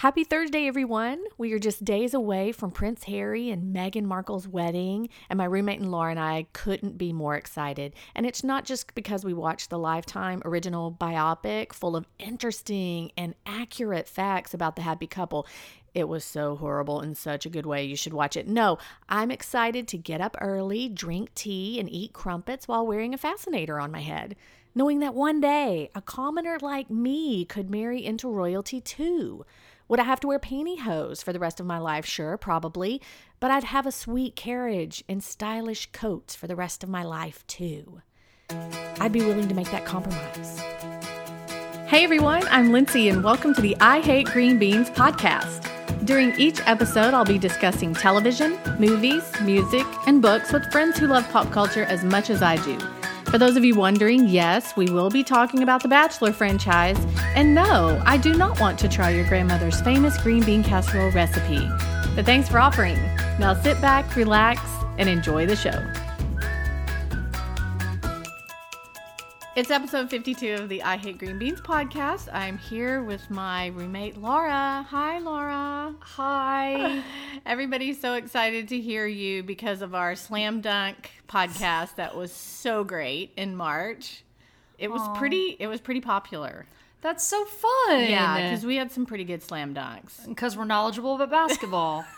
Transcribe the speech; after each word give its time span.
Happy 0.00 0.24
Thursday, 0.24 0.66
everyone. 0.66 1.22
We 1.36 1.52
are 1.52 1.58
just 1.58 1.84
days 1.84 2.14
away 2.14 2.52
from 2.52 2.70
Prince 2.70 3.04
Harry 3.04 3.50
and 3.50 3.76
Meghan 3.76 4.04
Markle's 4.04 4.48
wedding, 4.48 5.10
and 5.28 5.36
my 5.36 5.44
roommate 5.44 5.78
and 5.78 5.90
Laura 5.90 6.10
and 6.10 6.18
I 6.18 6.46
couldn't 6.54 6.96
be 6.96 7.12
more 7.12 7.36
excited. 7.36 7.92
And 8.14 8.24
it's 8.24 8.42
not 8.42 8.64
just 8.64 8.94
because 8.94 9.26
we 9.26 9.34
watched 9.34 9.68
the 9.68 9.78
Lifetime 9.78 10.40
original 10.46 10.90
biopic 10.90 11.74
full 11.74 11.96
of 11.96 12.06
interesting 12.18 13.12
and 13.14 13.34
accurate 13.44 14.08
facts 14.08 14.54
about 14.54 14.74
the 14.74 14.80
happy 14.80 15.06
couple. 15.06 15.46
It 15.92 16.08
was 16.08 16.24
so 16.24 16.56
horrible 16.56 17.02
in 17.02 17.14
such 17.14 17.44
a 17.44 17.50
good 17.50 17.66
way. 17.66 17.84
You 17.84 17.94
should 17.94 18.14
watch 18.14 18.38
it. 18.38 18.48
No, 18.48 18.78
I'm 19.06 19.30
excited 19.30 19.86
to 19.88 19.98
get 19.98 20.22
up 20.22 20.34
early, 20.40 20.88
drink 20.88 21.34
tea, 21.34 21.78
and 21.78 21.92
eat 21.92 22.14
crumpets 22.14 22.66
while 22.66 22.86
wearing 22.86 23.12
a 23.12 23.18
fascinator 23.18 23.78
on 23.78 23.92
my 23.92 24.00
head, 24.00 24.34
knowing 24.74 25.00
that 25.00 25.14
one 25.14 25.42
day 25.42 25.90
a 25.94 26.00
commoner 26.00 26.56
like 26.62 26.88
me 26.88 27.44
could 27.44 27.68
marry 27.68 28.02
into 28.02 28.30
royalty 28.30 28.80
too. 28.80 29.44
Would 29.90 29.98
I 29.98 30.04
have 30.04 30.20
to 30.20 30.28
wear 30.28 30.38
pantyhose 30.38 31.24
for 31.24 31.32
the 31.32 31.40
rest 31.40 31.58
of 31.58 31.66
my 31.66 31.78
life? 31.78 32.06
Sure, 32.06 32.36
probably. 32.36 33.02
But 33.40 33.50
I'd 33.50 33.64
have 33.64 33.88
a 33.88 33.90
sweet 33.90 34.36
carriage 34.36 35.02
and 35.08 35.20
stylish 35.20 35.90
coats 35.90 36.36
for 36.36 36.46
the 36.46 36.54
rest 36.54 36.84
of 36.84 36.88
my 36.88 37.02
life, 37.02 37.44
too. 37.48 38.00
I'd 39.00 39.10
be 39.10 39.18
willing 39.18 39.48
to 39.48 39.54
make 39.56 39.68
that 39.72 39.84
compromise. 39.84 40.60
Hey 41.88 42.04
everyone, 42.04 42.44
I'm 42.52 42.70
Lindsay, 42.70 43.08
and 43.08 43.24
welcome 43.24 43.52
to 43.52 43.60
the 43.60 43.76
I 43.80 43.98
Hate 43.98 44.26
Green 44.26 44.60
Beans 44.60 44.90
podcast. 44.90 45.66
During 46.06 46.38
each 46.38 46.60
episode, 46.66 47.12
I'll 47.12 47.24
be 47.24 47.36
discussing 47.36 47.92
television, 47.92 48.60
movies, 48.78 49.24
music, 49.40 49.86
and 50.06 50.22
books 50.22 50.52
with 50.52 50.70
friends 50.70 51.00
who 51.00 51.08
love 51.08 51.28
pop 51.30 51.50
culture 51.50 51.82
as 51.82 52.04
much 52.04 52.30
as 52.30 52.42
I 52.42 52.58
do. 52.64 52.78
For 53.30 53.38
those 53.38 53.56
of 53.56 53.64
you 53.64 53.76
wondering, 53.76 54.26
yes, 54.26 54.76
we 54.76 54.90
will 54.90 55.08
be 55.08 55.22
talking 55.22 55.62
about 55.62 55.84
the 55.84 55.88
Bachelor 55.88 56.32
franchise. 56.32 56.98
And 57.36 57.54
no, 57.54 58.02
I 58.04 58.16
do 58.16 58.34
not 58.34 58.58
want 58.58 58.76
to 58.80 58.88
try 58.88 59.10
your 59.10 59.24
grandmother's 59.28 59.80
famous 59.82 60.20
green 60.20 60.42
bean 60.42 60.64
casserole 60.64 61.12
recipe. 61.12 61.68
But 62.16 62.26
thanks 62.26 62.48
for 62.48 62.58
offering. 62.58 62.96
Now 63.38 63.54
sit 63.54 63.80
back, 63.80 64.16
relax, 64.16 64.60
and 64.98 65.08
enjoy 65.08 65.46
the 65.46 65.54
show. 65.54 65.80
It's 69.56 69.70
episode 69.72 70.08
52 70.10 70.54
of 70.54 70.68
the 70.68 70.84
I 70.84 70.96
Hate 70.96 71.18
Green 71.18 71.36
Beans 71.36 71.60
podcast. 71.60 72.32
I'm 72.32 72.56
here 72.56 73.02
with 73.02 73.28
my 73.30 73.66
roommate 73.66 74.16
Laura. 74.16 74.86
Hi, 74.88 75.18
Laura. 75.18 75.92
Hi. 75.98 77.02
Everybody's 77.46 78.00
so 78.00 78.14
excited 78.14 78.68
to 78.68 78.80
hear 78.80 79.06
you 79.06 79.42
because 79.42 79.82
of 79.82 79.92
our 79.92 80.14
slam 80.14 80.60
dunk 80.60 81.10
podcast 81.28 81.96
that 81.96 82.16
was 82.16 82.32
so 82.32 82.84
great 82.84 83.32
in 83.36 83.56
March. 83.56 84.22
It 84.78 84.88
was 84.88 85.02
Aw. 85.02 85.18
pretty 85.18 85.56
it 85.58 85.66
was 85.66 85.80
pretty 85.80 86.00
popular. 86.00 86.66
That's 87.02 87.26
so 87.26 87.44
fun. 87.46 88.00
Yeah, 88.10 88.50
because 88.50 88.66
we 88.66 88.76
had 88.76 88.92
some 88.92 89.06
pretty 89.06 89.24
good 89.24 89.42
slam 89.42 89.74
dunks. 89.74 90.28
because 90.28 90.56
we're 90.56 90.66
knowledgeable 90.66 91.14
about 91.14 91.30
basketball. 91.30 92.04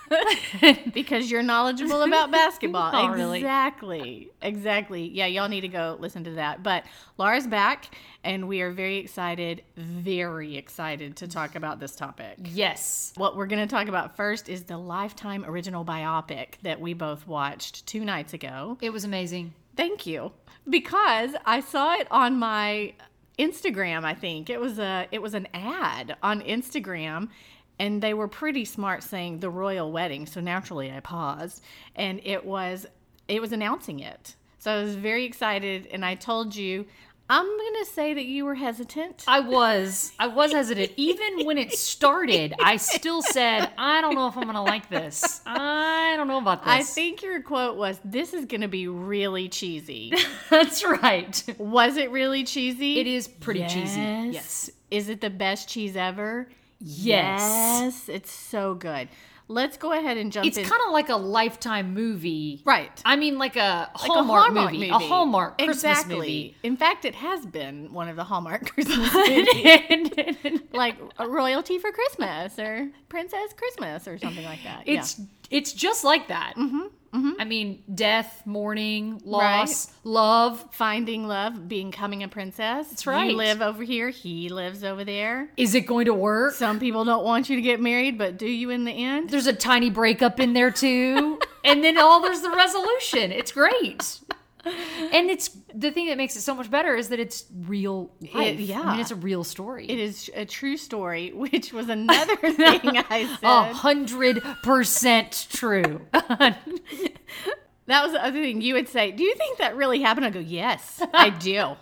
Because 0.92 1.30
you're 1.30 1.42
knowledgeable 1.42 2.02
about 2.02 2.30
basketball. 2.42 3.10
Really. 3.10 3.38
Exactly. 3.38 4.30
Exactly. 4.42 5.08
Yeah, 5.08 5.27
y'all 5.27 5.48
need 5.48 5.62
to 5.62 5.69
go 5.69 5.97
listen 5.98 6.25
to 6.25 6.33
that. 6.33 6.62
But 6.62 6.84
Laura's 7.16 7.47
back 7.47 7.94
and 8.22 8.47
we 8.47 8.60
are 8.60 8.70
very 8.70 8.98
excited, 8.98 9.62
very 9.77 10.56
excited 10.56 11.16
to 11.16 11.28
talk 11.28 11.55
about 11.55 11.80
this 11.80 11.97
topic. 11.97 12.36
yes. 12.44 13.12
What 13.16 13.36
we're 13.36 13.47
going 13.47 13.66
to 13.66 13.75
talk 13.75 13.88
about 13.88 14.16
first 14.16 14.48
is 14.50 14.64
the 14.64 14.77
Lifetime 14.77 15.44
original 15.47 15.84
biopic 15.84 16.55
that 16.62 16.80
we 16.80 16.92
both 16.92 17.27
watched 17.27 17.86
two 17.86 18.05
nights 18.05 18.34
ago. 18.34 18.77
It 18.83 18.91
was 18.92 19.05
amazing. 19.05 19.55
Thank 19.77 20.06
you. 20.06 20.33
Because 20.69 21.34
I 21.47 21.60
saw 21.60 21.94
it 21.94 22.06
on 22.10 22.38
my 22.38 22.92
Instagram, 23.38 24.05
I 24.05 24.14
think. 24.14 24.50
It 24.50 24.61
was 24.61 24.78
a 24.78 25.06
it 25.11 25.22
was 25.22 25.34
an 25.34 25.48
ad 25.55 26.16
on 26.22 26.41
Instagram 26.42 27.28
and 27.78 28.02
they 28.02 28.14
were 28.14 28.28
pretty 28.28 28.64
smart 28.64 29.02
saying 29.02 29.41
the 29.41 29.50
royal 29.50 29.91
wedding. 29.91 30.27
So 30.27 30.41
naturally 30.41 30.92
I 30.92 31.00
paused 31.00 31.62
and 31.97 32.20
it 32.25 32.44
was 32.44 32.86
it 33.28 33.41
was 33.41 33.53
announcing 33.53 34.00
it. 34.00 34.36
So 34.58 34.70
I 34.70 34.83
was 34.83 34.94
very 34.94 35.25
excited 35.25 35.88
and 35.91 36.04
I 36.04 36.15
told 36.15 36.54
you 36.54 36.87
I'm 37.34 37.47
going 37.47 37.75
to 37.82 37.87
say 37.87 38.12
that 38.12 38.26
you 38.26 38.44
were 38.44 38.54
hesitant. 38.54 39.25
I 39.26 39.41
was. 39.41 40.12
I 40.19 40.26
was 40.26 40.53
hesitant. 40.53 40.93
Even 40.98 41.47
when 41.47 41.56
it 41.56 41.72
started, 41.72 42.53
I 42.62 42.76
still 42.76 43.22
said, 43.22 43.70
I 43.78 44.03
don't 44.03 44.15
know 44.15 44.26
if 44.26 44.37
I'm 44.37 44.43
going 44.43 44.54
to 44.54 44.60
like 44.60 44.91
this. 44.91 45.41
I 45.47 46.12
don't 46.19 46.28
know 46.28 46.37
about 46.37 46.62
this. 46.62 46.70
I 46.70 46.82
think 46.82 47.22
your 47.22 47.41
quote 47.41 47.78
was 47.78 47.98
this 48.04 48.34
is 48.34 48.44
going 48.44 48.60
to 48.60 48.69
be 48.69 48.87
really 48.87 49.48
cheesy. 49.48 50.12
that's 50.50 50.84
right. 50.84 51.43
was 51.56 51.97
it 51.97 52.10
really 52.10 52.44
cheesy? 52.44 53.00
It 53.00 53.06
is 53.06 53.28
pretty 53.28 53.66
cheesy. 53.66 53.99
Yes. 53.99 54.34
Yes. 54.34 54.70
Is 54.91 55.09
it 55.09 55.22
the 55.22 55.31
best 55.31 55.70
cheese 55.70 55.97
ever? 55.97 56.50
Yes. 56.81 57.41
Yes, 57.41 58.09
it's 58.10 58.31
so 58.31 58.75
good. 58.75 59.09
Let's 59.52 59.76
go 59.76 59.92
ahead 59.92 60.16
and 60.16 60.32
jump 60.32 60.46
It's 60.46 60.56
in. 60.56 60.64
kind 60.64 60.80
of 60.86 60.92
like 60.92 61.08
a 61.08 61.16
lifetime 61.16 61.94
movie. 61.94 62.62
right. 62.64 62.90
I 63.04 63.16
mean, 63.16 63.38
like 63.38 63.56
a 63.56 63.90
Like 63.92 63.96
Hallmark, 63.96 64.52
movie, 64.52 64.88
A 64.88 64.94
Hallmark 64.98 65.58
Christmas 65.58 65.76
exactly. 65.84 66.16
movie. 66.16 66.56
In 66.62 66.76
fact, 66.76 67.04
it 67.04 67.14
has 67.16 67.44
been 67.46 67.92
one 67.92 68.08
of 68.08 68.16
the 68.16 68.24
Hallmark 68.24 68.66
Christmas 68.74 69.12
movies, 69.14 70.60
like 70.72 70.96
a 71.18 71.28
royalty 71.28 71.78
for 71.78 71.90
Christmas 71.92 72.58
or 72.58 72.90
Princess 73.08 73.52
Christmas 73.56 74.08
or 74.08 74.18
something 74.18 74.44
like 74.44 74.62
that. 74.64 74.82
It's 74.86 75.20
it's 75.52 75.72
just 75.72 76.02
like 76.02 76.28
that. 76.28 76.54
Mm-hmm, 76.56 77.32
I 77.38 77.44
mean, 77.44 77.82
death, 77.94 78.42
mourning, 78.46 79.20
loss, 79.24 79.92
love. 80.02 80.64
finding 80.72 81.28
love, 81.28 81.68
becoming 81.68 82.22
a 82.22 82.28
princess. 82.28 82.88
That's 82.88 83.06
right. 83.06 83.30
You 83.30 83.36
live 83.36 83.60
over 83.60 83.82
here. 83.82 84.08
He 84.08 84.48
lives 84.48 84.82
over 84.82 85.04
there. 85.04 85.50
Is 85.58 85.74
it 85.74 85.82
going 85.82 86.06
to 86.06 86.14
work? 86.14 86.54
Some 86.54 86.80
people 86.80 87.04
don't 87.04 87.22
want 87.22 87.50
you 87.50 87.56
to 87.56 87.62
get 87.62 87.80
married, 87.80 88.16
but 88.16 88.38
do 88.38 88.46
you 88.46 88.70
in 88.70 88.84
the 88.84 88.92
end? 88.92 89.28
There's 89.28 89.46
a 89.46 89.52
tiny 89.52 89.90
breakup 89.90 90.40
in 90.40 90.54
there 90.54 90.70
too, 90.70 91.38
and 91.64 91.84
then 91.84 91.98
all 91.98 92.22
there's 92.22 92.40
the 92.40 92.50
resolution. 92.50 93.30
It's 93.30 93.52
great. 93.52 94.20
And 94.65 95.31
it's 95.31 95.56
the 95.75 95.91
thing 95.91 96.06
that 96.06 96.17
makes 96.17 96.37
it 96.37 96.43
so 96.43 96.55
much 96.55 96.71
better 96.71 96.95
is 96.95 97.09
that 97.09 97.19
it's 97.19 97.45
real 97.67 98.12
life. 98.21 98.31
I 98.34 98.50
yeah. 98.50 98.83
mean, 98.93 99.00
it's 99.00 99.11
a 99.11 99.17
real 99.17 99.45
story. 99.45 99.87
It 99.89 99.99
is 99.99 100.31
a 100.34 100.45
true 100.45 100.77
story, 100.77 101.33
which 101.34 101.73
was 101.73 101.89
another 101.91 102.37
thing 102.37 102.81
I 103.11 103.37
said. 103.41 103.49
a 103.49 103.73
hundred 103.73 104.43
percent 104.62 105.49
true. 105.50 106.03
That 107.87 108.04
was 108.04 108.12
the 108.12 108.25
other 108.25 108.41
thing 108.41 108.60
you 108.60 108.75
would 108.75 108.88
say. 108.88 109.10
Do 109.10 109.25
you 109.25 109.34
think 109.34 109.59
that 109.59 109.76
really 109.76 110.00
happened? 110.00 110.26
I 110.26 110.31
go, 110.31 110.38
yes, 110.38 111.03
I 111.12 111.31
do. 111.48 111.76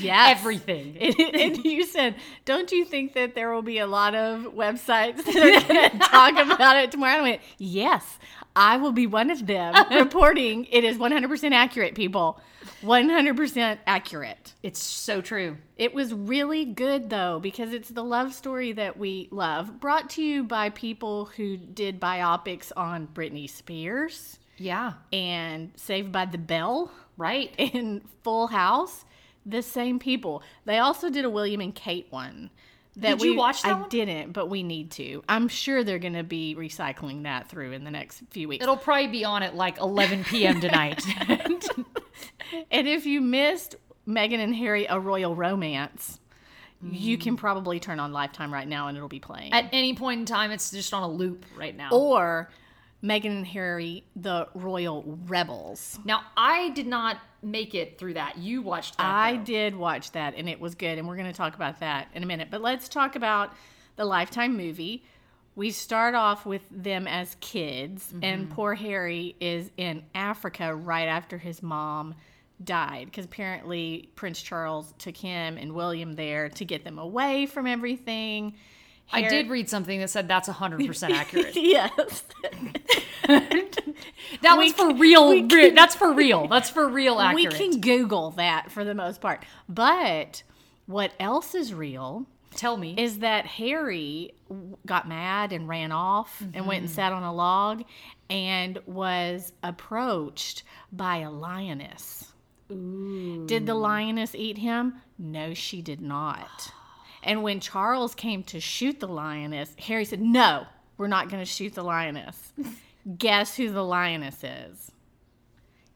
Yes, 0.00 0.38
Everything. 0.38 0.96
And, 1.00 1.34
and 1.34 1.64
you 1.64 1.84
said, 1.84 2.16
don't 2.44 2.70
you 2.72 2.84
think 2.84 3.14
that 3.14 3.34
there 3.34 3.52
will 3.52 3.62
be 3.62 3.78
a 3.78 3.86
lot 3.86 4.14
of 4.14 4.54
websites 4.54 5.16
that 5.24 5.64
are 5.64 5.74
going 5.74 5.90
to 5.90 5.98
talk 5.98 6.54
about 6.54 6.76
it 6.76 6.90
tomorrow? 6.90 7.18
I 7.18 7.22
went, 7.22 7.42
yes, 7.58 8.18
I 8.54 8.78
will 8.78 8.92
be 8.92 9.06
one 9.06 9.30
of 9.30 9.46
them 9.46 9.74
reporting 9.92 10.66
it 10.70 10.82
is 10.84 10.96
100% 10.96 11.52
accurate, 11.52 11.94
people. 11.94 12.40
100% 12.82 13.78
accurate. 13.86 14.54
It's 14.62 14.80
so 14.80 15.20
true. 15.20 15.58
It 15.76 15.94
was 15.94 16.12
really 16.12 16.64
good 16.64 17.10
though 17.10 17.38
because 17.40 17.72
it's 17.72 17.90
the 17.90 18.02
love 18.02 18.34
story 18.34 18.72
that 18.72 18.96
we 18.98 19.28
love, 19.30 19.78
brought 19.80 20.10
to 20.10 20.22
you 20.22 20.42
by 20.44 20.70
people 20.70 21.26
who 21.26 21.56
did 21.56 22.00
biopics 22.00 22.72
on 22.76 23.08
Britney 23.08 23.48
Spears 23.48 24.38
Yeah. 24.58 24.94
and 25.12 25.72
Saved 25.76 26.12
by 26.12 26.24
the 26.26 26.38
Bell 26.38 26.90
Right. 27.18 27.54
In 27.58 28.02
Full 28.24 28.46
House. 28.48 29.04
The 29.46 29.62
same 29.62 29.98
people. 29.98 30.42
They 30.64 30.78
also 30.78 31.08
did 31.08 31.24
a 31.24 31.30
William 31.30 31.60
and 31.60 31.74
Kate 31.74 32.06
one. 32.10 32.50
That 32.96 33.18
Did 33.18 33.26
you 33.26 33.30
we- 33.32 33.36
watch 33.36 33.62
that 33.62 33.72
I 33.72 33.80
one? 33.80 33.88
didn't, 33.90 34.32
but 34.32 34.48
we 34.50 34.62
need 34.62 34.90
to. 34.92 35.22
I'm 35.28 35.48
sure 35.48 35.84
they're 35.84 35.98
going 35.98 36.14
to 36.14 36.22
be 36.24 36.54
recycling 36.58 37.22
that 37.24 37.48
through 37.48 37.72
in 37.72 37.84
the 37.84 37.90
next 37.90 38.22
few 38.30 38.48
weeks. 38.48 38.62
It'll 38.62 38.76
probably 38.76 39.06
be 39.08 39.24
on 39.24 39.42
at 39.42 39.54
like 39.54 39.78
11 39.78 40.24
p.m. 40.24 40.60
tonight. 40.60 41.02
and 42.70 42.88
if 42.88 43.06
you 43.06 43.20
missed 43.20 43.76
Meghan 44.08 44.38
and 44.38 44.54
Harry: 44.54 44.86
A 44.88 44.98
Royal 44.98 45.34
Romance, 45.34 46.18
Mm. 46.84 46.90
you 46.92 47.16
can 47.16 47.36
probably 47.38 47.80
turn 47.80 47.98
on 47.98 48.12
Lifetime 48.12 48.52
right 48.52 48.68
now 48.68 48.88
and 48.88 48.98
it'll 48.98 49.08
be 49.08 49.18
playing. 49.18 49.54
At 49.54 49.70
any 49.72 49.94
point 49.94 50.20
in 50.20 50.26
time, 50.26 50.50
it's 50.50 50.70
just 50.70 50.92
on 50.92 51.02
a 51.02 51.08
loop 51.08 51.46
right 51.56 51.74
now. 51.74 51.88
or 51.90 52.50
Meghan 53.06 53.26
and 53.26 53.46
Harry: 53.46 54.04
The 54.16 54.48
Royal 54.54 55.04
Rebels. 55.26 55.98
Now, 56.04 56.22
I 56.36 56.70
did 56.70 56.86
not 56.86 57.18
make 57.42 57.74
it 57.74 57.98
through 57.98 58.14
that. 58.14 58.38
You 58.38 58.62
watched 58.62 58.98
that. 58.98 59.06
I 59.06 59.36
though. 59.36 59.44
did 59.44 59.76
watch 59.76 60.12
that 60.12 60.34
and 60.36 60.48
it 60.48 60.60
was 60.60 60.74
good, 60.74 60.98
and 60.98 61.06
we're 61.06 61.16
going 61.16 61.30
to 61.30 61.36
talk 61.36 61.54
about 61.54 61.80
that 61.80 62.08
in 62.14 62.22
a 62.22 62.26
minute. 62.26 62.48
But 62.50 62.60
let's 62.60 62.88
talk 62.88 63.16
about 63.16 63.52
the 63.96 64.04
Lifetime 64.04 64.56
movie. 64.56 65.04
We 65.54 65.70
start 65.70 66.14
off 66.14 66.44
with 66.44 66.62
them 66.70 67.06
as 67.06 67.36
kids, 67.40 68.12
and 68.22 68.44
mm-hmm. 68.44 68.54
poor 68.54 68.74
Harry 68.74 69.36
is 69.40 69.70
in 69.76 70.04
Africa 70.14 70.74
right 70.74 71.08
after 71.08 71.38
his 71.38 71.62
mom 71.62 72.14
died 72.62 73.06
because 73.06 73.24
apparently 73.24 74.10
Prince 74.16 74.40
Charles 74.42 74.92
took 74.98 75.16
him 75.16 75.56
and 75.58 75.72
William 75.72 76.14
there 76.14 76.48
to 76.50 76.64
get 76.64 76.84
them 76.84 76.98
away 76.98 77.46
from 77.46 77.66
everything. 77.66 78.54
I 79.12 79.28
did 79.28 79.48
read 79.48 79.68
something 79.68 80.00
that 80.00 80.10
said 80.10 80.28
that's 80.28 80.48
100% 80.48 81.10
accurate. 81.14 81.56
yes. 81.56 82.24
That 84.42 84.58
was 84.58 84.72
for 84.72 84.94
real. 84.94 85.30
we 85.30 85.42
re- 85.42 85.70
that's 85.70 85.94
for 85.94 86.12
real. 86.12 86.48
That's 86.48 86.70
for 86.70 86.88
real 86.88 87.16
we 87.34 87.46
can 87.46 87.80
Google 87.80 88.32
that 88.32 88.70
for 88.70 88.84
the 88.84 88.94
most 88.94 89.20
part. 89.20 89.44
But 89.68 90.42
what 90.86 91.12
else 91.18 91.54
is 91.54 91.72
real 91.72 92.26
Tell 92.54 92.76
me. 92.76 92.94
is 92.96 93.20
that 93.20 93.46
Harry 93.46 94.34
got 94.84 95.08
mad 95.08 95.52
and 95.52 95.68
ran 95.68 95.92
off 95.92 96.40
and 96.54 96.66
went 96.66 96.80
and 96.80 96.88
mm-hmm. 96.88 96.94
sat 96.94 97.12
on 97.12 97.22
a 97.22 97.32
log 97.32 97.84
and 98.30 98.78
was 98.86 99.52
approached 99.62 100.62
by 100.92 101.18
a 101.18 101.30
lioness. 101.30 102.32
Did 102.68 103.66
the 103.66 103.74
lioness 103.74 104.34
eat 104.34 104.58
him? 104.58 105.00
No, 105.18 105.54
she 105.54 105.82
did 105.82 106.00
not. 106.00 106.72
And 107.26 107.42
when 107.42 107.58
Charles 107.60 108.14
came 108.14 108.42
to 108.44 108.60
shoot 108.60 109.00
the 109.00 109.08
lioness, 109.08 109.74
Harry 109.80 110.04
said, 110.04 110.20
No, 110.22 110.66
we're 110.96 111.08
not 111.08 111.28
going 111.28 111.42
to 111.42 111.50
shoot 111.50 111.74
the 111.74 111.82
lioness. 111.82 112.52
Guess 113.18 113.56
who 113.56 113.70
the 113.70 113.82
lioness 113.82 114.42
is? 114.42 114.92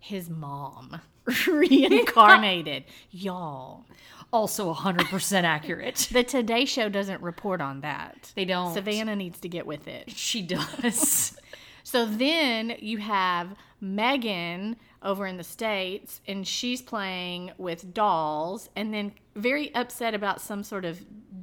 His 0.00 0.29
mom, 0.29 1.00
reincarnated. 1.47 2.85
Y'all. 3.11 3.85
also 4.32 4.73
100% 4.75 5.43
accurate. 5.44 6.09
The 6.12 6.25
Today 6.25 6.65
Show 6.65 6.88
doesn't 6.88 7.23
report 7.23 7.61
on 7.61 7.81
that. 7.83 8.33
They 8.35 8.44
don't. 8.44 8.75
Savannah 8.75 9.17
needs 9.17 9.38
to 9.41 9.49
get 9.49 9.67
with 9.67 9.87
it. 9.88 10.11
She 10.11 10.43
does. 10.43 11.37
So 11.83 12.06
then 12.06 12.76
you 12.79 12.99
have 12.99 13.56
Meghan 13.83 14.76
over 15.03 15.26
in 15.26 15.38
the 15.38 15.43
States, 15.43 16.21
and 16.29 16.47
she's 16.47 16.83
playing 16.83 17.50
with 17.59 17.93
dolls, 17.94 18.69
and 18.76 18.93
then 18.94 19.12
very 19.40 19.75
upset 19.75 20.14
about 20.14 20.40
some 20.40 20.62
sort 20.62 20.84
of 20.84 21.00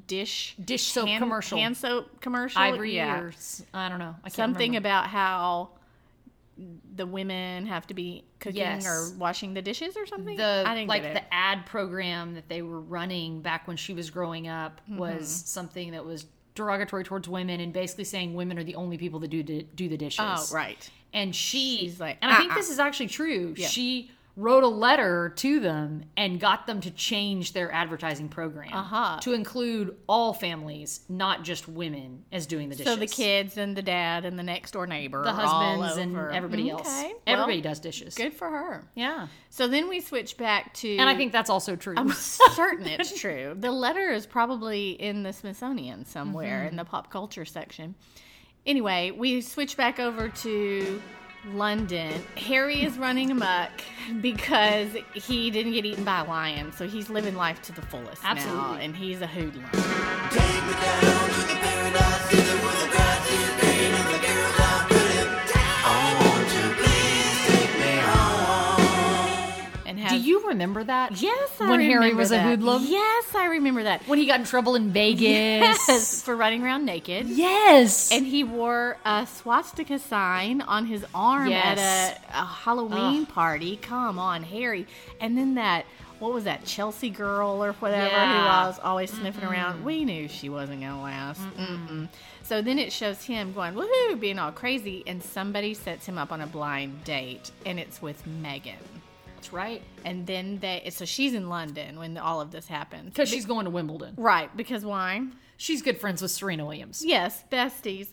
dish 0.08 0.56
Dish 0.64 0.84
soap 0.84 1.08
hand, 1.08 1.22
commercial. 1.22 1.58
hand 1.58 1.76
soap 1.76 2.22
commercial. 2.22 2.62
Ivory 2.62 2.96
yeah. 2.96 3.20
or 3.20 3.34
I 3.74 3.90
don't 3.90 4.00
know. 4.00 4.16
I 4.24 4.30
Something 4.30 4.72
remember. 4.72 4.88
about 4.88 5.08
how 5.08 5.72
the 6.96 7.06
women 7.06 7.68
have 7.68 7.86
to 7.88 7.94
be 7.94 8.24
cooking 8.40 8.58
Yes. 8.62 8.86
or 8.88 9.16
washing 9.18 9.54
the 9.54 9.62
dishes 9.62 9.96
or 9.96 10.06
something. 10.08 10.38
the 10.38 10.64
I 10.66 10.74
didn't 10.74 10.88
like 10.90 11.04
the 11.04 11.34
ad 11.34 11.66
program 11.68 12.34
that 12.34 12.50
they 12.50 12.62
were 12.64 12.80
running 12.80 13.42
back 13.42 13.68
when 13.68 13.78
she 13.78 13.94
was 13.94 14.10
growing 14.10 14.48
up 14.48 14.82
Mm-hmm. 14.90 14.98
was 14.98 15.30
something 15.30 15.92
that 15.92 16.04
was 16.06 16.26
derogatory 16.56 17.04
towards 17.04 17.30
women 17.30 17.60
and 17.60 17.72
basically 17.72 18.04
saying 18.06 18.34
women 18.34 18.58
are 18.58 18.64
the 18.64 18.74
only 18.76 18.98
people 18.98 19.20
that 19.20 19.28
do 19.28 19.44
do 19.44 19.88
the 19.88 19.98
dishes. 19.98 20.20
oh, 20.24 20.48
right. 20.52 20.90
And 21.14 21.36
she, 21.36 21.78
She's 21.78 22.00
like, 22.00 22.18
and 22.22 22.32
I 22.32 22.38
think 22.38 22.52
"Uh-uh." 22.52 22.58
this 22.58 22.70
is 22.72 22.80
actually 22.80 23.08
true. 23.08 23.56
She 23.56 24.10
wrote 24.40 24.64
a 24.64 24.68
letter 24.68 25.34
to 25.36 25.60
them 25.60 26.04
and 26.16 26.40
got 26.40 26.68
them 26.68 26.80
to 26.80 26.92
change 26.92 27.54
their 27.54 27.72
advertising 27.72 28.30
program 28.30 28.72
Uh-huh. 28.72 29.20
to 29.20 29.34
include 29.34 29.98
all 30.08 30.32
families, 30.32 31.02
not 31.10 31.44
just 31.44 31.68
women, 31.68 32.24
as 32.32 32.46
doing 32.46 32.70
the 32.70 32.76
dishes. 32.76 32.94
So 32.94 33.00
the 33.00 33.08
kids 33.08 33.58
and 33.58 33.76
the 33.76 33.82
dad 33.82 34.26
and 34.26 34.38
the 34.38 34.44
next 34.44 34.72
door 34.72 34.86
neighbor, 34.86 35.24
the 35.24 35.34
husbands, 35.34 35.98
and 35.98 36.16
everybody 36.16 36.70
else. 36.70 36.88
Okay, 36.88 37.08
well, 37.08 37.22
Everybody 37.26 37.62
does 37.62 37.80
dishes. 37.80 38.14
Good 38.14 38.32
for 38.34 38.48
her. 38.48 38.88
Yeah, 38.94 39.26
So 39.50 39.68
then 39.68 39.90
we 39.90 40.02
switch 40.02 40.38
back 40.38 40.72
to, 40.76 40.98
and 40.98 41.10
I 41.10 41.16
think 41.18 41.32
that's 41.32 41.50
also 41.50 41.76
true. 41.76 41.96
I'm 41.98 42.12
certain 42.14 42.86
it's 42.86 43.20
true. 43.20 43.56
The 43.60 43.72
letter 43.72 44.12
is 44.12 44.28
probably 44.28 44.92
in 44.92 45.24
the 45.24 45.34
Smithsonian 45.34 46.06
somewhere 46.06 46.60
Mm-hmm. 46.60 46.68
in 46.70 46.76
the 46.76 46.86
pop 46.86 47.10
culture 47.12 47.44
section. 47.46 47.96
Anyway, 48.68 49.12
we 49.12 49.42
switch 49.42 49.78
back 49.78 49.98
over 50.00 50.30
to 50.30 51.02
London. 51.54 52.24
Harry 52.36 52.84
is 52.84 52.98
running 52.98 53.32
amok 53.32 53.70
because 54.22 54.90
he 55.14 55.52
didn't 55.52 55.74
get 55.74 55.86
eaten 55.86 56.04
by 56.04 56.20
a 56.20 56.26
lion, 56.26 56.72
so 56.72 56.88
he's 56.88 57.10
living 57.10 57.36
life 57.36 57.62
to 57.64 57.72
the 57.72 57.82
fullest 57.82 58.24
now, 58.24 58.78
and 58.80 58.96
he's 58.96 59.22
a 59.22 59.28
hoodlum. 59.28 59.66
You 70.28 70.48
remember 70.50 70.84
that? 70.84 71.22
Yes, 71.22 71.50
I 71.60 71.70
When 71.70 71.80
Harry 71.82 72.14
was 72.14 72.32
a 72.32 72.42
hoodlum? 72.42 72.84
Yes, 72.86 73.34
I 73.34 73.46
remember 73.46 73.84
that. 73.84 74.02
When 74.08 74.20
he 74.20 74.26
got 74.26 74.40
in 74.42 74.46
trouble 74.46 74.76
in 74.76 74.92
Vegas. 74.92 75.22
Yes, 75.22 76.22
for 76.22 76.36
running 76.36 76.64
around 76.64 76.86
naked. 76.86 77.28
Yes. 77.28 78.12
And 78.12 78.26
he 78.26 78.44
wore 78.44 78.98
a 79.06 79.26
swastika 79.26 80.00
sign 80.00 80.62
on 80.62 80.86
his 80.86 81.06
arm 81.16 81.48
Yes. 81.50 81.80
at 81.80 82.18
a, 82.36 82.42
a 82.42 82.46
Halloween 82.46 83.26
party. 83.26 83.78
Come 83.78 84.20
on, 84.20 84.44
Harry. 84.44 84.86
And 85.22 85.38
then 85.38 85.56
that, 85.56 85.86
what 86.20 86.34
was 86.34 86.44
that, 86.44 86.66
Chelsea 86.66 87.10
girl 87.10 87.64
or 87.64 87.74
whatever, 87.74 88.08
Yeah. 88.08 88.64
who 88.64 88.68
was 88.68 88.80
always 88.84 89.12
sniffing 89.14 89.46
around. 89.46 89.86
We 89.86 90.04
knew 90.04 90.28
she 90.28 90.50
wasn't 90.50 90.82
going 90.82 90.92
to 90.94 91.00
last. 91.00 91.42
Mm-mm. 91.58 92.10
So 92.44 92.62
then 92.62 92.80
it 92.80 92.92
shows 92.92 93.24
him 93.24 93.54
going, 93.54 93.74
woohoo, 93.76 94.20
being 94.20 94.40
all 94.40 94.52
crazy. 94.52 95.04
And 95.08 95.24
somebody 95.24 95.74
sets 95.74 96.06
him 96.06 96.18
up 96.18 96.32
on 96.32 96.42
a 96.42 96.48
blind 96.48 97.04
date, 97.04 97.52
and 97.66 97.80
it's 97.80 98.02
with 98.02 98.24
Meghan. 98.26 98.76
Right. 99.52 99.82
And 100.06 100.26
then 100.26 100.60
they, 100.60 100.90
so 100.92 101.06
she's 101.06 101.34
in 101.34 101.50
London 101.50 102.00
when 102.00 102.18
all 102.18 102.42
of 102.42 102.52
this 102.52 102.68
happens. 102.68 103.10
Because 103.14 103.30
she's 103.30 103.46
going 103.46 103.66
to 103.66 103.72
Wimbledon. 103.72 104.16
Right, 104.18 104.56
because 104.56 104.86
why? 104.86 105.26
She's 105.58 105.82
good 105.82 106.00
friends 106.00 106.22
with 106.22 106.32
Serena 106.32 106.66
Williams. 106.66 107.04
Yes, 107.06 107.44
besties, 107.52 108.10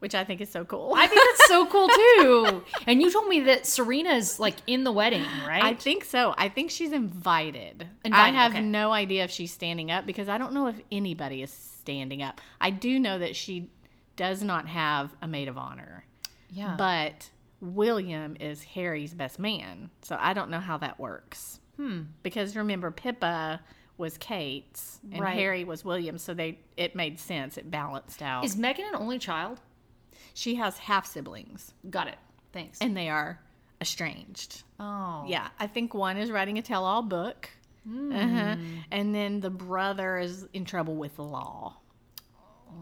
which 0.00 0.14
I 0.14 0.24
think 0.24 0.40
is 0.40 0.50
so 0.50 0.64
cool. 0.64 0.94
I 0.96 1.06
think 1.06 1.20
that's 1.24 1.48
so 1.48 1.66
cool 1.70 1.88
too. 1.88 2.64
And 2.86 3.00
you 3.00 3.10
told 3.10 3.28
me 3.28 3.40
that 3.40 3.66
Serena's 3.66 4.40
like 4.40 4.56
in 4.66 4.84
the 4.84 4.92
wedding, 4.92 5.26
right? 5.46 5.62
I 5.62 5.74
think 5.74 6.04
so. 6.04 6.34
I 6.36 6.48
think 6.48 6.70
she's 6.70 6.92
invited. 6.92 7.86
And 8.04 8.14
I 8.14 8.30
have 8.30 8.52
okay. 8.52 8.62
no 8.62 8.92
idea 8.92 9.24
if 9.24 9.30
she's 9.30 9.52
standing 9.52 9.90
up 9.90 10.06
because 10.06 10.28
I 10.28 10.38
don't 10.38 10.52
know 10.52 10.66
if 10.66 10.76
anybody 10.90 11.42
is 11.42 11.52
standing 11.52 12.22
up. 12.22 12.40
I 12.60 12.70
do 12.70 12.98
know 12.98 13.18
that 13.18 13.36
she 13.36 13.70
does 14.16 14.42
not 14.42 14.66
have 14.66 15.14
a 15.22 15.28
maid 15.28 15.48
of 15.48 15.56
honor, 15.56 16.04
yeah. 16.50 16.74
but 16.76 17.30
William 17.60 18.36
is 18.40 18.62
Harry's 18.62 19.14
best 19.14 19.38
man. 19.38 19.90
So 20.02 20.16
I 20.18 20.32
don't 20.32 20.50
know 20.50 20.60
how 20.60 20.78
that 20.78 20.98
works. 20.98 21.60
Hmm. 21.76 22.02
Because 22.22 22.56
remember, 22.56 22.90
Pippa 22.90 23.60
was 23.98 24.16
Kate's 24.18 24.98
and 25.12 25.20
Right. 25.20 25.34
Harry 25.36 25.64
was 25.64 25.84
William's, 25.84 26.22
so 26.22 26.32
they 26.34 26.58
it 26.76 26.94
made 26.96 27.18
sense. 27.20 27.58
It 27.58 27.70
balanced 27.70 28.22
out. 28.22 28.44
is 28.44 28.56
Meghan 28.56 28.88
an 28.88 28.94
only 28.96 29.18
child? 29.18 29.60
she 30.32 30.54
has 30.54 30.78
half 30.78 31.06
siblings, 31.06 31.74
Got 31.90 32.06
it. 32.08 32.16
Thanks. 32.52 32.78
and 32.80 32.96
they 32.96 33.08
are 33.08 33.40
estranged. 33.80 34.62
oh. 34.78 35.24
Yeah, 35.26 35.48
I 35.58 35.66
think 35.66 35.92
one 35.92 36.16
is 36.16 36.30
writing 36.30 36.56
a 36.58 36.62
tell-all 36.62 37.02
book, 37.02 37.48
uh-huh. 37.86 38.56
and 38.90 39.14
then 39.14 39.40
the 39.40 39.50
brother 39.50 40.18
is 40.18 40.46
in 40.54 40.64
trouble 40.64 40.94
with 40.96 41.16
the 41.16 41.24
law. 41.24 41.76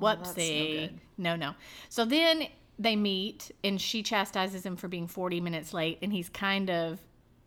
no 0.01 0.07
Whoopsie! 0.07 0.89
good. 0.89 1.01
No, 1.17 1.35
no. 1.37 1.55
So 1.89 2.05
then 2.05 2.45
they 2.79 2.97
meet, 2.97 3.51
and 3.65 3.81
she 3.81 4.03
chastises 4.03 4.65
him 4.65 4.77
for 4.77 4.89
being 4.89 5.07
forty 5.07 5.41
minutes 5.41 5.73
late, 5.75 5.99
and 6.03 6.13
he's 6.13 6.29
kind 6.29 6.71
of 6.71 7.01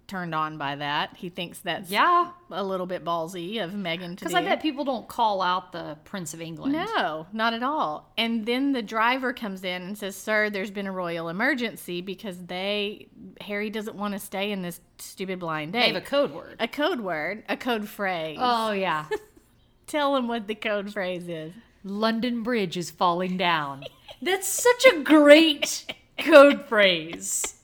turned 0.07 0.36
on 0.36 0.57
by 0.57 0.75
that. 0.75 1.16
He 1.16 1.30
thinks 1.30 1.60
that's 1.60 1.89
Yeah. 1.89 2.31
a 2.50 2.62
little 2.66 2.86
bit 2.86 3.06
ballsy 3.06 3.63
of 3.63 3.72
Meghan 3.72 4.10
to 4.18 4.25
Because. 4.25 4.33
I 4.33 4.42
bet 4.44 4.62
people 4.62 4.83
don't 4.83 5.07
call 5.07 5.42
out 5.42 5.72
the 5.72 5.98
Prince 6.04 6.33
of 6.33 6.42
England. 6.42 6.74
No, 6.74 7.28
not 7.31 7.54
at 7.54 7.63
all. 7.63 8.12
And 8.18 8.45
then 8.45 8.74
the 8.74 8.81
driver 8.81 9.31
comes 9.31 9.63
in 9.63 9.81
and 9.83 9.98
says, 9.98 10.18
"Sir, 10.18 10.50
there's 10.50 10.70
been 10.70 10.86
a 10.86 10.91
royal 10.91 11.29
emergency 11.29 12.01
because 12.01 12.46
they 12.48 13.08
Harry 13.39 13.70
doesn't 13.70 13.96
want 13.96 14.13
to 14.13 14.20
stay 14.20 14.51
in 14.51 14.62
this 14.63 14.82
stupid 14.98 15.39
blind 15.39 15.72
day. 15.72 15.79
They 15.79 15.88
have 15.94 15.96
a 15.96 16.01
code 16.06 16.32
word. 16.34 16.58
a 16.60 16.67
code 16.67 17.00
word, 17.00 17.44
a 17.48 17.56
code 17.56 17.88
phrase. 17.88 18.38
Oh, 18.41 18.74
yeah. 18.74 19.06
Tell 19.88 20.15
him 20.17 20.27
what 20.27 20.46
the 20.48 20.56
code 20.56 20.91
phrase 20.91 21.29
is. 21.29 21.53
London 21.84 22.44
Bridge 22.44 22.78
is 22.78 22.92
falling 22.92 23.38
down. 23.38 23.84
That's 24.22 24.48
such 24.48 24.86
a 24.86 25.02
great 25.02 25.94
code 26.18 26.66
phrase. 26.66 27.56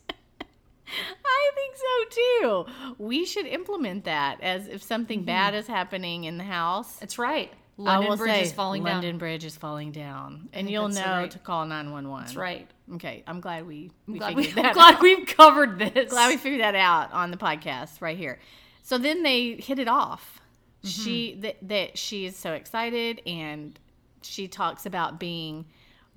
I 1.26 1.52
think 1.56 1.76
so 1.76 2.10
too. 2.10 2.66
We 2.98 3.26
should 3.26 3.46
implement 3.46 4.06
that 4.06 4.42
as 4.42 4.68
if 4.68 4.82
something 4.82 5.24
bad 5.24 5.54
is 5.54 5.68
happening 5.68 6.24
in 6.24 6.38
the 6.38 6.44
house. 6.44 6.98
That's 6.98 7.20
right. 7.20 7.52
London 7.78 8.18
Bridge 8.18 8.32
say, 8.32 8.42
is 8.42 8.52
falling 8.52 8.82
London 8.82 8.94
down. 8.94 9.04
London 9.04 9.18
Bridge 9.20 9.46
is 9.46 9.56
falling 9.56 9.92
down, 9.92 10.50
and 10.52 10.68
you'll 10.68 10.90
know 10.90 11.02
right. 11.02 11.32
to 11.32 11.38
call 11.38 11.66
nine 11.66 11.92
one 11.92 12.10
one. 12.10 12.24
That's 12.24 12.36
right. 12.36 12.68
Okay, 12.96 13.24
I'm 13.28 13.40
glad 13.40 13.68
we 13.68 13.92
we 14.08 14.18
Glad, 14.18 14.36
figured 14.36 14.56
we, 14.56 14.62
that 14.62 14.66
I'm 14.70 14.74
glad 14.74 15.02
we've 15.02 15.28
covered 15.28 15.78
this. 15.78 16.10
glad 16.10 16.30
we 16.30 16.38
figured 16.38 16.62
that 16.62 16.74
out 16.74 17.12
on 17.14 17.30
the 17.30 17.38
podcast 17.38 18.02
right 18.02 18.18
here. 18.18 18.40
So 18.82 18.98
then 18.98 19.22
they 19.22 19.54
hit 19.54 19.78
it 19.78 19.88
off. 19.88 20.40
Mm-hmm. 20.84 20.88
She 20.88 21.36
that 21.42 21.58
that 21.62 21.98
she 22.00 22.26
is 22.26 22.36
so 22.36 22.54
excited 22.54 23.22
and 23.28 23.78
she 24.22 24.48
talks 24.48 24.86
about 24.86 25.20
being 25.20 25.66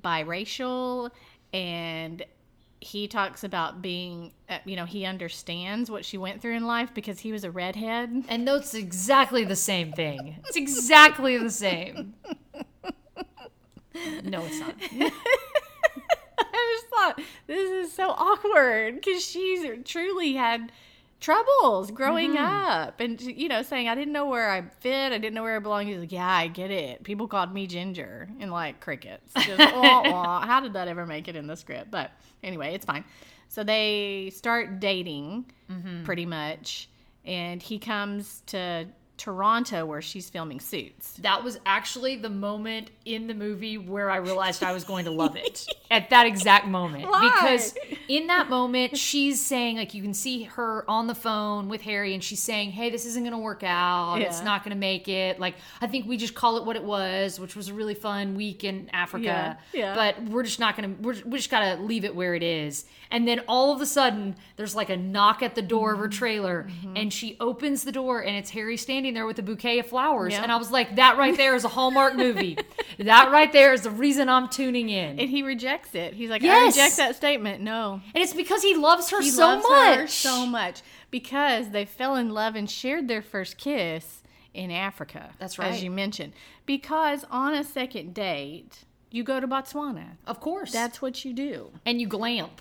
biracial 0.02 1.10
and 1.52 2.24
he 2.80 3.06
talks 3.06 3.44
about 3.44 3.82
being 3.82 4.32
uh, 4.48 4.58
you 4.64 4.74
know 4.74 4.86
he 4.86 5.04
understands 5.04 5.90
what 5.90 6.04
she 6.04 6.16
went 6.16 6.40
through 6.40 6.54
in 6.56 6.66
life 6.66 6.94
because 6.94 7.20
he 7.20 7.32
was 7.32 7.44
a 7.44 7.50
redhead. 7.50 8.24
And 8.28 8.48
that's 8.48 8.74
exactly 8.74 9.44
the 9.44 9.56
same 9.56 9.92
thing. 9.92 10.36
It's 10.46 10.56
exactly 10.56 11.36
the 11.36 11.50
same. 11.50 12.14
No, 14.24 14.44
it's 14.44 14.60
not. 14.60 14.74
I 16.38 16.78
just 16.80 16.86
thought 16.88 17.20
this 17.46 17.70
is 17.70 17.92
so 17.92 18.10
awkward 18.10 18.94
because 18.96 19.24
she's 19.24 19.66
truly 19.84 20.34
had 20.34 20.72
troubles 21.20 21.90
growing 21.90 22.32
mm-hmm. 22.32 22.44
up 22.44 22.98
and 22.98 23.20
you 23.20 23.46
know 23.48 23.60
saying 23.62 23.88
i 23.88 23.94
didn't 23.94 24.12
know 24.12 24.26
where 24.26 24.50
i 24.50 24.62
fit. 24.80 25.12
I 25.12 25.18
didn't 25.18 25.34
know 25.34 25.42
where 25.42 25.56
i 25.56 25.58
belonged. 25.58 25.88
He's 25.88 25.98
like 25.98 26.12
yeah 26.12 26.28
i 26.28 26.48
get 26.48 26.70
it. 26.70 27.04
People 27.04 27.28
called 27.28 27.52
me 27.52 27.66
ginger 27.66 28.28
and 28.40 28.50
like 28.50 28.80
crickets. 28.80 29.32
Just, 29.34 29.58
wah, 29.74 30.02
wah. 30.10 30.46
how 30.46 30.60
did 30.60 30.72
that 30.72 30.88
ever 30.88 31.06
make 31.06 31.28
it 31.28 31.36
in 31.36 31.46
the 31.46 31.56
script? 31.56 31.90
But 31.90 32.10
anyway 32.42 32.74
it's 32.74 32.86
fine. 32.86 33.04
So 33.48 33.64
they 33.64 34.30
start 34.34 34.80
dating 34.80 35.46
mm-hmm. 35.70 36.04
pretty 36.04 36.26
much 36.26 36.88
and 37.24 37.62
he 37.62 37.78
comes 37.78 38.42
to 38.46 38.86
Toronto 39.20 39.84
where 39.84 40.00
she's 40.00 40.30
filming 40.30 40.58
Suits. 40.60 41.12
That 41.20 41.44
was 41.44 41.60
actually 41.66 42.16
the 42.16 42.30
moment 42.30 42.90
in 43.04 43.26
the 43.26 43.34
movie 43.34 43.76
where 43.76 44.10
I 44.10 44.16
realized 44.16 44.62
I 44.64 44.72
was 44.72 44.82
going 44.84 45.04
to 45.04 45.10
love 45.10 45.36
it. 45.36 45.66
At 45.90 46.08
that 46.10 46.26
exact 46.26 46.66
moment. 46.66 47.04
Why? 47.08 47.20
Because 47.34 47.74
in 48.08 48.28
that 48.28 48.48
moment, 48.48 48.96
she's 48.96 49.44
saying, 49.44 49.76
like, 49.76 49.92
you 49.92 50.02
can 50.02 50.14
see 50.14 50.44
her 50.44 50.84
on 50.88 51.06
the 51.06 51.14
phone 51.14 51.68
with 51.68 51.82
Harry, 51.82 52.14
and 52.14 52.24
she's 52.24 52.40
saying, 52.42 52.70
hey, 52.70 52.88
this 52.90 53.04
isn't 53.04 53.22
going 53.22 53.32
to 53.32 53.38
work 53.38 53.62
out. 53.62 54.22
It's 54.22 54.42
not 54.42 54.64
going 54.64 54.74
to 54.74 54.78
make 54.80 55.06
it. 55.08 55.38
Like, 55.38 55.56
I 55.82 55.86
think 55.86 56.06
we 56.06 56.16
just 56.16 56.34
call 56.34 56.56
it 56.56 56.64
what 56.64 56.76
it 56.76 56.84
was, 56.84 57.38
which 57.38 57.54
was 57.56 57.68
a 57.68 57.74
really 57.74 57.94
fun 57.94 58.34
week 58.36 58.64
in 58.64 58.88
Africa. 58.92 59.24
Yeah, 59.24 59.56
yeah. 59.72 59.94
But 59.94 60.22
we're 60.30 60.44
just 60.44 60.60
not 60.60 60.76
going 60.76 60.96
to, 60.96 61.02
we're, 61.02 61.36
just 61.36 61.50
got 61.50 61.76
to 61.76 61.82
leave 61.82 62.04
it 62.04 62.14
where 62.14 62.34
it 62.34 62.42
is. 62.42 62.84
And 63.10 63.26
then 63.26 63.40
all 63.48 63.74
of 63.74 63.80
a 63.80 63.86
sudden, 63.86 64.36
there's 64.56 64.76
like 64.76 64.88
a 64.88 64.96
knock 64.96 65.42
at 65.42 65.54
the 65.56 65.62
door 65.62 65.92
of 65.92 65.98
her 65.98 66.04
Mm-hmm. 66.10 66.18
trailer, 66.18 66.68
and 66.96 67.12
she 67.12 67.36
opens 67.40 67.84
the 67.84 67.92
door, 67.92 68.20
and 68.22 68.36
it's 68.36 68.50
Harry 68.50 68.76
standing 68.76 69.09
there 69.14 69.26
with 69.26 69.38
a 69.38 69.42
bouquet 69.42 69.78
of 69.78 69.86
flowers. 69.86 70.32
Yeah. 70.32 70.42
And 70.42 70.50
I 70.52 70.56
was 70.56 70.70
like, 70.70 70.96
that 70.96 71.18
right 71.18 71.36
there 71.36 71.54
is 71.54 71.64
a 71.64 71.68
Hallmark 71.68 72.16
movie. 72.16 72.58
that 72.98 73.30
right 73.30 73.52
there 73.52 73.72
is 73.72 73.82
the 73.82 73.90
reason 73.90 74.28
I'm 74.28 74.48
tuning 74.48 74.88
in. 74.88 75.18
And 75.18 75.30
he 75.30 75.42
rejects 75.42 75.94
it. 75.94 76.14
He's 76.14 76.30
like, 76.30 76.42
I 76.44 76.66
reject 76.66 76.96
that 76.96 77.16
statement. 77.16 77.62
No. 77.62 78.00
And 78.14 78.22
it's 78.22 78.34
because 78.34 78.62
he 78.62 78.74
loves 78.74 79.10
her 79.10 79.20
He 79.20 79.30
so 79.30 79.46
loves 79.46 79.64
much. 79.68 79.98
her 79.98 80.06
so 80.06 80.46
much 80.46 80.82
because 81.10 81.70
they 81.70 81.84
fell 81.84 82.16
in 82.16 82.30
love 82.30 82.54
and 82.54 82.70
shared 82.70 83.08
their 83.08 83.22
first 83.22 83.58
kiss 83.58 84.22
in 84.54 84.70
Africa. 84.70 85.30
That's 85.38 85.58
right. 85.58 85.72
As 85.72 85.82
you 85.82 85.90
mentioned. 85.90 86.32
Because 86.66 87.24
on 87.30 87.54
a 87.54 87.64
second 87.64 88.14
date, 88.14 88.84
you 89.10 89.24
go 89.24 89.40
to 89.40 89.48
Botswana. 89.48 90.16
Of 90.26 90.40
course. 90.40 90.72
That's 90.72 91.02
what 91.02 91.24
you 91.24 91.32
do. 91.32 91.70
and 91.84 92.00
you 92.00 92.06
glamp 92.06 92.60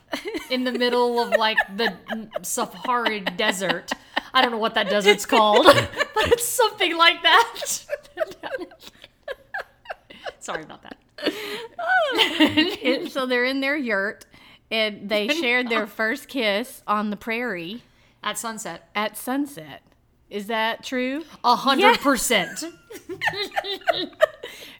in 0.50 0.64
the 0.64 0.72
middle 0.72 1.20
of 1.20 1.30
like 1.32 1.58
the 1.76 1.94
Sahara 2.42 3.20
desert. 3.22 3.92
I 4.34 4.42
don't 4.42 4.52
know 4.52 4.58
what 4.58 4.74
that 4.76 4.90
desert's 4.90 5.26
called, 5.26 5.66
but 6.16 6.28
it's 6.32 6.46
something 6.46 6.96
like 6.98 7.22
that. 7.24 7.56
Sorry 10.40 10.64
about 10.64 10.84
that. 10.84 10.98
And 12.84 13.12
so 13.12 13.26
they're 13.26 13.46
in 13.46 13.60
their 13.60 13.76
yurt 13.76 14.26
and 14.72 15.10
they 15.10 15.28
shared 15.28 15.70
their 15.70 15.86
first 15.86 16.28
kiss 16.28 16.82
on 16.88 17.10
the 17.10 17.18
prairie 17.18 17.84
At 18.24 18.38
sunset. 18.38 18.90
at 18.96 19.18
sunset. 19.18 19.82
Is 20.30 20.48
that 20.48 20.84
true? 20.84 21.24
A 21.44 21.56
hundred 21.56 22.00
percent. 22.00 22.64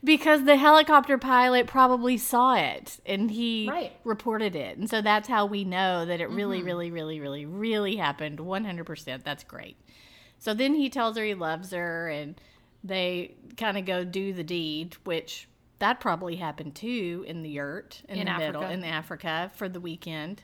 Because 0.04 0.46
the 0.46 0.56
helicopter 0.56 1.18
pilot 1.18 1.68
probably 1.68 2.18
saw 2.18 2.56
it 2.56 3.00
and 3.06 3.30
he 3.30 3.68
Right. 3.70 3.92
reported 4.06 4.56
it. 4.56 4.78
And 4.78 4.90
so 4.90 5.02
that's 5.02 5.28
how 5.28 5.46
we 5.46 5.66
know 5.66 6.06
that 6.06 6.22
it 6.22 6.30
really, 6.30 6.60
mm-hmm. 6.60 6.68
really, 6.68 6.92
really, 6.92 7.20
really, 7.20 7.46
really 7.46 7.96
happened 7.98 8.40
100%. 8.40 9.24
That's 9.24 9.44
great. 9.44 9.76
So 10.38 10.54
then 10.54 10.74
he 10.74 10.90
tells 10.90 11.18
her 11.18 11.24
he 11.24 11.34
loves 11.34 11.72
her 11.72 12.08
and 12.08 12.40
they 12.82 13.36
kind 13.58 13.78
of 13.78 13.86
go 13.86 14.06
do 14.06 14.32
the 14.32 14.44
deed, 14.44 14.96
which 15.04 15.50
that 15.80 16.00
probably 16.00 16.38
happened 16.38 16.76
too 16.76 17.26
in 17.28 17.44
the 17.44 17.50
yurt 17.50 18.02
in, 18.08 18.20
In 18.20 18.26
the 18.28 18.38
middle 18.38 18.64
Africa. 18.64 18.74
in 18.74 18.84
Africa 18.86 19.52
for 19.56 19.68
the 19.68 19.82
weekend. 19.82 20.44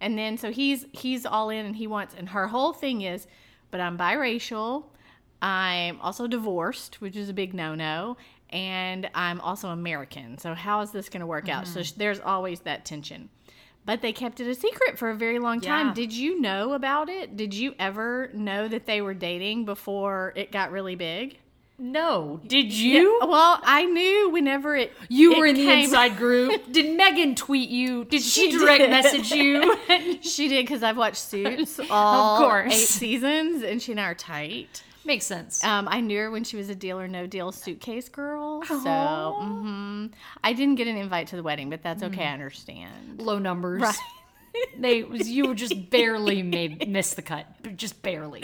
And 0.00 0.16
then 0.16 0.38
so 0.38 0.50
he's 0.50 0.86
he's 0.92 1.26
all 1.26 1.50
in 1.50 1.66
and 1.66 1.76
he 1.76 1.86
wants 1.86 2.14
and 2.16 2.30
her 2.30 2.48
whole 2.48 2.72
thing 2.72 3.02
is, 3.02 3.26
but 3.70 3.80
I'm 3.80 3.98
biracial. 3.98 4.84
I'm 5.40 6.00
also 6.00 6.26
divorced, 6.26 7.00
which 7.00 7.16
is 7.16 7.28
a 7.28 7.32
big 7.32 7.54
no-no, 7.54 8.16
and 8.50 9.08
I'm 9.14 9.40
also 9.40 9.68
American. 9.68 10.38
So 10.38 10.54
how 10.54 10.80
is 10.80 10.90
this 10.90 11.08
going 11.08 11.20
to 11.20 11.26
work 11.26 11.48
out? 11.48 11.64
Mm-hmm. 11.64 11.82
So 11.82 11.94
there's 11.96 12.20
always 12.20 12.60
that 12.60 12.84
tension. 12.84 13.28
But 13.84 14.02
they 14.02 14.12
kept 14.12 14.40
it 14.40 14.46
a 14.46 14.54
secret 14.54 14.98
for 14.98 15.08
a 15.08 15.14
very 15.14 15.38
long 15.38 15.60
time. 15.60 15.88
Yeah. 15.88 15.94
Did 15.94 16.12
you 16.12 16.40
know 16.40 16.74
about 16.74 17.08
it? 17.08 17.36
Did 17.36 17.54
you 17.54 17.74
ever 17.78 18.30
know 18.34 18.68
that 18.68 18.84
they 18.84 19.00
were 19.00 19.14
dating 19.14 19.64
before 19.64 20.34
it 20.36 20.52
got 20.52 20.72
really 20.72 20.94
big? 20.94 21.38
No. 21.78 22.40
Did 22.46 22.72
you? 22.72 23.18
Well, 23.22 23.60
I 23.62 23.84
knew 23.84 24.30
whenever 24.30 24.74
it 24.76 24.92
You 25.08 25.34
it 25.34 25.38
were 25.38 25.46
in 25.46 25.54
the 25.54 25.64
came- 25.64 25.84
inside 25.84 26.16
group. 26.16 26.60
Did 26.72 26.98
Meghan 26.98 27.36
tweet 27.36 27.70
you? 27.70 28.04
Did 28.04 28.22
she, 28.22 28.50
She 28.50 28.58
direct 28.58 28.80
did. 28.80 28.90
message 28.90 29.30
you? 29.30 29.76
She 30.22 30.48
did 30.48 30.64
because 30.66 30.82
I've 30.82 30.96
watched 30.96 31.18
Suits 31.22 31.78
all 31.90 32.38
course. 32.38 32.72
eight 32.74 32.86
seasons, 32.88 33.62
and 33.62 33.80
she 33.80 33.92
and 33.92 34.00
I 34.00 34.04
are 34.04 34.14
tight. 34.14 34.82
Makes 35.04 35.26
sense. 35.26 35.62
Um, 35.64 35.88
I 35.88 36.00
knew 36.00 36.18
her 36.18 36.30
when 36.30 36.44
she 36.44 36.56
was 36.56 36.68
a 36.68 36.74
Deal 36.74 36.98
or 36.98 37.06
No 37.08 37.26
Deal 37.26 37.52
suitcase 37.52 38.08
girl. 38.08 38.62
So 38.64 38.74
Aw. 38.86 39.40
hmm 39.48 40.06
I 40.42 40.52
didn't 40.52 40.74
get 40.74 40.88
an 40.88 40.96
invite 40.96 41.28
to 41.28 41.36
the 41.36 41.42
wedding, 41.42 41.70
but 41.70 41.82
that's 41.82 42.02
okay. 42.02 42.24
I 42.24 42.32
understand. 42.32 43.22
Low 43.22 43.38
numbers. 43.38 43.82
Right. 43.82 43.96
They 44.78 45.04
you 45.04 45.54
just 45.54 45.90
barely 45.90 46.42
made 46.42 46.88
miss 46.88 47.14
the 47.14 47.22
cut. 47.22 47.46
Just 47.76 48.02
barely. 48.02 48.42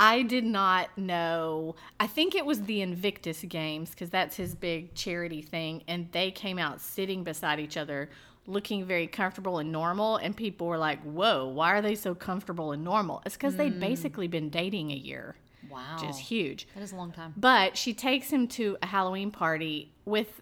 I 0.00 0.22
did 0.22 0.44
not 0.44 0.96
know. 0.96 1.76
I 2.00 2.06
think 2.06 2.34
it 2.34 2.46
was 2.46 2.62
the 2.62 2.80
Invictus 2.80 3.42
Games 3.46 3.90
because 3.90 4.08
that's 4.08 4.34
his 4.34 4.54
big 4.54 4.94
charity 4.94 5.42
thing, 5.42 5.84
and 5.86 6.08
they 6.12 6.30
came 6.30 6.58
out 6.58 6.80
sitting 6.80 7.22
beside 7.22 7.60
each 7.60 7.76
other, 7.76 8.08
looking 8.46 8.86
very 8.86 9.06
comfortable 9.06 9.58
and 9.58 9.70
normal. 9.70 10.16
And 10.16 10.34
people 10.34 10.66
were 10.68 10.78
like, 10.78 11.02
"Whoa, 11.02 11.46
why 11.48 11.72
are 11.74 11.82
they 11.82 11.94
so 11.94 12.14
comfortable 12.14 12.72
and 12.72 12.82
normal?" 12.82 13.20
It's 13.26 13.36
because 13.36 13.56
they'd 13.56 13.78
basically 13.78 14.26
been 14.26 14.48
dating 14.48 14.90
a 14.90 14.96
year, 14.96 15.36
Wow. 15.70 15.98
which 16.00 16.08
is 16.08 16.16
huge. 16.18 16.66
That 16.74 16.82
is 16.82 16.92
a 16.92 16.96
long 16.96 17.12
time. 17.12 17.34
But 17.36 17.76
she 17.76 17.92
takes 17.92 18.30
him 18.30 18.48
to 18.48 18.78
a 18.82 18.86
Halloween 18.86 19.30
party 19.30 19.92
with 20.06 20.40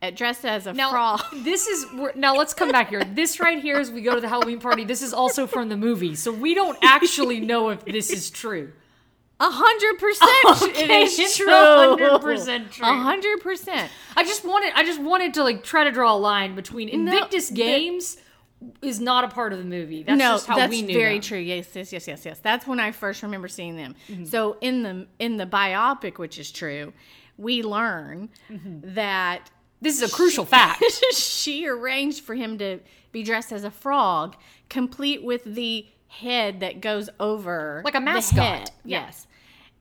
uh, 0.00 0.10
dressed 0.10 0.44
as 0.44 0.68
a 0.68 0.72
Now, 0.72 0.90
frog. 0.90 1.22
this 1.42 1.66
is 1.66 1.86
now. 2.14 2.36
Let's 2.36 2.54
come 2.54 2.70
back 2.70 2.88
here. 2.90 3.02
This 3.04 3.40
right 3.40 3.60
here, 3.60 3.78
as 3.78 3.90
we 3.90 4.00
go 4.00 4.14
to 4.14 4.20
the 4.20 4.28
Halloween 4.28 4.60
party, 4.60 4.84
this 4.84 5.02
is 5.02 5.12
also 5.12 5.48
from 5.48 5.68
the 5.70 5.76
movie, 5.76 6.14
so 6.14 6.30
we 6.32 6.54
don't 6.54 6.78
actually 6.84 7.40
know 7.40 7.70
if 7.70 7.84
this 7.84 8.10
is 8.10 8.30
true. 8.30 8.72
A 9.44 9.50
hundred 9.50 9.98
percent, 9.98 10.76
is 11.04 11.18
it's 11.18 11.36
true. 11.36 11.48
100% 11.48 12.70
true. 12.70 12.86
A 12.86 12.92
hundred 12.94 13.40
percent. 13.40 13.90
I 14.16 14.22
just 14.22 14.44
wanted, 14.44 14.72
I 14.76 14.84
just 14.84 15.00
wanted 15.02 15.34
to 15.34 15.42
like 15.42 15.64
try 15.64 15.82
to 15.84 15.90
draw 15.90 16.14
a 16.14 16.16
line 16.16 16.54
between 16.54 16.88
Invictus 16.88 17.48
the- 17.48 17.56
Games 17.56 18.18
is 18.80 19.00
not 19.00 19.24
a 19.24 19.28
part 19.28 19.52
of 19.52 19.58
the 19.58 19.64
movie. 19.64 20.04
That's 20.04 20.16
no, 20.16 20.34
just 20.34 20.46
how 20.46 20.56
that's 20.56 20.70
we 20.70 20.82
knew 20.82 20.94
very 20.94 21.14
them. 21.14 21.22
true. 21.22 21.38
Yes, 21.38 21.68
yes, 21.74 21.92
yes, 21.92 22.06
yes, 22.06 22.24
yes. 22.24 22.38
That's 22.38 22.64
when 22.68 22.78
I 22.78 22.92
first 22.92 23.22
remember 23.24 23.48
seeing 23.48 23.76
them. 23.76 23.96
Mm-hmm. 24.08 24.26
So 24.26 24.56
in 24.60 24.84
the 24.84 25.06
in 25.18 25.36
the 25.38 25.46
biopic, 25.46 26.18
which 26.18 26.38
is 26.38 26.52
true, 26.52 26.92
we 27.36 27.62
learn 27.64 28.28
Mm-hmm. 28.48 28.94
that 28.94 29.50
This 29.80 30.00
is 30.00 30.08
a 30.08 30.14
crucial 30.14 30.44
fact. 30.56 30.84
she 31.14 31.66
arranged 31.66 32.22
for 32.22 32.36
him 32.36 32.58
to 32.58 32.78
be 33.10 33.24
dressed 33.24 33.50
as 33.50 33.64
a 33.64 33.70
frog, 33.72 34.36
complete 34.68 35.24
with 35.24 35.42
the 35.44 35.86
head 36.12 36.60
that 36.60 36.80
goes 36.80 37.08
over 37.18 37.82
Like 37.84 37.94
a 37.94 38.00
mascot. 38.00 38.70
Yeah. 38.84 39.06
Yes, 39.06 39.26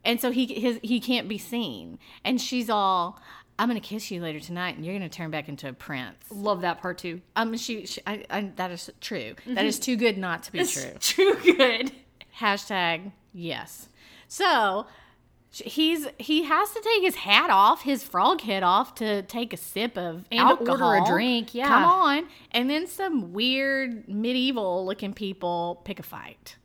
and 0.03 0.19
so 0.19 0.31
he 0.31 0.45
his 0.47 0.79
he 0.81 0.99
can't 0.99 1.27
be 1.27 1.37
seen, 1.37 1.99
and 2.23 2.39
she's 2.39 2.69
all. 2.69 3.19
I'm 3.59 3.67
gonna 3.67 3.79
kiss 3.79 4.09
you 4.09 4.21
later 4.21 4.39
tonight, 4.39 4.75
and 4.75 4.83
you're 4.85 4.95
gonna 4.95 5.09
turn 5.09 5.29
back 5.29 5.47
into 5.47 5.69
a 5.69 5.73
prince. 5.73 6.15
Love 6.31 6.61
that 6.61 6.81
part 6.81 6.97
too. 6.97 7.21
Um, 7.35 7.55
she, 7.57 7.85
she 7.85 8.01
I, 8.07 8.25
I, 8.29 8.51
that 8.55 8.71
is 8.71 8.89
true. 9.01 9.35
That 9.45 9.65
is 9.65 9.77
too 9.77 9.97
good 9.97 10.17
not 10.17 10.43
to 10.43 10.51
be 10.51 10.65
true. 10.65 10.93
Too 10.99 11.35
good. 11.43 11.91
Hashtag 12.39 13.11
yes. 13.33 13.87
So 14.27 14.87
he's 15.51 16.07
he 16.17 16.43
has 16.43 16.71
to 16.71 16.81
take 16.81 17.03
his 17.03 17.15
hat 17.15 17.49
off, 17.49 17.81
his 17.83 18.03
frog 18.03 18.41
head 18.41 18.63
off 18.63 18.95
to 18.95 19.21
take 19.23 19.53
a 19.53 19.57
sip 19.57 19.97
of 19.97 20.25
And 20.31 20.39
alcohol. 20.39 20.81
order 20.91 21.03
a 21.03 21.05
drink, 21.05 21.53
yeah. 21.53 21.67
come 21.67 21.83
on. 21.83 22.27
And 22.51 22.69
then 22.69 22.87
some 22.87 23.33
weird 23.33 24.07
medieval 24.07 24.85
looking 24.85 25.13
people 25.13 25.81
pick 25.83 25.99
a 25.99 26.03
fight, 26.03 26.55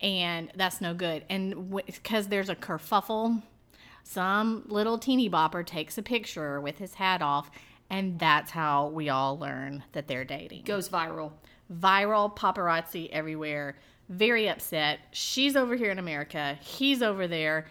and 0.00 0.50
that's 0.54 0.80
no 0.80 0.94
good. 0.94 1.24
And 1.28 1.70
because 1.86 2.28
there's 2.28 2.48
a 2.48 2.56
kerfuffle, 2.56 3.42
some 4.02 4.64
little 4.68 4.98
teeny 4.98 5.28
bopper 5.28 5.64
takes 5.64 5.98
a 5.98 6.02
picture 6.02 6.60
with 6.60 6.78
his 6.78 6.94
hat 6.94 7.20
off, 7.22 7.50
and 7.90 8.18
that's 8.18 8.50
how 8.52 8.88
we 8.88 9.08
all 9.10 9.38
learn 9.38 9.84
that 9.92 10.08
they're 10.08 10.24
dating 10.24 10.62
Goes 10.64 10.88
viral. 10.88 11.32
viral 11.72 12.34
paparazzi 12.34 13.10
everywhere. 13.10 13.76
Very 14.08 14.48
upset. 14.48 15.00
She's 15.12 15.56
over 15.56 15.76
here 15.76 15.90
in 15.90 15.98
America. 15.98 16.58
He's 16.60 17.02
over 17.02 17.26
there. 17.26 17.66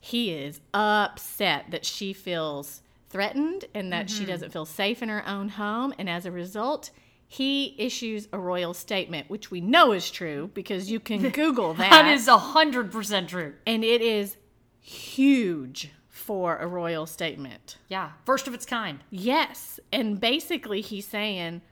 He 0.00 0.32
is 0.32 0.60
upset 0.72 1.70
that 1.70 1.84
she 1.84 2.12
feels 2.12 2.82
threatened 3.08 3.64
and 3.74 3.92
that 3.92 4.10
she 4.10 4.22
mm-hmm. 4.22 4.32
doesn't 4.32 4.52
feel 4.52 4.66
safe 4.66 5.02
in 5.02 5.08
her 5.08 5.26
own 5.26 5.48
home. 5.50 5.94
And 5.98 6.08
as 6.08 6.26
a 6.26 6.30
result, 6.30 6.90
he 7.26 7.74
issues 7.78 8.28
a 8.32 8.38
royal 8.38 8.74
statement, 8.74 9.28
which 9.28 9.50
we 9.50 9.60
know 9.60 9.92
is 9.92 10.10
true 10.10 10.50
because 10.54 10.90
you 10.90 11.00
can 11.00 11.28
Google 11.30 11.74
that. 11.74 11.90
That 11.90 12.12
is 12.12 12.28
a 12.28 12.38
hundred 12.38 12.92
percent 12.92 13.30
true. 13.30 13.54
and 13.66 13.84
it 13.84 14.00
is 14.00 14.36
huge 14.80 15.90
for 16.08 16.56
a 16.56 16.66
royal 16.66 17.06
statement. 17.06 17.76
Yeah, 17.88 18.12
first 18.24 18.46
of 18.46 18.54
its 18.54 18.64
kind. 18.64 19.00
Yes. 19.10 19.80
And 19.92 20.20
basically, 20.20 20.80
he's 20.80 21.06
saying, 21.06 21.62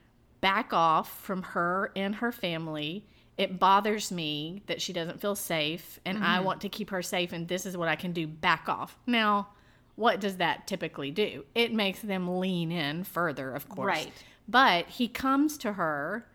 back 0.41 0.73
off 0.73 1.19
from 1.21 1.41
her 1.41 1.91
and 1.95 2.15
her 2.15 2.31
family. 2.31 3.05
It 3.37 3.59
bothers 3.59 4.11
me 4.11 4.61
that 4.67 4.81
she 4.81 4.93
doesn't 4.93 5.19
feel 5.19 5.35
safe, 5.35 5.99
and 6.05 6.17
I 6.19 6.37
Mm-hmm. 6.37 6.45
want 6.45 6.61
to 6.61 6.69
keep 6.69 6.89
her 6.91 7.01
safe, 7.01 7.33
and 7.33 7.47
this 7.47 7.65
is 7.65 7.75
what 7.75 7.89
I 7.89 7.95
can 7.95 8.13
do. 8.13 8.27
Back 8.27 8.69
off. 8.69 8.97
Now, 9.05 9.49
what 9.95 10.19
does 10.21 10.37
that 10.37 10.67
typically 10.67 11.11
do? 11.11 11.43
It 11.53 11.73
makes 11.73 11.99
them 11.99 12.39
lean 12.39 12.71
in 12.71 13.03
further, 13.03 13.51
of 13.53 13.67
course. 13.67 13.87
Right. 13.87 14.11
But 14.47 14.87
he 14.87 15.07
comes 15.07 15.57
to 15.59 15.73
her 15.73 16.25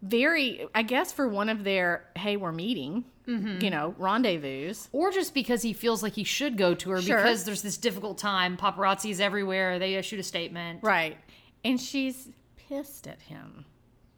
very, 0.00 0.66
I 0.74 0.82
guess, 0.82 1.12
for 1.12 1.28
one 1.28 1.48
of 1.48 1.64
their, 1.64 2.04
hey, 2.16 2.36
we're 2.36 2.52
meeting 2.52 3.04
you 3.24 3.70
know, 3.70 3.94
rendezvous. 3.98 4.74
or 4.90 5.12
just 5.12 5.32
because 5.32 5.62
he 5.62 5.72
feels 5.72 6.02
like 6.02 6.14
he 6.14 6.24
should 6.24 6.58
go 6.58 6.74
to 6.74 6.90
her 6.90 7.00
Sure. 7.00 7.16
because 7.18 7.44
there's 7.44 7.62
this 7.62 7.76
difficult 7.76 8.18
time. 8.18 8.56
Paparazzi 8.56 9.10
is 9.10 9.20
everywhere. 9.20 9.78
They 9.78 9.94
issued 9.94 10.18
a 10.18 10.24
statement. 10.24 10.80
Right. 10.82 11.16
And 11.64 11.80
she's 11.80 12.30
pissed 12.56 13.06
at 13.06 13.22
him. 13.22 13.64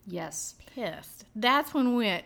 Yes. 0.06 0.54
Pissed. 0.74 1.24
That's 1.36 1.72
when 1.74 1.94
we 1.96 2.04
went, 2.06 2.24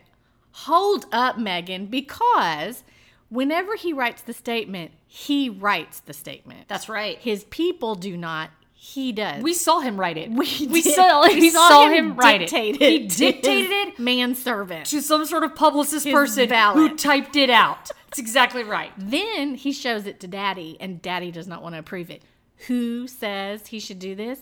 hold 0.52 1.06
up, 1.12 1.36
Meghan, 1.36 1.90
because 1.90 2.82
whenever 3.28 3.76
he 3.76 3.92
writes 3.92 4.22
the 4.22 4.32
statement, 4.32 4.92
he 5.06 5.48
writes 5.48 6.00
the 6.00 6.12
statement. 6.12 6.68
That's 6.68 6.88
right. 6.88 7.18
His 7.18 7.44
people 7.44 7.94
do 7.94 8.16
not. 8.16 8.50
He 8.80 9.10
does. 9.12 9.42
We 9.42 9.54
saw 9.54 9.80
him 9.80 9.98
write 9.98 10.16
it. 10.16 10.30
we, 10.30 10.36
we 10.70 10.82
did- 10.82 10.94
saw, 10.94 11.26
we 11.26 11.50
saw, 11.50 11.88
him, 11.88 12.14
write 12.14 12.38
dictate 12.40 12.80
it. 12.80 12.80
He 12.80 12.98
dictated 13.08 13.70
it 13.72 13.98
Manservant. 13.98 14.86
to 14.86 15.02
some 15.02 15.26
sort 15.26 15.42
of 15.42 15.54
publicist 15.56 16.04
His 16.04 16.12
person 16.14 16.48
valet. 16.48 16.76
who 16.88 16.96
typed 16.96 17.34
it 17.34 17.50
out. 17.50 17.90
That's 18.06 18.20
exactly 18.20 18.62
right. 18.62 18.92
Then 18.96 19.56
he 19.56 19.72
shows 19.72 20.06
it 20.06 20.20
to 20.20 20.28
Daddy, 20.28 20.76
and 20.80 21.02
Daddy 21.02 21.30
does 21.32 21.46
not 21.48 21.60
want 21.62 21.74
to 21.74 21.80
approve 21.80 22.08
it. 22.08 22.22
Who 22.68 23.06
says 23.08 23.66
he 23.66 23.80
should 23.80 23.98
do 23.98 24.14
this? 24.14 24.40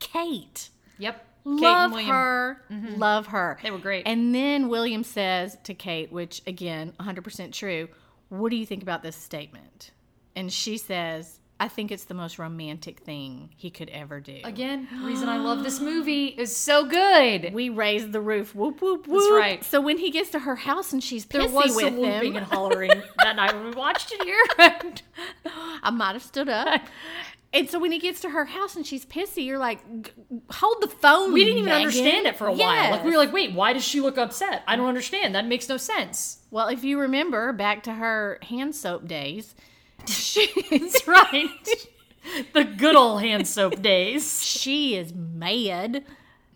Kate. 0.00 0.70
Yep. 0.98 1.24
Kate 1.44 1.60
love 1.60 1.84
and 1.84 1.92
William. 1.92 2.10
Mm-hmm. 2.10 2.86
her. 2.92 2.96
Love 2.96 3.26
her. 3.28 3.58
They 3.62 3.70
were 3.70 3.78
great. 3.78 4.04
And 4.06 4.34
then 4.34 4.68
William 4.68 5.04
says 5.04 5.56
to 5.64 5.74
Kate, 5.74 6.10
which 6.10 6.42
again, 6.46 6.94
100% 6.98 7.52
true, 7.52 7.88
what 8.30 8.50
do 8.50 8.56
you 8.56 8.66
think 8.66 8.82
about 8.82 9.02
this 9.02 9.16
statement? 9.16 9.90
And 10.34 10.52
she 10.52 10.78
says, 10.78 11.38
I 11.60 11.68
think 11.68 11.92
it's 11.92 12.04
the 12.04 12.14
most 12.14 12.38
romantic 12.38 13.00
thing 13.00 13.50
he 13.56 13.70
could 13.70 13.88
ever 13.90 14.20
do. 14.20 14.40
Again, 14.42 14.88
the 14.90 15.06
reason 15.06 15.28
I 15.28 15.38
love 15.38 15.62
this 15.62 15.80
movie 15.80 16.26
is 16.26 16.54
so 16.54 16.84
good. 16.84 17.54
We 17.54 17.68
raised 17.68 18.10
the 18.10 18.20
roof. 18.20 18.54
Whoop, 18.54 18.82
whoop, 18.82 19.06
whoop. 19.06 19.20
That's 19.20 19.30
right. 19.30 19.64
So 19.64 19.80
when 19.80 19.98
he 19.98 20.10
gets 20.10 20.30
to 20.30 20.40
her 20.40 20.56
house 20.56 20.92
and 20.92 21.02
she's 21.02 21.24
pissy 21.24 21.44
There 21.44 21.48
was 21.48 21.76
with 21.76 21.84
some 21.84 21.96
whooping 21.96 22.32
him, 22.32 22.36
and 22.36 22.46
hollering 22.46 22.90
that 23.22 23.36
night 23.36 23.54
when 23.54 23.66
we 23.66 23.70
watched 23.70 24.12
it 24.12 24.22
here. 24.24 24.92
I 25.82 25.90
might 25.90 26.14
have 26.14 26.22
stood 26.22 26.48
up. 26.48 26.82
And 27.54 27.70
so 27.70 27.78
when 27.78 27.92
he 27.92 28.00
gets 28.00 28.20
to 28.22 28.30
her 28.30 28.44
house 28.44 28.74
and 28.74 28.84
she's 28.84 29.06
pissy, 29.06 29.46
you're 29.46 29.58
like, 29.58 29.78
hold 30.50 30.82
the 30.82 30.88
phone. 30.88 31.32
we 31.32 31.44
didn't 31.44 31.60
even 31.60 31.70
Meghan." 31.72 31.76
understand 31.76 32.26
it 32.26 32.36
for 32.36 32.48
a 32.48 32.52
while. 32.52 32.90
Like 32.90 33.04
we 33.04 33.12
were 33.12 33.16
like, 33.16 33.32
wait, 33.32 33.54
why 33.54 33.72
does 33.72 33.84
she 33.84 34.00
look 34.00 34.18
upset? 34.18 34.64
I 34.66 34.74
don't 34.76 34.88
understand. 34.88 35.34
That 35.36 35.46
makes 35.46 35.68
no 35.68 35.76
sense. 35.76 36.40
Well, 36.50 36.66
if 36.68 36.82
you 36.82 36.98
remember 37.00 37.52
back 37.52 37.84
to 37.84 37.94
her 37.94 38.38
hand 38.42 38.74
soap 38.74 39.06
days, 39.06 39.54
she's 40.08 41.06
right. 41.06 41.48
the 42.52 42.64
good 42.64 42.96
old 42.96 43.22
hand 43.22 43.46
soap 43.46 43.80
days. 43.80 44.44
she 44.44 44.96
is 44.96 45.14
mad 45.14 46.04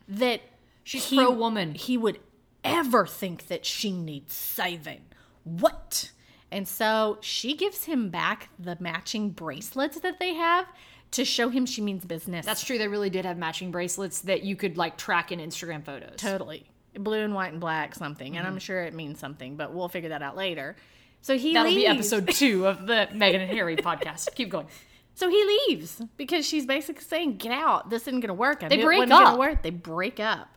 that 0.08 0.40
She's 0.82 1.04
he- 1.10 1.16
pro-woman. 1.16 1.74
He 1.74 1.96
would 1.96 2.18
ever 2.64 3.06
think 3.06 3.46
that 3.46 3.64
she 3.64 3.92
needs 3.92 4.34
saving. 4.34 5.02
What? 5.44 6.10
And 6.50 6.66
so 6.66 7.18
she 7.20 7.54
gives 7.54 7.84
him 7.84 8.08
back 8.08 8.48
the 8.58 8.76
matching 8.80 9.30
bracelets 9.30 10.00
that 10.00 10.18
they 10.18 10.32
have 10.34 10.66
to 11.12 11.24
show 11.24 11.48
him 11.48 11.66
she 11.66 11.80
means 11.80 12.04
business. 12.04 12.44
That's 12.44 12.64
true. 12.64 12.78
They 12.78 12.88
really 12.88 13.10
did 13.10 13.24
have 13.24 13.38
matching 13.38 13.70
bracelets 13.70 14.20
that 14.22 14.42
you 14.42 14.56
could 14.56 14.76
like 14.76 14.96
track 14.96 15.32
in 15.32 15.40
Instagram 15.40 15.84
photos. 15.84 16.16
totally 16.16 16.66
blue 16.98 17.22
and 17.22 17.34
white 17.34 17.52
and 17.52 17.60
black 17.60 17.94
something, 17.94 18.36
and 18.36 18.46
I'm 18.46 18.54
mm-hmm. 18.54 18.58
sure 18.58 18.82
it 18.82 18.94
means 18.94 19.18
something, 19.18 19.56
but 19.56 19.72
we'll 19.72 19.88
figure 19.88 20.10
that 20.10 20.22
out 20.22 20.36
later. 20.36 20.76
So 21.20 21.36
he 21.36 21.54
That'll 21.54 21.70
leaves. 21.70 21.82
be 21.82 21.86
episode 21.86 22.28
two 22.28 22.66
of 22.66 22.86
the 22.86 23.08
Meghan 23.12 23.40
and 23.40 23.50
Harry 23.50 23.76
podcast. 23.76 24.32
Keep 24.34 24.50
going. 24.50 24.66
So 25.14 25.28
he 25.28 25.62
leaves 25.68 26.00
because 26.16 26.46
she's 26.46 26.64
basically 26.64 27.02
saying, 27.02 27.38
"Get 27.38 27.52
out! 27.52 27.90
This 27.90 28.02
isn't 28.02 28.20
going 28.20 28.28
to 28.28 28.34
work." 28.34 28.62
I 28.62 28.68
They 28.68 28.82
break 28.82 29.10
up. 29.10 29.38
work. 29.38 29.62
They 29.62 29.70
break 29.70 30.20
up. 30.20 30.48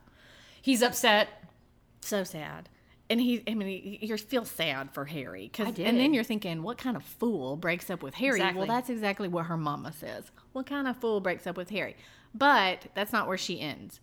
He's 0.60 0.82
upset. 0.82 1.28
So 2.00 2.22
sad. 2.22 2.68
And 3.12 3.20
he, 3.20 3.42
I 3.46 3.54
mean, 3.54 3.98
you 4.00 4.16
feel 4.16 4.46
sad 4.46 4.90
for 4.90 5.04
Harry, 5.04 5.50
cause, 5.52 5.78
and 5.78 5.98
then 5.98 6.14
you're 6.14 6.24
thinking, 6.24 6.62
what 6.62 6.78
kind 6.78 6.96
of 6.96 7.04
fool 7.04 7.56
breaks 7.56 7.90
up 7.90 8.02
with 8.02 8.14
Harry? 8.14 8.36
Exactly. 8.40 8.58
Well, 8.58 8.66
that's 8.66 8.88
exactly 8.88 9.28
what 9.28 9.46
her 9.46 9.58
mama 9.58 9.92
says. 9.92 10.30
What 10.52 10.66
kind 10.66 10.88
of 10.88 10.96
fool 10.96 11.20
breaks 11.20 11.46
up 11.46 11.56
with 11.56 11.68
Harry? 11.70 11.94
But 12.34 12.86
that's 12.94 13.12
not 13.12 13.28
where 13.28 13.36
she 13.36 13.60
ends. 13.60 14.00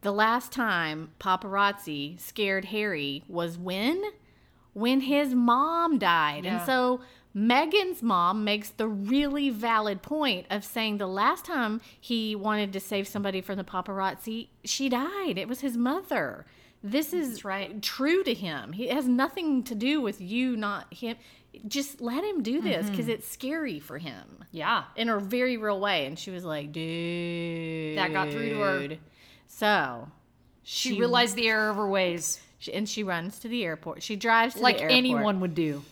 The 0.00 0.12
last 0.12 0.50
time 0.50 1.10
paparazzi 1.20 2.18
scared 2.18 2.64
Harry 2.66 3.22
was 3.28 3.58
when? 3.58 4.02
When 4.72 5.02
his 5.02 5.34
mom 5.34 5.98
died. 5.98 6.44
Yeah. 6.44 6.56
And 6.56 6.66
so 6.66 7.02
Meghan's 7.36 8.02
mom 8.02 8.44
makes 8.44 8.70
the 8.70 8.88
really 8.88 9.50
valid 9.50 10.02
point 10.02 10.46
of 10.50 10.64
saying 10.64 10.98
the 10.98 11.06
last 11.06 11.44
time 11.44 11.80
he 12.00 12.34
wanted 12.34 12.72
to 12.72 12.80
save 12.80 13.06
somebody 13.06 13.40
from 13.40 13.56
the 13.56 13.64
paparazzi, 13.64 14.48
she 14.64 14.88
died. 14.88 15.36
It 15.36 15.48
was 15.48 15.60
his 15.60 15.76
mother. 15.76 16.46
This 16.84 17.12
is 17.12 17.44
right. 17.44 17.80
true 17.82 18.24
to 18.24 18.34
him. 18.34 18.72
He 18.72 18.88
it 18.88 18.94
has 18.94 19.06
nothing 19.06 19.62
to 19.64 19.74
do 19.74 20.00
with 20.00 20.20
you, 20.20 20.56
not 20.56 20.92
him. 20.92 21.16
Just 21.68 22.00
let 22.00 22.24
him 22.24 22.42
do 22.42 22.60
this 22.62 22.88
because 22.88 23.04
mm-hmm. 23.06 23.10
it's 23.14 23.28
scary 23.28 23.78
for 23.78 23.98
him 23.98 24.44
Yeah. 24.52 24.84
in 24.96 25.08
a 25.10 25.20
very 25.20 25.58
real 25.58 25.78
way. 25.78 26.06
And 26.06 26.18
she 26.18 26.30
was 26.30 26.44
like, 26.44 26.72
dude. 26.72 27.98
That 27.98 28.12
got 28.12 28.30
through 28.30 28.48
to 28.48 28.58
her. 28.60 28.88
So 29.48 30.08
She 30.62 30.98
realized 30.98 31.36
the 31.36 31.48
error 31.48 31.68
of 31.68 31.76
her 31.76 31.88
ways, 31.88 32.40
she, 32.58 32.72
and 32.72 32.88
she 32.88 33.02
runs 33.04 33.38
to 33.40 33.48
the 33.48 33.64
airport. 33.64 34.02
She 34.02 34.16
drives 34.16 34.54
to 34.54 34.60
like 34.60 34.76
the 34.78 34.82
airport 34.84 34.96
anyone 34.98 35.40
would 35.40 35.54
do. 35.54 35.82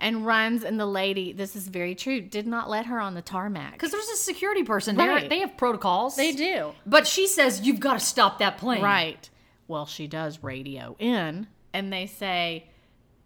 and 0.00 0.24
runs. 0.26 0.64
And 0.64 0.80
the 0.80 0.86
lady, 0.86 1.32
this 1.32 1.54
is 1.56 1.68
very 1.68 1.94
true, 1.94 2.20
did 2.22 2.46
not 2.46 2.70
let 2.70 2.86
her 2.86 2.98
on 2.98 3.14
the 3.14 3.22
tarmac. 3.22 3.72
Because 3.72 3.90
there's 3.92 4.08
a 4.08 4.16
security 4.16 4.62
person 4.62 4.96
there. 4.96 5.28
They 5.28 5.40
have 5.40 5.56
protocols. 5.58 6.16
they 6.16 6.32
do. 6.32 6.72
But 6.86 7.06
she 7.06 7.26
says, 7.26 7.60
you've 7.60 7.80
got 7.80 7.94
to 7.94 8.00
stop 8.00 8.38
that 8.38 8.56
plane. 8.58 8.82
Right. 8.82 9.28
Well, 9.72 9.86
she 9.86 10.06
does 10.06 10.42
radio 10.42 10.96
in, 10.98 11.46
and 11.72 11.90
they 11.90 12.04
say, 12.04 12.66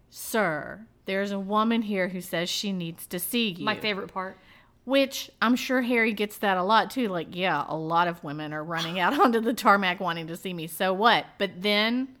Sir, 0.09 0.79
there's 1.03 1.31
a 1.31 1.39
woman 1.39 1.81
here 1.81 2.07
who 2.07 2.21
says 2.21 2.49
she 2.49 2.71
needs 2.71 3.05
to 3.07 3.19
see 3.19 3.49
you. 3.49 3.65
My 3.65 3.75
favorite 3.75 4.13
part. 4.13 4.37
Which 4.85 5.29
I'm 5.41 5.57
sure 5.57 5.81
Harry 5.81 6.13
gets 6.13 6.37
that 6.37 6.55
a 6.55 6.63
lot 6.63 6.89
too. 6.89 7.09
Like, 7.09 7.35
yeah, 7.35 7.65
a 7.67 7.75
lot 7.75 8.07
of 8.07 8.23
women 8.23 8.53
are 8.53 8.63
running 8.63 8.97
out 8.97 9.19
onto 9.19 9.41
the 9.41 9.53
tarmac 9.53 9.99
wanting 9.99 10.27
to 10.27 10.37
see 10.37 10.53
me. 10.53 10.67
So 10.67 10.93
what? 10.93 11.25
But 11.37 11.61
then 11.61 12.15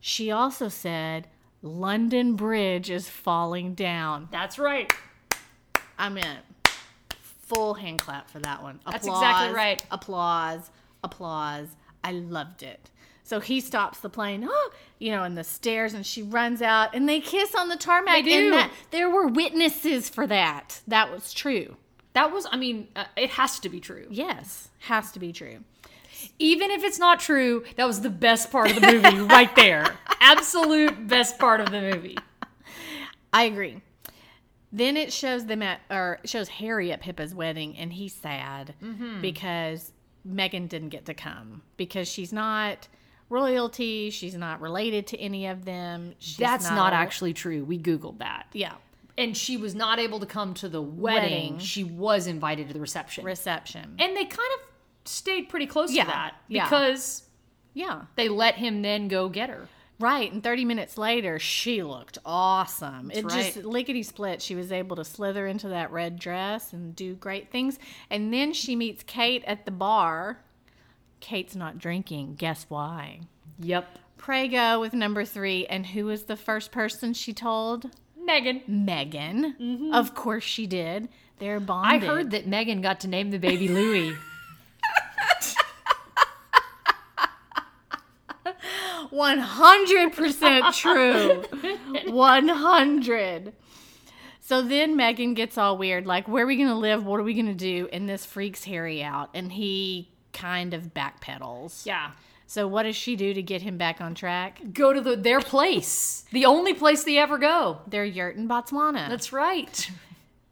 she 0.00 0.30
also 0.30 0.70
said, 0.70 1.28
London 1.60 2.34
Bridge 2.34 2.88
is 2.88 3.10
falling 3.10 3.74
down. 3.74 4.28
That's 4.32 4.58
right. 4.58 4.90
I'm 5.98 6.16
in. 6.16 6.38
full 7.42 7.74
hand 7.74 8.00
clap 8.00 8.30
for 8.30 8.38
that 8.38 8.62
one. 8.62 8.80
That's 8.90 9.06
exactly 9.06 9.54
right. 9.54 9.84
Applause, 9.90 10.70
applause. 11.04 11.68
I 12.02 12.12
loved 12.12 12.62
it. 12.62 12.88
So 13.28 13.40
he 13.40 13.60
stops 13.60 13.98
the 14.00 14.08
plane, 14.08 14.46
oh, 14.48 14.70
you 14.98 15.10
know, 15.10 15.22
and 15.22 15.36
the 15.36 15.44
stairs, 15.44 15.92
and 15.92 16.06
she 16.06 16.22
runs 16.22 16.62
out, 16.62 16.94
and 16.94 17.06
they 17.06 17.20
kiss 17.20 17.54
on 17.54 17.68
the 17.68 17.76
tarmac. 17.76 18.14
They 18.14 18.22
do. 18.22 18.44
And 18.46 18.52
that, 18.54 18.70
there 18.90 19.10
were 19.10 19.26
witnesses 19.26 20.08
for 20.08 20.26
that. 20.28 20.80
That 20.88 21.12
was 21.12 21.34
true. 21.34 21.76
That 22.14 22.32
was, 22.32 22.46
I 22.50 22.56
mean, 22.56 22.88
uh, 22.96 23.04
it 23.18 23.28
has 23.30 23.60
to 23.60 23.68
be 23.68 23.80
true. 23.80 24.06
Yes, 24.08 24.70
has 24.80 25.12
to 25.12 25.18
be 25.18 25.30
true. 25.32 25.58
Even 26.38 26.70
if 26.70 26.82
it's 26.82 26.98
not 26.98 27.20
true, 27.20 27.64
that 27.76 27.86
was 27.86 28.00
the 28.00 28.08
best 28.10 28.50
part 28.50 28.70
of 28.70 28.80
the 28.80 28.92
movie 28.92 29.18
right 29.34 29.54
there. 29.54 29.84
Absolute 30.20 31.06
best 31.06 31.38
part 31.38 31.60
of 31.60 31.70
the 31.70 31.82
movie. 31.82 32.16
I 33.32 33.42
agree. 33.44 33.82
Then 34.72 34.96
it 34.96 35.12
shows 35.12 35.44
them 35.46 35.62
at, 35.62 35.80
or 35.90 36.18
shows 36.24 36.48
Harry 36.48 36.92
at 36.92 37.02
Pippa's 37.02 37.34
wedding, 37.34 37.76
and 37.76 37.92
he's 37.92 38.14
sad 38.14 38.74
Mm-hmm. 38.82 39.20
because 39.20 39.92
Meghan 40.26 40.66
didn't 40.68 40.88
get 40.88 41.04
to 41.06 41.14
come 41.14 41.60
because 41.76 42.08
she's 42.08 42.32
not 42.32 42.88
royalty. 43.28 44.10
She's 44.10 44.34
not 44.34 44.60
related 44.60 45.06
to 45.08 45.18
any 45.18 45.46
of 45.46 45.64
them. 45.64 46.14
She's 46.18 46.36
That's 46.36 46.70
not 46.70 46.92
a- 46.92 46.96
actually 46.96 47.32
true. 47.34 47.64
We 47.64 47.78
Googled 47.78 48.18
that. 48.18 48.46
yeah 48.52 48.74
And 49.16 49.36
she 49.36 49.56
was 49.56 49.74
not 49.74 49.98
able 49.98 50.20
to 50.20 50.26
come 50.26 50.54
to 50.54 50.68
the 50.68 50.80
wedding. 50.82 51.22
Wedding. 51.54 51.58
She 51.58 51.84
was 51.84 52.26
invited 52.26 52.68
to 52.68 52.74
the 52.74 52.80
reception. 52.80 53.24
reception. 53.24 53.96
and 53.98 54.16
they 54.16 54.24
kind 54.24 54.50
of 54.56 54.60
stayed 55.04 55.48
pretty 55.48 55.66
close 55.66 55.92
Yeah, 55.92 56.04
to 56.04 56.10
that 56.10 56.34
because 56.48 57.22
yeah, 57.74 58.02
they 58.16 58.28
let 58.28 58.56
him 58.56 58.82
then 58.82 59.08
go 59.08 59.28
get 59.28 59.48
her. 59.50 59.68
right. 60.00 60.30
And 60.32 60.42
thirty 60.42 60.64
minutes 60.64 60.98
later, 60.98 61.38
she 61.38 61.82
looked 61.82 62.18
awesome. 62.24 63.10
it 63.10 63.24
right. 63.24 63.54
just 63.54 63.64
lickety 63.64 64.02
split. 64.02 64.42
She 64.42 64.54
was 64.54 64.70
able 64.72 64.96
to 64.96 65.04
slither 65.04 65.46
into 65.46 65.68
that 65.68 65.90
red 65.92 66.18
dress 66.18 66.72
and 66.72 66.94
do 66.96 67.14
great 67.14 67.50
things. 67.50 67.78
And 68.10 68.32
then 68.32 68.52
she 68.52 68.74
meets 68.76 69.02
Kate 69.04 69.44
at 69.46 69.64
the 69.64 69.70
bar. 69.70 70.40
Kate's 71.20 71.56
not 71.56 71.78
drinking. 71.78 72.34
Guess 72.36 72.66
why? 72.68 73.20
Yep. 73.60 73.98
Prego 74.16 74.80
with 74.80 74.92
number 74.92 75.24
three. 75.24 75.66
And 75.66 75.86
who 75.86 76.06
was 76.06 76.24
the 76.24 76.36
first 76.36 76.72
person 76.72 77.14
she 77.14 77.32
told? 77.32 77.90
Meghan. 78.20 78.62
Meghan. 78.68 79.56
Mm-hmm. 79.58 79.94
Of 79.94 80.14
course 80.14 80.44
she 80.44 80.66
did. 80.66 81.08
They're 81.38 81.60
bonding. 81.60 82.02
I 82.02 82.12
heard 82.12 82.30
that 82.32 82.48
Meghan 82.48 82.82
got 82.82 83.00
to 83.00 83.08
name 83.08 83.30
the 83.30 83.38
baby 83.38 83.68
Louis. 83.68 84.14
100% 89.12 90.74
true. 90.74 91.42
100. 92.12 93.52
So 94.40 94.62
then 94.62 94.96
Meghan 94.96 95.34
gets 95.34 95.58
all 95.58 95.76
weird 95.78 96.06
like, 96.06 96.26
where 96.28 96.44
are 96.44 96.46
we 96.46 96.56
going 96.56 96.68
to 96.68 96.74
live? 96.74 97.04
What 97.04 97.20
are 97.20 97.24
we 97.24 97.34
going 97.34 97.46
to 97.46 97.54
do? 97.54 97.88
And 97.92 98.08
this 98.08 98.24
freaks 98.24 98.64
Harry 98.64 99.02
out. 99.02 99.30
And 99.34 99.52
he 99.52 100.10
kind 100.32 100.74
of 100.74 100.94
backpedals. 100.94 101.84
yeah. 101.86 102.10
So 102.50 102.66
what 102.66 102.84
does 102.84 102.96
she 102.96 103.14
do 103.14 103.34
to 103.34 103.42
get 103.42 103.60
him 103.60 103.76
back 103.76 104.00
on 104.00 104.14
track? 104.14 104.60
Go 104.72 104.94
to 104.94 105.02
the, 105.02 105.16
their 105.16 105.40
place, 105.40 106.24
the 106.32 106.46
only 106.46 106.72
place 106.72 107.04
they 107.04 107.18
ever 107.18 107.36
go. 107.36 107.80
They're 107.86 108.06
yurt 108.06 108.36
in 108.36 108.48
Botswana. 108.48 109.06
That's 109.10 109.34
right. 109.34 109.90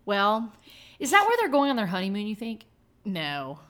well, 0.04 0.52
Is 0.98 1.10
that 1.12 1.22
where 1.26 1.36
they're 1.38 1.48
going 1.48 1.70
on 1.70 1.76
their 1.76 1.86
honeymoon? 1.86 2.26
You 2.26 2.36
think? 2.36 2.64
no. 3.04 3.60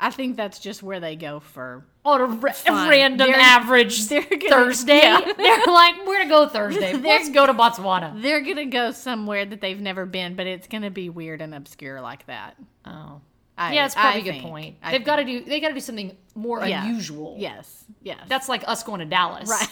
I 0.00 0.10
think 0.10 0.36
that's 0.36 0.58
just 0.58 0.82
where 0.82 0.98
they 1.00 1.14
go 1.14 1.38
for. 1.40 1.84
On 2.04 2.20
a, 2.20 2.26
ra- 2.26 2.52
a 2.66 2.88
random 2.90 3.28
They're- 3.30 3.36
average 3.40 4.08
they're 4.08 4.22
gonna- 4.22 4.48
Thursday. 4.50 4.98
yeah. 4.98 5.20
They're 5.36 5.66
like, 5.66 6.04
we're 6.04 6.18
gonna 6.18 6.28
go 6.28 6.48
Thursday. 6.52 6.94
Let's 6.94 7.30
go 7.30 7.46
to 7.46 7.54
Botswana. 7.54 8.20
They're 8.20 8.40
gonna 8.42 8.66
go 8.66 8.90
somewhere 8.90 9.46
that 9.46 9.60
they've 9.60 9.80
never 9.80 10.04
been, 10.04 10.34
but 10.34 10.46
it's 10.48 10.66
gonna 10.66 10.90
be 10.90 11.08
weird 11.10 11.40
and 11.40 11.54
obscure 11.54 12.00
like 12.00 12.26
that. 12.26 12.56
Oh, 12.84 13.20
I, 13.56 13.72
yeah, 13.74 13.86
it's 13.86 13.94
probably 13.94 14.20
I 14.20 14.22
a 14.22 14.24
good 14.24 14.30
think. 14.32 14.44
point. 14.44 14.76
I 14.82 14.90
They've 14.92 15.04
got 15.04 15.16
to 15.16 15.24
do. 15.24 15.44
They 15.44 15.60
got 15.60 15.68
to 15.68 15.74
do 15.74 15.80
something 15.80 16.16
more 16.34 16.64
Yeah. 16.66 16.84
unusual. 16.84 17.36
Yes. 17.38 17.84
Yes. 18.02 18.20
That's 18.28 18.48
like 18.48 18.66
us 18.66 18.82
going 18.82 19.00
to 19.00 19.06
Dallas. 19.06 19.48
right. 19.48 19.68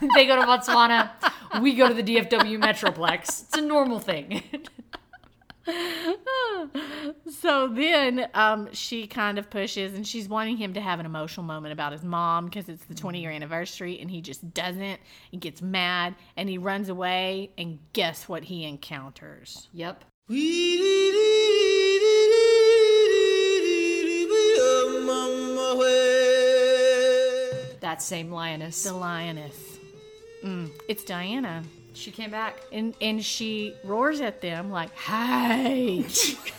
they 0.14 0.26
go 0.26 0.36
to 0.36 0.42
Botswana. 0.42 1.10
We 1.60 1.74
go 1.74 1.88
to 1.88 1.94
the 1.94 2.02
DFW 2.02 2.58
Metroplex. 2.62 3.42
It's 3.42 3.56
a 3.56 3.60
normal 3.60 4.00
thing. 4.00 4.42
So 7.30 7.68
then 7.68 8.26
um, 8.34 8.70
she 8.72 9.06
kind 9.06 9.38
of 9.38 9.50
pushes 9.50 9.94
and 9.94 10.06
she's 10.06 10.28
wanting 10.28 10.56
him 10.56 10.72
to 10.74 10.80
have 10.80 10.98
an 10.98 11.06
emotional 11.06 11.44
moment 11.44 11.72
about 11.72 11.92
his 11.92 12.02
mom 12.02 12.46
because 12.46 12.68
it's 12.70 12.84
the 12.86 12.94
20 12.94 13.20
year 13.20 13.30
anniversary 13.30 14.00
and 14.00 14.10
he 14.10 14.20
just 14.22 14.54
doesn't. 14.54 14.98
He 15.30 15.36
gets 15.36 15.60
mad 15.62 16.14
and 16.36 16.48
he 16.48 16.56
runs 16.58 16.88
away. 16.88 17.50
And 17.58 17.78
guess 17.92 18.28
what 18.28 18.44
he 18.44 18.64
encounters? 18.64 19.68
yep. 19.72 20.04
That 27.80 28.02
same 28.02 28.30
lioness. 28.30 28.82
The 28.84 28.92
lioness. 28.92 29.78
Mm, 30.44 30.70
it's 30.88 31.04
Diana. 31.04 31.64
She 31.94 32.10
came 32.10 32.30
back, 32.30 32.60
And, 32.70 32.94
and 33.00 33.24
she 33.24 33.74
roars 33.82 34.20
at 34.20 34.40
them 34.40 34.70
like, 34.70 34.94
hey. 34.94 36.06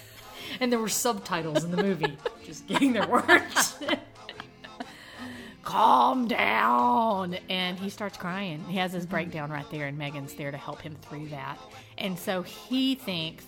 and 0.60 0.72
there 0.72 0.80
were 0.80 0.90
subtitles 0.90 1.64
in 1.64 1.72
the 1.72 1.82
movie, 1.82 2.18
just 2.46 2.68
getting 2.68 2.92
their 2.94 3.08
words. 3.08 3.78
calm 5.64 6.28
down. 6.28 7.38
And 7.50 7.78
he 7.78 7.90
starts 7.90 8.18
crying. 8.18 8.64
He 8.68 8.78
has 8.78 8.92
his 8.92 9.06
breakdown 9.06 9.52
right 9.52 9.70
there, 9.70 9.86
and 9.86 9.98
Meghan's 9.98 10.34
there 10.34 10.52
to 10.52 10.58
help 10.58 10.82
him 10.82 10.98
through 11.04 11.30
that. 11.30 11.60
And 11.98 12.18
so 12.18 12.42
he 12.42 12.96
thinks, 12.96 13.46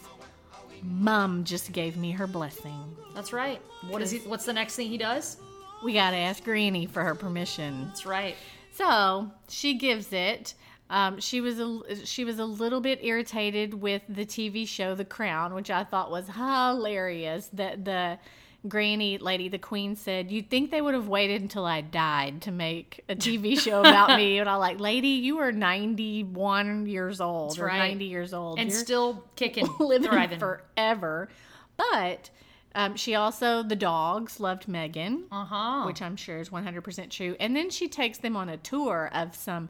Mom 0.84 1.44
just 1.44 1.72
gave 1.72 1.98
me 1.98 2.12
her 2.12 2.28
blessing. 2.28 2.96
That's 3.14 3.34
right. 3.34 3.62
What 3.88 4.02
is 4.02 4.12
he? 4.12 4.20
What's 4.20 4.46
the 4.46 4.54
next 4.54 4.76
thing 4.76 4.88
he 4.88 4.98
does? 4.98 5.38
We 5.84 5.94
got 5.94 6.12
to 6.12 6.18
ask 6.18 6.44
Granny 6.44 6.86
for 6.86 7.04
her 7.04 7.16
permission. 7.16 7.86
That's 7.88 8.06
right. 8.06 8.36
So 8.74 9.32
she 9.50 9.76
gives 9.76 10.14
it. 10.14 10.54
Um, 10.90 11.20
she 11.20 11.40
was 11.40 11.60
a 11.60 12.06
she 12.06 12.26
was 12.26 12.40
a 12.40 12.46
little 12.46 12.82
bit 12.82 13.00
irritated 13.02 13.74
with 13.74 14.02
the 14.10 14.26
TV 14.26 14.68
show 14.68 14.94
The 14.94 15.06
Crown, 15.06 15.54
which 15.54 15.72
I 15.72 15.84
thought 15.84 16.12
was 16.12 16.28
hilarious. 16.28 17.50
That 17.54 17.86
the 17.86 18.20
granny 18.68 19.18
lady, 19.18 19.48
the 19.50 19.58
queen, 19.58 19.96
said, 19.96 20.32
"You'd 20.32 20.50
think 20.50 20.72
they 20.72 20.82
would 20.82 20.94
have 20.94 21.08
waited 21.08 21.42
until 21.42 21.66
I 21.66 21.82
died 21.82 22.42
to 22.44 22.52
make 22.52 23.04
a 23.10 23.16
TV 23.16 23.60
show 23.60 23.80
about 23.80 24.18
me." 24.18 24.38
And 24.40 24.50
I'm 24.50 24.60
like, 24.60 24.80
lady, 24.80 25.10
you 25.10 25.40
are 25.40 25.52
ninety 25.52 26.24
one 26.24 26.86
years 26.86 27.20
old 27.22 27.60
or 27.60 27.66
right. 27.66 27.78
ninety 27.78 28.06
years 28.06 28.34
old, 28.34 28.60
And 28.60 28.70
You're 28.70 28.80
still 28.80 29.24
kicking, 29.36 29.68
living 29.80 30.10
thriving. 30.10 30.40
forever. 30.40 31.30
But 31.78 32.30
um, 32.76 32.96
she 32.96 33.16
also 33.16 33.64
the 33.64 33.76
dogs 33.76 34.40
loved 34.40 34.68
Meghan 34.68 35.24
uh 35.32 35.46
huh. 35.46 35.84
which 35.86 36.02
I'm 36.02 36.16
sure 36.16 36.40
is 36.40 36.50
100% 36.50 37.10
true. 37.10 37.36
And 37.40 37.56
then 37.56 37.70
she 37.70 37.88
takes 37.90 38.20
them 38.20 38.38
on 38.38 38.48
a 38.50 38.58
tour 38.58 39.10
of 39.14 39.36
some, 39.36 39.70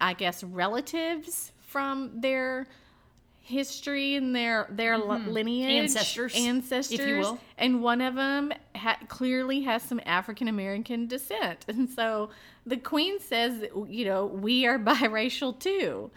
I 0.00 0.14
guess, 0.14 0.42
relatives 0.42 1.52
from 1.60 2.20
their 2.20 2.66
history 3.48 4.14
and 4.14 4.34
their 4.36 4.66
their 4.70 4.98
lineage, 4.98 5.68
Mm-hmm. 5.70 5.82
Ancestors, 5.82 6.32
if 6.34 6.40
you 6.40 6.48
ancestors, 6.48 7.26
will. 7.26 7.40
And 7.56 7.82
one 7.82 8.00
of 8.00 8.14
them 8.14 8.52
ha- 8.76 8.98
clearly 9.08 9.62
has 9.62 9.82
some 9.82 10.00
African 10.06 10.46
American 10.48 11.06
descent, 11.06 11.64
and 11.68 11.88
so 11.88 12.30
the 12.66 12.76
queen 12.76 13.18
says, 13.18 13.64
you 13.88 14.04
know, 14.04 14.26
we 14.26 14.66
are 14.66 14.78
biracial 14.78 15.58
too. 15.58 16.10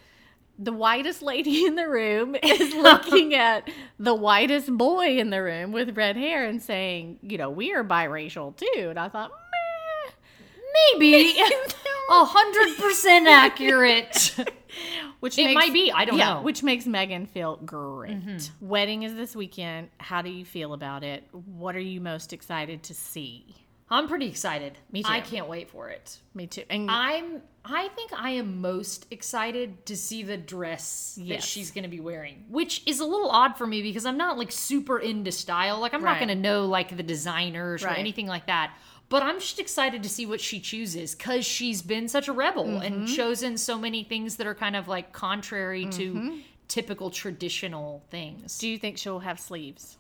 The 0.60 0.74
whitest 0.74 1.22
lady 1.24 1.66
in 1.66 1.76
the 1.76 1.88
room 1.88 2.36
is 2.44 2.74
looking 2.76 3.34
at 3.34 3.70
the 3.98 4.14
whitest 4.14 4.70
boy 4.78 5.18
in 5.18 5.30
the 5.30 5.42
room 5.42 5.72
with 5.72 5.98
red 5.98 6.18
hair 6.18 6.46
and 6.46 6.62
saying, 6.62 7.20
you 7.24 7.38
know, 7.38 7.50
we 7.50 7.74
are 7.74 7.84
biracial 7.84 8.56
too. 8.56 8.90
And 8.90 9.00
I 9.00 9.08
thought. 9.10 9.32
Maybe 10.94 11.40
a 12.12 12.26
hundred 12.26 12.78
percent 12.78 13.28
accurate. 13.28 14.36
Which 15.20 15.38
It 15.38 15.54
might 15.54 15.72
be, 15.72 15.92
I 15.92 16.06
don't 16.06 16.18
yeah, 16.18 16.30
know. 16.30 16.36
Mm-hmm. 16.38 16.46
Which 16.46 16.64
makes 16.64 16.86
Meghan 16.86 17.28
feel 17.28 17.58
great. 17.58 18.50
Wedding 18.60 19.04
is 19.04 19.14
this 19.14 19.36
weekend. 19.36 19.90
How 20.00 20.24
do 20.24 20.32
you 20.32 20.46
feel 20.46 20.74
about 20.74 21.04
it? 21.04 21.24
What 21.32 21.76
are 21.76 21.80
you 21.80 22.02
most 22.02 22.34
excited 22.34 22.82
to 22.84 22.96
see? 22.96 23.56
I'm 23.92 24.08
pretty 24.08 24.28
excited. 24.28 24.78
Me 24.92 25.04
too. 25.04 25.12
I 25.12 25.20
can't 25.20 25.50
wait 25.50 25.70
for 25.70 25.90
it. 25.90 26.18
Me 26.34 26.48
too. 26.48 26.64
And 26.70 26.90
I'm. 26.90 27.42
I 27.64 27.90
think 27.90 28.12
I 28.14 28.32
am 28.32 28.62
most 28.62 29.06
excited 29.12 29.86
to 29.88 29.98
see 29.98 30.24
the 30.24 30.38
dress 30.38 31.20
that 31.28 31.44
she's 31.44 31.70
going 31.70 31.84
to 31.84 31.90
be 31.90 32.00
wearing, 32.00 32.46
which 32.50 32.82
is 32.88 33.02
a 33.02 33.06
little 33.06 33.30
odd 33.30 33.58
for 33.58 33.68
me 33.68 33.84
because 33.84 34.06
I'm 34.06 34.18
not 34.18 34.38
like 34.38 34.52
super 34.52 34.98
into 34.98 35.32
style. 35.32 35.80
Like 35.80 35.94
I'm 35.94 36.04
not 36.04 36.18
going 36.18 36.30
to 36.30 36.36
know 36.36 36.66
like 36.66 36.96
the 36.96 37.04
designers 37.04 37.84
or 37.84 37.90
anything 37.90 38.28
like 38.28 38.48
that. 38.48 38.74
But 39.12 39.22
I'm 39.24 39.40
just 39.40 39.60
excited 39.60 40.02
to 40.04 40.10
see 40.10 40.26
what 40.26 40.40
she 40.42 40.60
chooses 40.60 41.14
because 41.16 41.46
she's 41.46 41.82
been 41.82 42.08
such 42.08 42.28
a 42.28 42.32
rebel 42.34 42.64
Mm-hmm. 42.66 42.82
and 42.82 43.08
chosen 43.08 43.58
so 43.58 43.78
many 43.78 44.04
things 44.04 44.38
that 44.38 44.48
are 44.48 44.56
kind 44.56 44.76
of 44.76 44.88
like 44.88 45.12
contrary 45.14 45.86
Mm-hmm. 45.86 46.30
to 46.30 46.40
typical 46.68 47.10
traditional 47.12 48.02
things. 48.10 48.58
do 48.58 48.68
you 48.70 48.78
think 48.78 48.98
she'll 48.98 49.20
have 49.20 49.40
sleeves? 49.40 49.98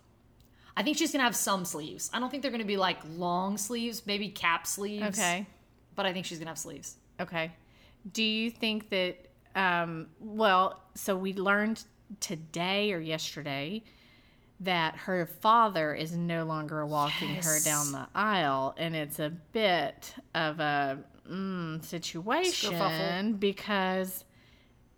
I 0.77 0.83
think 0.83 0.95
she's 0.97 1.11
gonna 1.11 1.25
have 1.25 1.35
some 1.35 1.65
sleeves. 1.65 2.09
I 2.13 2.19
don't 2.19 2.29
think 2.31 2.41
they're 2.41 2.51
gonna 2.57 2.63
be 2.63 2.77
like 2.77 2.99
long 3.17 3.57
sleeves, 3.57 4.03
maybe 4.07 4.29
cap 4.29 4.65
sleeves. 4.65 5.19
Okay. 5.19 5.45
But 5.97 6.05
I 6.05 6.13
think 6.13 6.25
she's 6.25 6.39
gonna 6.39 6.51
have 6.51 6.57
sleeves. 6.57 6.95
Okay. 7.19 7.51
Do 8.13 8.23
you 8.23 8.49
think 8.49 8.89
that, 8.89 9.17
um, 9.55 10.07
well, 10.21 10.81
so 10.95 11.15
we 11.17 11.33
learned 11.33 11.83
today 12.21 12.93
or 12.93 12.99
yesterday 12.99 13.83
that 14.61 14.95
her 14.95 15.25
father 15.25 15.93
is 15.93 16.15
no 16.15 16.45
longer 16.45 16.85
walking 16.85 17.35
her 17.35 17.59
down 17.63 17.91
the 17.91 18.07
aisle, 18.15 18.75
and 18.77 18.95
it's 18.95 19.19
a 19.19 19.29
bit 19.29 20.13
of 20.33 20.59
a 20.59 20.99
mm, 21.29 21.83
situation 21.83 23.33
because 23.33 24.23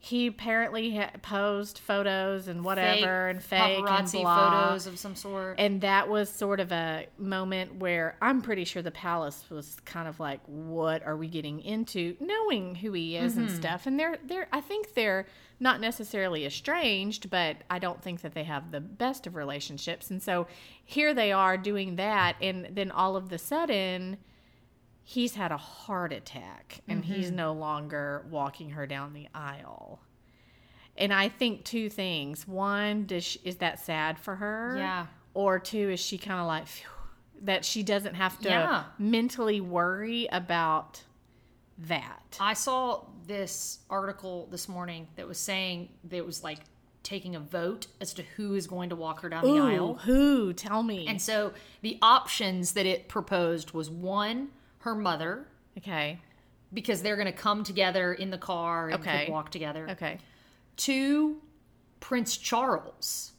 he 0.06 0.28
apparently 0.28 1.02
posed 1.22 1.78
photos 1.78 2.50
and 2.50 2.66
whatever 2.66 3.30
and 3.30 3.42
fake 3.42 3.62
and 3.62 3.88
paparazzi 3.88 4.22
blah. 4.22 4.66
photos 4.68 4.86
of 4.86 5.00
some 5.00 5.16
sort. 5.16 5.56
And 5.58 5.80
that 5.80 6.10
was 6.10 6.30
sort 6.30 6.60
of 6.60 6.74
a 6.74 7.08
moment 7.18 7.76
where 7.76 8.18
I'm 8.22 8.42
pretty 8.42 8.66
sure 8.66 8.82
the 8.82 8.92
palace 8.92 9.46
was 9.50 9.78
kind 9.86 10.10
of 10.10 10.20
like, 10.20 10.42
"What 10.46 11.06
are 11.06 11.16
we 11.16 11.30
getting 11.30 11.62
into?" 11.62 12.18
Knowing 12.20 12.76
who 12.76 12.92
he 12.92 13.16
is 13.16 13.38
and 13.38 13.50
stuff. 13.50 13.86
And 13.86 13.98
they're 13.98 14.18
they're 14.26 14.50
I 14.52 14.60
think 14.60 14.94
they're 14.94 15.26
not 15.60 15.80
necessarily 15.80 16.46
estranged, 16.46 17.30
but 17.30 17.58
I 17.70 17.80
don't 17.80 18.02
think 18.02 18.22
that 18.22 18.34
they 18.34 18.44
have 18.44 18.72
the 18.72 18.82
best 18.82 19.28
of 19.28 19.36
relationships. 19.36 20.10
And 20.10 20.22
so 20.22 20.48
here 20.84 21.14
they 21.14 21.32
are 21.32 21.58
doing 21.58 21.96
that, 21.98 22.36
and 22.42 22.70
then 22.72 22.92
all 22.92 23.16
of 23.16 23.30
the 23.30 23.38
sudden. 23.38 24.18
He's 25.06 25.36
had 25.36 25.52
a 25.52 25.58
heart 25.58 26.14
attack 26.14 26.80
and 26.88 27.04
mm-hmm. 27.04 27.14
he's 27.14 27.30
no 27.30 27.52
longer 27.52 28.26
walking 28.32 28.70
her 28.70 28.88
down 28.88 29.12
the 29.12 29.28
aisle. 29.36 30.00
And 30.96 31.14
I 31.14 31.28
think 31.28 31.66
two 31.66 31.90
things. 31.90 32.48
One, 32.48 33.06
does 33.06 33.26
she, 33.26 33.40
is 33.44 33.58
that 33.58 33.82
sad 33.82 34.18
for 34.18 34.36
her? 34.38 34.76
Yeah. 34.78 35.08
Or 35.34 35.60
two, 35.60 35.90
is 35.90 36.00
she 36.00 36.18
kind 36.18 36.40
of 36.40 36.48
like 36.48 36.68
phew, 36.68 36.88
that 37.42 37.66
she 37.66 37.84
doesn't 37.84 38.16
have 38.16 38.40
to 38.44 38.50
Yeah. 38.50 38.84
mentally 38.98 39.60
worry 39.60 40.30
about 40.32 41.04
that? 41.80 42.38
I 42.40 42.54
saw 42.54 43.04
this 43.28 43.80
article 43.90 44.48
this 44.52 44.68
morning 44.70 45.08
that 45.16 45.28
was 45.28 45.38
saying 45.38 45.90
that 46.06 46.18
it 46.18 46.26
was 46.26 46.44
like 46.44 46.60
taking 47.04 47.36
a 47.36 47.40
vote 47.40 47.88
as 48.00 48.14
to 48.14 48.24
who 48.38 48.56
is 48.56 48.66
going 48.68 48.90
to 48.90 48.96
walk 48.96 49.20
her 49.22 49.30
down 49.30 49.44
the 49.44 49.60
aisle. 49.62 49.96
who? 49.96 50.54
Tell 50.54 50.84
me. 50.84 51.06
And 51.08 51.22
so 51.22 51.52
the 51.82 51.98
options 52.02 52.72
that 52.74 52.86
it 52.86 53.10
proposed 53.10 53.72
was 53.72 53.90
one, 53.90 54.48
her 54.80 54.96
mother, 54.96 55.46
okay. 55.78 56.20
because 56.74 57.02
they're 57.02 57.18
going 57.18 57.26
to 57.28 57.32
come 57.34 57.64
together 57.66 58.14
in 58.14 58.30
the 58.30 58.38
car 58.38 58.88
and 58.90 59.02
Okay. 59.02 59.28
walk 59.30 59.52
together. 59.52 59.90
Okay. 59.92 60.18
Two, 60.78 61.42
Prince 62.00 62.38
Charles, 62.38 63.33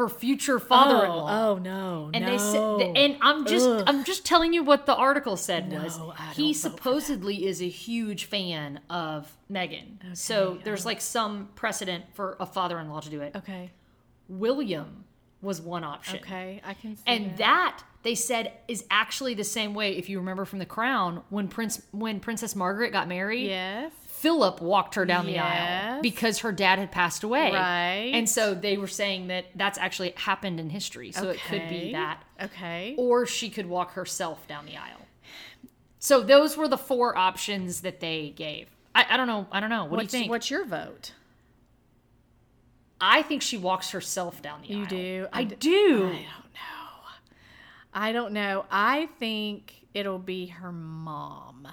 her 0.00 0.08
future 0.08 0.58
father-in-law. 0.58 1.28
Oh, 1.30 1.50
oh 1.52 1.58
no. 1.58 2.10
And 2.14 2.24
no. 2.24 2.30
they 2.30 2.38
said, 2.38 2.96
and 2.96 3.18
I'm 3.20 3.44
just, 3.46 3.68
Ugh. 3.68 3.84
I'm 3.86 4.02
just 4.04 4.24
telling 4.24 4.52
you 4.54 4.62
what 4.64 4.86
the 4.86 4.94
article 4.94 5.36
said 5.36 5.70
was. 5.70 5.98
No, 5.98 6.14
I 6.18 6.32
He 6.32 6.52
don't 6.52 6.62
vote 6.62 6.70
for 6.70 6.76
supposedly 6.76 7.46
is 7.46 7.60
a 7.60 7.68
huge 7.68 8.24
fan 8.24 8.80
of 8.88 9.36
Meghan, 9.52 10.16
so 10.16 10.58
there's 10.64 10.86
like 10.86 11.00
some 11.00 11.48
precedent 11.54 12.04
for 12.14 12.36
a 12.40 12.46
father-in-law 12.46 13.00
to 13.00 13.10
do 13.10 13.20
it. 13.20 13.36
Okay. 13.36 13.70
William 14.28 15.04
was 15.42 15.60
one 15.60 15.84
option, 15.84 16.18
Okay. 16.20 16.60
I 16.64 16.74
can 16.74 16.96
see 16.96 17.02
and 17.06 17.30
that. 17.32 17.38
that 17.38 17.82
they 18.02 18.14
said 18.14 18.52
is 18.68 18.84
actually 18.90 19.34
the 19.34 19.44
same 19.44 19.74
way. 19.74 19.96
If 19.96 20.08
you 20.08 20.18
remember 20.18 20.44
from 20.44 20.58
The 20.58 20.66
Crown, 20.66 21.22
when 21.28 21.48
Prince 21.48 21.82
when 21.90 22.20
Princess 22.20 22.56
Margaret 22.56 22.92
got 22.92 23.08
married, 23.08 23.46
Yes. 23.48 23.92
Philip 24.20 24.60
walked 24.60 24.96
her 24.96 25.06
down 25.06 25.24
the 25.24 25.38
aisle 25.38 26.02
because 26.02 26.40
her 26.40 26.52
dad 26.52 26.78
had 26.78 26.92
passed 26.92 27.22
away. 27.22 27.52
Right. 27.52 28.10
And 28.12 28.28
so 28.28 28.52
they 28.52 28.76
were 28.76 28.86
saying 28.86 29.28
that 29.28 29.46
that's 29.54 29.78
actually 29.78 30.12
happened 30.14 30.60
in 30.60 30.68
history. 30.68 31.10
So 31.10 31.30
it 31.30 31.40
could 31.48 31.66
be 31.70 31.92
that. 31.92 32.22
Okay. 32.38 32.94
Or 32.98 33.24
she 33.24 33.48
could 33.48 33.64
walk 33.64 33.92
herself 33.94 34.46
down 34.46 34.66
the 34.66 34.76
aisle. 34.76 35.06
So 36.00 36.22
those 36.22 36.54
were 36.54 36.68
the 36.68 36.76
four 36.76 37.16
options 37.16 37.80
that 37.80 38.00
they 38.00 38.34
gave. 38.36 38.68
I, 38.94 39.06
I 39.08 39.16
don't 39.16 39.26
know. 39.26 39.46
I 39.50 39.58
don't 39.58 39.70
know. 39.70 39.84
What 39.84 39.92
what's, 39.92 40.10
do 40.10 40.18
you 40.18 40.22
think? 40.24 40.30
what's 40.30 40.50
your 40.50 40.66
vote? 40.66 41.12
I 43.00 43.22
think 43.22 43.40
she 43.40 43.56
walks 43.56 43.90
herself 43.92 44.42
down 44.42 44.60
the 44.60 44.68
You 44.68 44.76
aisle. 44.80 44.82
You 44.82 44.86
do? 44.88 45.26
I, 45.32 45.44
do. 45.44 45.96
I 45.96 46.08
don't 46.08 46.12
know. 46.12 46.20
I 47.94 48.12
don't 48.12 48.32
know. 48.34 48.66
I 48.70 49.08
think 49.18 49.86
it'll 49.94 50.18
be 50.18 50.46
her 50.48 50.72
mom. 50.72 51.68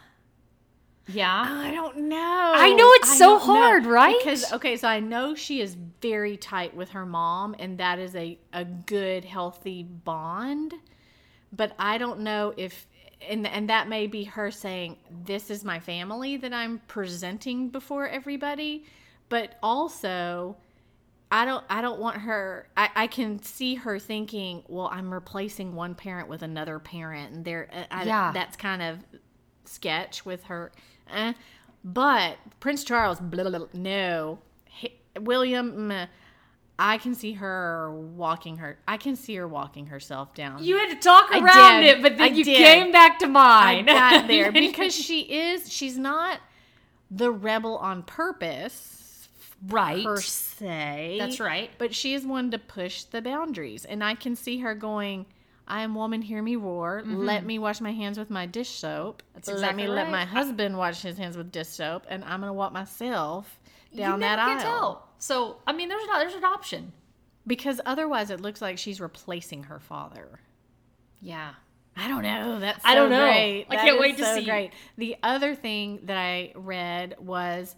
Yeah. 1.08 1.46
Oh, 1.50 1.62
I 1.62 1.72
don't 1.72 1.98
know. 2.10 2.54
I 2.56 2.74
know 2.74 2.92
it's 2.94 3.18
so 3.18 3.38
don't 3.38 3.48
know. 3.48 3.54
hard, 3.54 3.86
right? 3.86 4.16
Because 4.20 4.52
okay, 4.54 4.78
so 4.78 4.88
I 4.88 5.00
know 5.00 5.36
she 5.36 5.62
is 5.62 5.76
very 6.02 6.38
tight 6.38 6.76
with 6.76 6.90
her 6.90 7.06
mom, 7.06 7.56
and 7.60 7.78
that 7.80 8.00
is 8.00 8.16
a 8.16 8.38
a 8.54 8.66
good, 8.66 9.24
healthy 9.26 9.84
bond. 9.84 10.74
But 11.52 11.74
I 11.80 11.98
don't 11.98 12.22
know 12.22 12.54
if, 12.58 12.88
and 13.28 13.48
and 13.48 13.70
that 13.70 13.88
may 13.88 14.08
be 14.08 14.26
her 14.26 14.52
saying, 14.52 14.98
"This 15.26 15.50
is 15.50 15.64
my 15.64 15.80
family 15.80 16.38
that 16.38 16.54
I'm 16.54 16.80
presenting 16.88 17.70
before 17.70 18.08
everybody," 18.08 18.86
but 19.30 19.58
also. 19.64 20.58
I 21.30 21.44
don't 21.44 21.66
I 21.70 21.82
don't 21.82 22.00
want 22.00 22.16
her 22.20 22.70
I, 22.78 22.90
I 22.96 23.08
can 23.08 23.44
see 23.44 23.76
her 23.76 24.00
thinking, 24.00 24.64
well, 24.70 24.88
I'm 24.90 25.14
replacing 25.14 25.76
one 25.76 25.94
parent 25.94 26.30
with 26.30 26.42
another 26.42 26.80
parent 26.80 27.34
and 27.34 27.44
there 27.44 27.68
uh, 27.74 27.84
I, 27.92 28.04
Yeah. 28.06 28.32
that's 28.34 28.56
kind 28.56 28.82
of 28.82 29.00
sketch 29.66 30.26
with 30.26 30.46
her. 30.46 30.72
Eh. 31.14 31.34
But 31.84 32.38
Prince 32.60 32.84
Charles, 32.84 33.20
blah, 33.20 33.44
blah, 33.44 33.60
blah, 33.60 33.68
no. 33.74 34.40
He- 34.66 35.00
William, 35.20 35.88
meh. 35.88 36.08
I 36.80 37.00
can 37.00 37.16
see 37.16 37.34
her 37.34 37.92
walking 37.92 38.58
her. 38.58 38.78
I 38.88 38.98
can 38.98 39.16
see 39.16 39.36
her 39.36 39.48
walking 39.48 39.88
herself 39.88 40.36
down. 40.36 40.64
You 40.64 40.78
had 40.78 40.90
to 40.90 40.96
talk 40.98 41.30
I 41.32 41.40
around 41.40 41.82
did. 41.82 41.98
it, 41.98 42.02
but 42.04 42.18
then 42.18 42.32
I 42.34 42.36
you 42.36 42.44
did. 42.44 42.58
came 42.58 42.92
back 42.92 43.18
to 43.20 43.26
I 43.26 43.30
mine. 43.30 43.86
got 43.86 44.28
there 44.28 44.52
because 44.52 44.94
she 44.94 45.22
is. 45.22 45.72
She's 45.72 45.98
not 45.98 46.40
the 47.10 47.32
rebel 47.32 47.78
on 47.78 48.04
purpose, 48.04 49.28
right. 49.70 50.04
per 50.04 50.22
se. 50.22 51.16
That's 51.20 51.40
right. 51.40 51.72
But 51.80 51.96
she 51.96 52.14
is 52.14 52.26
one 52.28 52.52
to 52.52 52.60
push 52.60 53.04
the 53.06 53.24
boundaries, 53.24 53.84
and 53.86 54.04
I 54.04 54.14
can 54.14 54.36
see 54.36 54.60
her 54.60 54.76
going. 54.76 55.26
I 55.68 55.82
am 55.82 55.96
woman, 55.96 56.22
hear 56.22 56.42
me 56.42 56.56
roar. 56.56 57.04
Let 57.06 57.46
me 57.46 57.60
wash 57.60 57.82
my 57.82 57.92
hands 57.92 58.18
with 58.18 58.30
my 58.30 58.46
dish 58.46 58.70
soap. 58.70 59.22
Mm-hmm. 59.22 59.32
That's 59.36 59.48
let 59.48 59.56
exactly 59.56 59.84
me 59.84 59.90
let 59.90 60.10
my 60.10 60.26
husband 60.26 60.78
wash 60.78 61.02
his 61.02 61.18
hands 61.18 61.38
with 61.38 61.52
dish 61.52 61.68
soap, 61.68 62.06
and 62.10 62.24
I'm 62.24 62.40
gonna 62.40 62.54
walk 62.54 62.74
myself 62.74 63.60
down 63.96 64.20
that 64.22 64.40
aisle. 64.40 64.60
tell. 64.62 65.10
So 65.18 65.58
I 65.68 65.74
mean, 65.74 65.90
there's 65.90 66.06
not 66.08 66.20
there's 66.20 66.36
an 66.36 66.46
option. 66.46 66.94
Because 67.46 67.80
otherwise, 67.86 68.30
it 68.30 68.42
looks 68.42 68.62
like 68.62 68.78
she's 68.78 69.00
replacing 69.00 69.64
her 69.64 69.80
father. 69.80 70.40
Yeah. 71.22 71.52
I 71.96 72.08
don't 72.08 72.22
know. 72.22 72.60
That's 72.60 72.86
I 72.86 72.94
don't 72.94 73.10
know. 73.10 73.26
Great. 73.26 73.66
I 73.70 73.76
That 73.76 73.86
can't 73.86 74.00
wait 74.00 74.18
to 74.18 74.26
so 74.26 74.36
see. 74.36 74.46
Great. 74.46 74.72
The 74.98 75.16
other 75.24 75.56
thing 75.56 76.02
that 76.04 76.18
I 76.18 76.52
read 76.56 77.16
was 77.20 77.76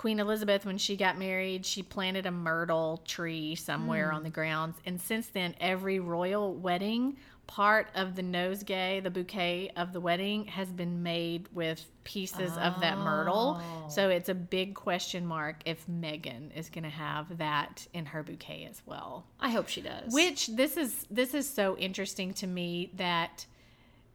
Queen 0.00 0.18
Elizabeth, 0.18 0.64
when 0.64 0.78
she 0.78 0.96
got 0.96 1.18
married, 1.18 1.66
she 1.66 1.82
planted 1.82 2.24
a 2.24 2.30
myrtle 2.30 3.02
tree 3.04 3.54
somewhere 3.54 4.08
Hmm. 4.08 4.16
on 4.16 4.22
the 4.22 4.30
grounds, 4.30 4.78
and 4.86 4.98
since 4.98 5.26
then, 5.26 5.54
every 5.60 6.00
royal 6.00 6.54
wedding 6.54 7.18
part 7.46 7.90
of 7.94 8.16
the 8.16 8.22
nosegay, 8.22 9.02
the 9.02 9.10
bouquet 9.10 9.70
of 9.76 9.92
the 9.92 10.00
wedding, 10.00 10.46
has 10.46 10.72
been 10.72 11.02
made 11.02 11.48
with 11.52 11.84
pieces 12.04 12.56
of 12.56 12.80
that 12.80 12.96
myrtle. 12.96 13.60
Oh. 13.60 13.88
So 13.90 14.08
it's 14.08 14.30
a 14.30 14.34
big 14.34 14.74
question 14.74 15.26
mark 15.26 15.56
if 15.66 15.86
Meghan 15.86 16.56
is 16.56 16.70
going 16.70 16.84
to 16.84 16.88
have 16.88 17.36
that 17.36 17.86
in 17.92 18.06
her 18.06 18.22
bouquet 18.22 18.64
as 18.70 18.80
well. 18.86 19.26
I 19.38 19.50
hope 19.50 19.68
she 19.68 19.82
does. 19.82 20.14
Which 20.14 20.46
this 20.46 20.78
is 20.78 21.06
this 21.10 21.34
is 21.34 21.46
so 21.46 21.76
interesting 21.76 22.32
to 22.34 22.46
me 22.46 22.90
that 22.94 23.44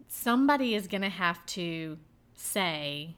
somebody 0.08 0.74
is 0.74 0.88
going 0.88 1.04
to 1.04 1.10
have 1.10 1.46
to 1.48 2.00
say 2.34 3.18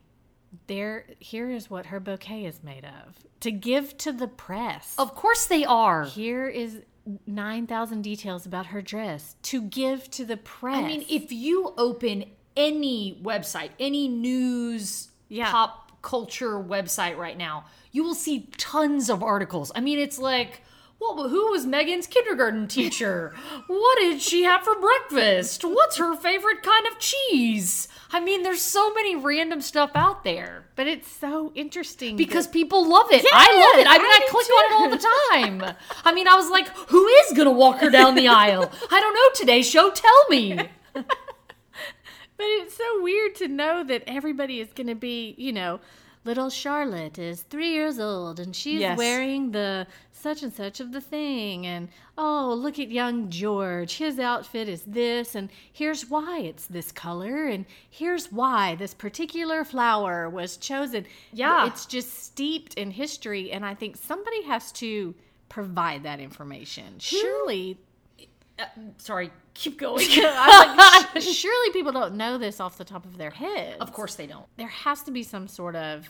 there 0.68 1.06
here 1.20 1.50
is 1.50 1.70
what 1.70 1.88
her 1.88 2.00
bouquet 2.00 2.46
is 2.46 2.64
made 2.64 2.86
of 2.86 3.16
to 3.42 3.52
give 3.52 3.98
to 4.00 4.12
the 4.12 4.28
press. 4.28 4.96
of 4.98 5.14
course 5.16 5.46
they 5.46 5.64
are. 5.64 6.06
Here 6.06 6.48
is 6.48 6.82
9,000 7.26 8.02
details 8.02 8.46
about 8.46 8.68
her 8.68 8.82
dress 8.82 9.36
to 9.44 9.62
give 9.62 10.10
to 10.12 10.26
the 10.26 10.38
press. 10.38 10.78
I 10.78 10.88
mean, 10.88 11.06
if 11.10 11.32
you 11.32 11.74
open 11.78 12.26
any 12.56 13.20
website, 13.24 13.70
any 13.80 14.08
news, 14.08 15.10
Yeah. 15.30 15.52
pop 15.52 16.02
culture 16.02 16.54
website 16.62 17.18
right 17.18 17.38
now, 17.38 17.66
you 17.92 18.04
will 18.04 18.16
see 18.16 18.50
tons 18.58 19.10
of 19.10 19.24
articles. 19.24 19.72
I 19.76 19.80
mean, 19.82 20.00
it's 20.00 20.20
like, 20.20 20.62
well, 21.00 21.30
who 21.30 21.52
was 21.52 21.66
Meghan's 21.66 22.08
kindergarten 22.08 22.68
teacher? 22.68 23.34
what 23.68 24.00
did 24.00 24.22
she 24.22 24.44
have 24.44 24.64
for 24.64 24.76
breakfast? 24.80 25.64
What's 25.64 25.98
her 25.98 26.16
favorite 26.16 26.64
kind 26.64 26.88
of 26.88 26.98
cheese? 27.00 27.88
I 28.12 28.20
mean, 28.20 28.44
there's 28.44 28.62
so 28.62 28.94
many 28.94 29.16
random 29.16 29.62
stuff 29.62 29.92
out 29.96 30.24
there 30.24 30.68
but 30.78 30.86
it's 30.86 31.12
so 31.12 31.52
interesting 31.56 32.16
because 32.16 32.46
that- 32.46 32.54
people 32.54 32.88
love 32.88 33.08
it. 33.12 33.26
I 33.34 33.54
love 33.54 33.80
it. 33.80 33.88
I 33.90 33.98
mean, 33.98 34.06
I 34.06 34.20
I, 34.22 34.28
click 34.30 34.48
on 34.48 34.66
it 34.66 34.76
all 34.76 34.90
the 34.92 34.98
time. 35.34 35.76
I 36.06 36.14
mean, 36.14 36.28
I 36.28 36.36
was 36.36 36.50
like, 36.52 36.68
who 36.90 37.06
is 37.08 37.34
going 37.34 37.48
to 37.48 37.52
walk 37.52 37.80
her 37.80 37.90
down 37.90 38.14
the 38.14 38.28
aisle? 38.28 38.72
I 38.92 39.00
don't 39.00 39.14
know. 39.14 39.30
Today's 39.34 39.68
show, 39.68 39.90
tell 39.90 40.30
me. 40.30 40.70
But 42.38 42.46
it's 42.50 42.78
so 42.78 43.02
weird 43.02 43.34
to 43.38 43.48
know 43.48 43.84
that 43.84 44.04
everybody 44.06 44.60
is 44.60 44.72
going 44.72 44.86
to 44.86 44.94
be, 44.94 45.34
you 45.40 45.52
know, 45.52 45.80
little 46.28 46.50
Charlotte 46.50 47.18
is 47.18 47.42
three 47.44 47.72
years 47.72 48.00
old 48.00 48.40
and 48.40 48.54
she's 48.56 48.82
Yes. 48.82 48.98
wearing 48.98 49.52
the 49.52 49.88
such 50.12 50.44
and 50.44 50.54
such 50.54 50.80
of 50.82 50.92
the 50.92 51.00
thing. 51.00 51.66
And 51.66 51.88
oh, 52.18 52.54
look 52.54 52.78
at 52.80 52.90
young 52.92 53.30
George. 53.30 53.98
His 53.98 54.20
outfit 54.20 54.68
is 54.68 54.84
this. 54.84 55.36
And 55.36 55.50
here's 55.72 56.10
why 56.10 56.40
it's 56.40 56.66
this 56.68 56.92
color. 56.92 57.46
And 57.48 57.66
here's 57.90 58.32
why 58.32 58.76
this 58.76 58.94
particular 58.94 59.64
flower 59.64 60.30
was 60.30 60.58
chosen. 60.58 61.06
Yeah. 61.32 61.66
It's 61.68 61.86
just 61.86 62.14
steeped 62.26 62.74
in 62.74 62.92
history. 62.92 63.52
And 63.52 63.66
I 63.66 63.74
think 63.74 63.96
somebody 63.96 64.44
has 64.44 64.72
to 64.74 65.16
provide 65.50 66.04
that 66.04 66.20
information. 66.20 67.00
Surely. 67.00 67.78
Uh, 68.60 68.66
sorry, 68.98 69.32
keep 69.54 69.78
going. 69.78 70.06
I'm 70.18 70.78
like, 71.14 71.22
surely 71.22 71.72
people 71.72 71.92
don't 71.92 72.16
know 72.16 72.38
this 72.38 72.60
off 72.60 72.78
the 72.78 72.86
top 72.86 73.06
of 73.06 73.18
their 73.18 73.32
head. 73.32 73.78
of 73.80 73.94
course 73.94 74.16
they 74.16 74.28
don't. 74.28 74.46
there 74.58 74.68
has 74.68 75.04
to 75.04 75.12
be 75.12 75.24
some 75.24 75.48
sort 75.48 75.76
of 75.76 76.10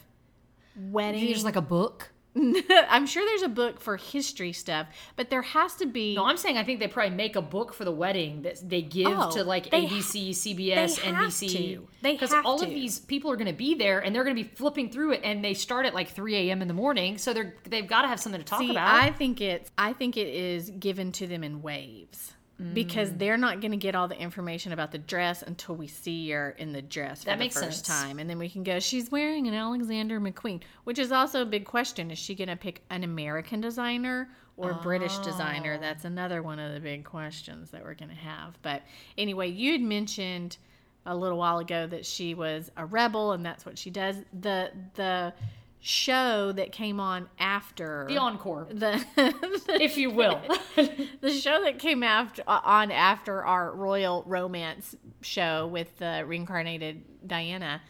wedding. 0.76 1.26
There's 1.26 1.44
like 1.44 1.56
a 1.56 1.62
book. 1.62 2.12
I'm 2.90 3.08
sure 3.08 3.26
there's 3.26 3.42
a 3.42 3.48
book 3.50 3.82
for 3.82 3.98
history 3.98 4.54
stuff, 4.54 4.86
but 5.16 5.32
there 5.32 5.42
has 5.42 5.74
to 5.78 5.88
be. 5.88 6.16
No, 6.16 6.26
I'm 6.26 6.38
saying 6.38 6.56
I 6.56 6.64
think 6.64 6.80
they 6.80 6.88
probably 6.88 7.16
make 7.16 7.36
a 7.36 7.42
book 7.42 7.74
for 7.74 7.84
the 7.84 7.92
wedding 7.92 8.44
that 8.44 8.58
they 8.70 8.84
give 8.84 9.08
Oh, 9.08 9.32
to 9.32 9.44
like 9.44 9.72
they 9.72 9.88
ABC, 9.88 10.30
CBS, 10.30 11.02
they 11.02 11.08
have 11.12 11.30
NBC. 11.32 11.50
to. 11.50 11.88
They 12.04 12.12
because 12.14 12.34
all 12.34 12.60
to. 12.60 12.66
of 12.66 12.70
these 12.70 13.00
people 13.00 13.32
are 13.32 13.38
going 13.38 13.48
to 13.48 13.58
be 13.58 13.74
there 13.74 14.00
and 14.00 14.14
they're 14.16 14.24
going 14.24 14.36
to 14.36 14.44
be 14.44 14.48
flipping 14.48 14.92
through 14.92 15.14
it, 15.14 15.22
and 15.24 15.44
they 15.44 15.56
start 15.56 15.88
at 15.88 15.96
like 15.96 16.10
3 16.10 16.36
a.m. 16.36 16.62
in 16.62 16.68
the 16.68 16.76
morning, 16.76 17.18
so 17.18 17.34
they're 17.34 17.56
they've 17.68 17.88
got 17.88 18.04
to 18.04 18.08
have 18.08 18.20
something 18.20 18.40
to 18.42 18.46
talk 18.46 18.60
See, 18.60 18.70
about. 18.70 18.94
I 18.94 19.10
think 19.12 19.42
it's. 19.42 19.72
I 19.76 19.94
think 19.94 20.16
it 20.16 20.28
is 20.28 20.70
given 20.70 21.12
to 21.14 21.26
them 21.26 21.44
in 21.44 21.64
waves. 21.64 22.34
Because 22.74 23.12
Mm. 23.12 23.20
they're 23.20 23.38
not 23.38 23.62
going 23.62 23.72
to 23.72 23.78
get 23.78 23.94
all 23.94 24.08
the 24.08 24.20
information 24.20 24.72
about 24.72 24.92
the 24.92 24.98
dress 24.98 25.44
until 25.44 25.76
we 25.76 25.86
see 25.86 26.32
her 26.32 26.50
in 26.58 26.74
the 26.74 26.82
dress 26.82 27.20
for 27.24 27.26
That 27.30 27.38
the 27.40 27.50
first 27.50 27.86
sense. 27.86 27.88
time, 27.88 28.18
and 28.18 28.28
then 28.28 28.40
we 28.40 28.50
can 28.50 28.64
go. 28.64 28.80
She's 28.80 29.12
wearing 29.12 29.48
an 29.48 29.54
Alexander 29.54 30.20
McQueen, 30.20 30.62
which 30.84 30.98
is 30.98 31.12
also 31.12 31.44
a 31.44 31.46
big 31.46 31.66
question. 31.66 32.10
Is 32.10 32.18
she 32.18 32.34
going 32.34 32.48
to 32.50 32.56
pick 32.56 32.82
an 32.90 33.04
American 33.04 33.62
designer 33.62 34.30
or 34.56 34.72
a 34.72 34.76
British 34.76 35.18
Oh. 35.20 35.24
designer? 35.24 35.78
That's 35.78 36.04
another 36.04 36.42
one 36.42 36.58
of 36.58 36.74
the 36.74 36.80
big 36.80 37.04
questions 37.04 37.70
that 37.70 37.84
we're 37.84 37.94
going 37.94 38.10
to 38.10 38.16
have. 38.16 38.58
But 38.64 38.82
anyway, 39.20 39.50
you 39.50 39.74
had 39.74 39.82
mentioned 39.82 40.58
a 41.06 41.16
little 41.16 41.38
while 41.38 41.60
ago 41.60 41.86
that 41.86 42.08
she 42.08 42.34
was 42.34 42.72
a 42.76 42.88
rebel, 42.88 43.34
and 43.34 43.46
that's 43.46 43.68
what 43.68 43.78
she 43.78 43.92
does. 43.92 44.16
The 44.34 44.72
the 44.96 45.32
show 45.80 46.52
that 46.52 46.72
came 46.72 47.00
on 47.00 47.30
after 47.40 48.06
the 48.10 48.18
encore, 48.18 48.68
the 48.70 49.04
if 49.80 49.98
you 49.98 50.10
will. 50.10 50.42
the 50.76 51.32
show 51.32 51.64
that 51.64 51.80
came 51.80 52.04
after 52.04 52.44
uh, 52.48 52.60
on 52.64 52.92
after 52.92 53.44
our 53.46 53.72
royal 53.74 54.24
romance 54.26 54.96
show 55.22 55.68
with 55.68 55.98
the 55.98 56.24
reincarnated 56.26 57.04
Diana, 57.26 57.82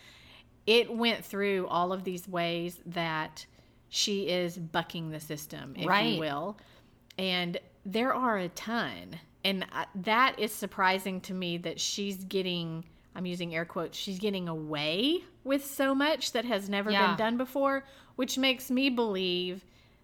it 0.65 0.93
went 0.93 1.23
through 1.23 1.67
all 1.67 1.93
of 1.93 2.03
these 2.03 2.27
ways 2.27 2.79
that 2.85 3.45
she 3.89 4.27
is 4.27 4.57
bucking 4.57 5.11
the 5.11 5.19
system, 5.19 5.73
if 5.77 5.87
Right. 5.87 6.13
you 6.15 6.19
will, 6.19 6.57
and 7.17 7.57
there 7.85 8.13
are 8.13 8.37
a 8.37 8.49
ton, 8.49 9.17
and 9.45 9.65
uh, 9.73 9.85
that 9.95 10.37
is 10.39 10.51
surprising 10.51 11.21
to 11.21 11.33
me 11.33 11.57
that 11.59 11.79
she's 11.79 12.23
getting. 12.25 12.83
I'm 13.15 13.25
using 13.25 13.55
air 13.55 13.65
quotes. 13.65 13.97
She's 13.97 14.19
getting 14.19 14.47
away 14.47 15.23
with 15.47 15.65
so 15.65 15.95
much 15.95 16.33
that 16.33 16.45
has 16.45 16.69
never 16.69 16.91
Yeah. 16.91 17.07
been 17.07 17.17
done 17.17 17.37
before, 17.37 17.85
which 18.15 18.37
makes 18.37 18.69
me 18.69 18.89
believe 18.89 19.63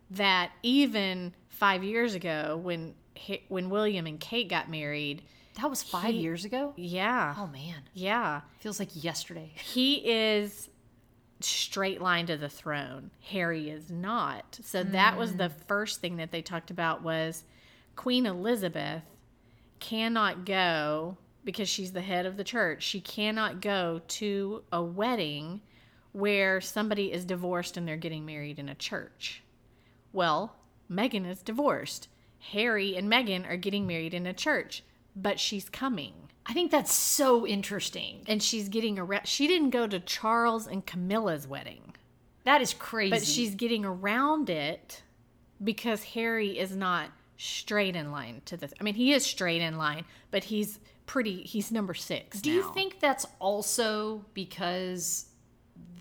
that 0.09 0.51
even 0.63 1.33
five 1.49 1.83
years 1.83 2.15
ago, 2.15 2.59
when 2.61 2.95
when 3.47 3.69
William 3.69 4.05
and 4.07 4.19
Kate 4.19 4.49
got 4.49 4.69
married, 4.69 5.21
That 5.61 5.69
was 5.69 5.83
five 5.83 6.13
He- 6.13 6.19
years 6.21 6.45
ago? 6.45 6.73
Yeah. 6.75 7.35
Oh, 7.37 7.45
man. 7.45 7.83
Yeah. 7.93 8.41
Feels 8.59 8.79
like 8.79 8.89
yesterday. 9.03 9.51
He 9.73 9.95
is 10.09 10.69
straight 11.41 12.01
line 12.01 12.25
to 12.25 12.37
the 12.37 12.49
throne. 12.49 13.11
Harry 13.29 13.69
is 13.69 13.91
not. 13.91 14.59
So 14.63 14.83
that 14.83 15.17
was 15.17 15.35
the 15.35 15.49
mm. 15.49 15.53
first 15.67 16.01
thing 16.01 16.15
that 16.17 16.31
they 16.31 16.41
talked 16.41 16.71
about 16.71 17.03
was 17.03 17.43
Queen 17.95 18.25
Elizabeth 18.25 19.03
cannot 19.79 20.45
go 20.45 21.17
because 21.43 21.67
she's 21.69 21.91
the 21.91 22.01
head 22.01 22.25
of 22.25 22.37
the 22.37 22.43
church. 22.43 22.83
She 22.83 23.01
cannot 23.01 23.61
go 23.61 24.01
to 24.07 24.63
a 24.71 24.81
wedding 24.83 25.61
where 26.11 26.61
somebody 26.61 27.11
is 27.11 27.25
divorced 27.25 27.75
and 27.77 27.87
they're 27.87 27.97
getting 27.97 28.25
married 28.25 28.59
in 28.59 28.69
a 28.69 28.75
church. 28.75 29.43
Well, 30.11 30.55
Meghan 30.89 31.27
is 31.29 31.41
divorced. 31.41 32.07
Harry 32.51 32.95
and 32.95 33.11
Meghan 33.11 33.49
are 33.49 33.57
getting 33.57 33.87
married 33.87 34.13
in 34.13 34.25
a 34.27 34.33
church, 34.33 34.83
but 35.15 35.39
she's 35.39 35.69
coming. 35.69 36.13
I 36.45 36.53
think 36.53 36.71
that's 36.71 36.93
so 36.93 37.47
interesting. 37.47 38.21
And 38.27 38.43
she's 38.43 38.67
getting 38.69 38.99
around. 38.99 39.27
She 39.27 39.47
didn't 39.47 39.69
go 39.69 39.87
to 39.87 39.99
Charles 39.99 40.67
and 40.67 40.85
Camilla's 40.85 41.47
wedding, 41.47 41.95
That 42.43 42.61
is 42.61 42.73
crazy. 42.73 43.11
but 43.11 43.23
she's 43.25 43.55
getting 43.55 43.85
around 43.85 44.49
it 44.49 45.01
because 45.63 46.03
Harry 46.03 46.59
is 46.59 46.75
not 46.75 47.09
straight 47.37 47.95
in 47.95 48.11
line 48.11 48.41
to 48.45 48.57
this. 48.57 48.73
I 48.79 48.83
mean, 48.83 48.95
he 48.95 49.13
is 49.13 49.25
straight 49.25 49.61
in 49.61 49.77
line, 49.77 50.03
but 50.31 50.43
he's 50.43 50.79
pretty. 51.05 51.43
He's 51.43 51.71
number 51.71 51.93
six. 51.93 52.41
Do 52.41 52.51
you 52.51 52.63
think 52.73 52.99
that's 52.99 53.25
also 53.39 54.25
because 54.33 55.25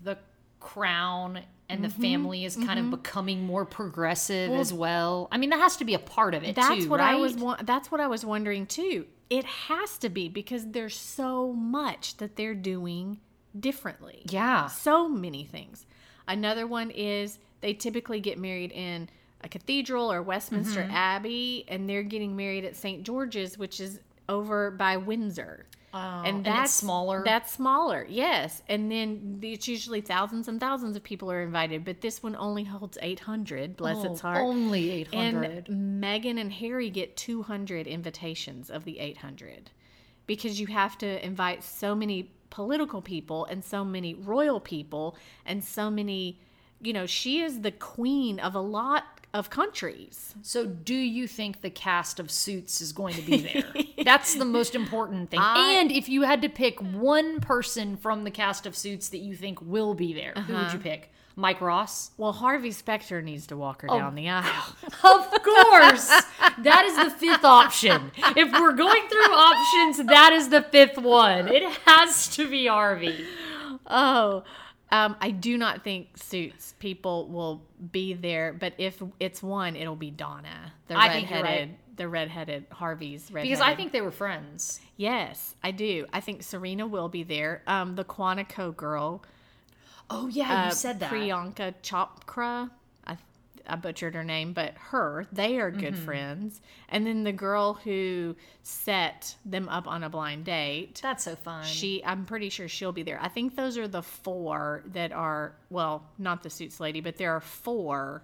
the 0.03 0.17
crown 0.59 1.41
and 1.69 1.83
the 1.83 1.89
family 1.89 2.45
is 2.45 2.55
kind 2.55 2.79
of 2.79 2.89
becoming 2.91 3.45
more 3.45 3.65
progressive 3.65 4.51
as 4.51 4.71
well? 4.73 5.27
I 5.31 5.37
mean, 5.37 5.49
that 5.51 5.59
has 5.59 5.77
to 5.77 5.85
be 5.85 5.93
a 5.93 5.99
part 5.99 6.33
of 6.35 6.43
it 6.43 6.55
That's 6.55 6.83
too, 6.85 6.89
what 6.89 6.99
I 6.99 7.15
was. 7.15 7.35
wa- 7.35 7.57
That's 7.63 7.91
what 7.91 7.99
I 8.01 8.07
was 8.07 8.25
wondering 8.25 8.65
too. 8.65 9.05
It 9.29 9.45
has 9.45 9.97
to 9.99 10.09
be 10.09 10.29
because 10.29 10.71
there's 10.71 10.95
so 10.95 11.53
much 11.53 12.17
that 12.17 12.35
they're 12.35 12.53
doing 12.55 13.19
differently. 13.59 14.23
Yeah. 14.29 14.67
so 14.67 15.07
many 15.09 15.43
things. 15.45 15.85
Another 16.27 16.67
one 16.67 16.91
is 16.91 17.39
they 17.61 17.73
typically 17.73 18.19
get 18.19 18.37
married 18.37 18.71
in 18.71 19.09
a 19.41 19.49
cathedral 19.49 20.11
or 20.11 20.21
Westminster 20.21 20.81
Mm-hmm. 20.83 20.91
Abbey, 20.95 21.65
and 21.67 21.89
they're 21.89 22.03
getting 22.03 22.35
married 22.35 22.63
at 22.65 22.75
St. 22.75 23.03
George's, 23.03 23.57
which 23.57 23.79
is 23.79 23.99
over 24.29 24.71
by 24.71 24.97
Windsor. 24.97 25.65
Oh, 25.93 26.23
and 26.25 26.37
and 26.37 26.45
that's 26.45 26.71
it's 26.71 26.79
smaller? 26.79 27.21
That's 27.23 27.51
smaller, 27.51 28.05
yes. 28.09 28.63
And 28.67 28.91
then 28.91 29.39
it's 29.43 29.67
usually 29.67 30.01
thousands 30.01 30.47
and 30.47 30.59
thousands 30.59 30.95
of 30.95 31.03
people 31.03 31.31
are 31.31 31.43
invited, 31.43 31.85
but 31.85 32.01
this 32.01 32.23
one 32.23 32.35
only 32.35 32.63
holds 32.63 32.97
800, 32.99 33.77
bless 33.77 33.97
Oh, 33.97 34.11
its 34.11 34.21
heart. 34.21 34.41
Only 34.41 34.89
800. 34.89 35.69
And 35.69 36.03
Meghan 36.03 36.41
and 36.41 36.51
Harry 36.51 36.89
get 36.89 37.15
200 37.15 37.85
invitations 37.85 38.71
of 38.71 38.85
the 38.85 38.97
800 38.97 39.69
because 40.25 40.59
you 40.59 40.67
have 40.67 40.97
to 40.99 41.23
invite 41.23 41.63
so 41.63 41.93
many 41.93 42.31
political 42.49 43.01
people 43.01 43.45
and 43.45 43.63
so 43.63 43.85
many 43.85 44.15
royal 44.15 44.59
people 44.59 45.15
and 45.45 45.63
so 45.63 45.91
many, 45.91 46.39
you 46.81 46.93
know, 46.93 47.05
she 47.05 47.41
is 47.41 47.61
the 47.61 47.71
queen 47.71 48.39
of 48.39 48.55
a 48.55 48.59
lot 48.59 49.12
of 49.33 49.49
countries. 49.49 50.35
So, 50.43 50.65
do 50.65 50.93
you 50.95 51.27
think 51.27 51.61
the 51.61 51.69
cast 51.69 52.19
of 52.19 52.29
Suits 52.29 52.81
is 52.81 52.91
going 52.93 53.15
to 53.15 53.21
be 53.21 53.37
there? 53.97 54.03
That's 54.03 54.35
the 54.35 54.45
most 54.45 54.75
important 54.75 55.31
thing. 55.31 55.39
I- 55.39 55.73
and 55.79 55.91
if 55.91 56.07
you 56.07 56.21
had 56.21 56.41
to 56.43 56.49
pick 56.49 56.79
one 56.81 57.39
person 57.39 57.97
from 57.97 58.23
the 58.25 58.31
cast 58.31 58.65
of 58.65 58.75
Suits 58.75 59.09
that 59.09 59.19
you 59.19 59.35
think 59.35 59.59
will 59.61 59.93
be 59.95 60.13
there, 60.13 60.33
who 60.35 60.53
Uh-huh. 60.53 60.63
would 60.65 60.73
you 60.73 60.79
pick? 60.79 61.09
Mike 61.35 61.61
Ross? 61.61 62.11
Well, 62.15 62.31
Harvey 62.31 62.69
Specter 62.69 63.19
needs 63.23 63.47
to 63.47 63.57
walk 63.57 63.81
her 63.81 63.89
Oh. 63.89 63.97
down 63.97 64.13
the 64.13 64.29
aisle. 64.29 64.75
Of 65.03 65.31
course. 65.41 66.07
that 66.59 66.83
is 66.85 66.95
the 66.95 67.09
fifth 67.09 67.43
option. 67.43 68.11
If 68.15 68.51
we're 68.51 68.73
going 68.73 69.01
through 69.09 69.21
options, 69.33 70.05
that 70.07 70.31
is 70.33 70.49
the 70.49 70.61
fifth 70.61 70.99
one. 70.99 71.47
It 71.47 71.63
has 71.87 72.27
to 72.35 72.47
be 72.47 72.67
Harvey. 72.67 73.25
Oh, 73.87 74.43
um, 74.93 75.15
I 75.19 75.31
do 75.31 75.57
not 75.57 75.83
think 75.83 76.17
Suits 76.17 76.75
people 76.77 77.27
will 77.27 77.63
be 77.91 78.13
there, 78.13 78.53
but 78.53 78.73
if 78.77 79.01
it's 79.19 79.41
one, 79.41 79.75
it'll 79.75 79.95
be 79.95 80.11
Donna, 80.11 80.71
the 80.87 80.95
I 80.95 81.07
redheaded, 81.07 81.43
right. 81.69 81.97
the 81.97 82.07
redheaded 82.07 82.65
Harvey's 82.71 83.31
redheaded. 83.31 83.49
Because 83.49 83.67
I 83.67 83.75
think 83.75 83.91
they 83.91 84.01
were 84.01 84.11
friends. 84.11 84.79
yes, 84.95 85.55
I 85.63 85.71
do. 85.71 86.05
I 86.13 86.19
think 86.19 86.43
Serena 86.43 86.85
will 86.85 87.09
be 87.09 87.23
there. 87.23 87.63
Um, 87.65 87.95
the 87.95 88.05
Quantico 88.05 88.75
girl, 88.75 89.23
Oh, 90.09 90.27
yeah, 90.27 90.65
uh, 90.65 90.69
you 90.69 90.75
said 90.75 90.99
that. 90.99 91.11
Priyanka 91.11 91.73
Chopra. 91.81 92.69
I, 93.67 93.75
butchered 93.75 94.15
her 94.15 94.23
name, 94.23 94.53
but 94.53 94.73
her, 94.91 95.27
they 95.31 95.59
are 95.59 95.71
good 95.71 95.93
Mm-hmm. 95.93 96.05
friends. 96.05 96.61
And 96.89 97.05
then 97.07 97.23
the 97.23 97.31
girl 97.31 97.73
who 97.73 98.35
set 98.61 99.35
them 99.45 99.69
up 99.69 99.87
on 99.87 100.03
a 100.03 100.09
blind 100.09 100.45
date. 100.45 100.99
That's 101.01 101.23
so 101.23 101.35
fun. 101.35 101.63
She, 101.65 102.03
I'm 102.05 102.25
pretty 102.25 102.49
sure 102.49 102.67
she'll 102.67 102.91
be 102.91 103.03
there. 103.03 103.19
I 103.21 103.27
think 103.29 103.55
those 103.55 103.77
are 103.77 103.87
the 103.87 104.01
four 104.03 104.83
that 104.93 105.11
are, 105.11 105.55
well, 105.69 106.03
not 106.17 106.43
the 106.43 106.49
suits 106.49 106.79
lady, 106.79 107.01
but 107.01 107.17
there 107.17 107.31
are 107.33 107.41
four 107.41 108.23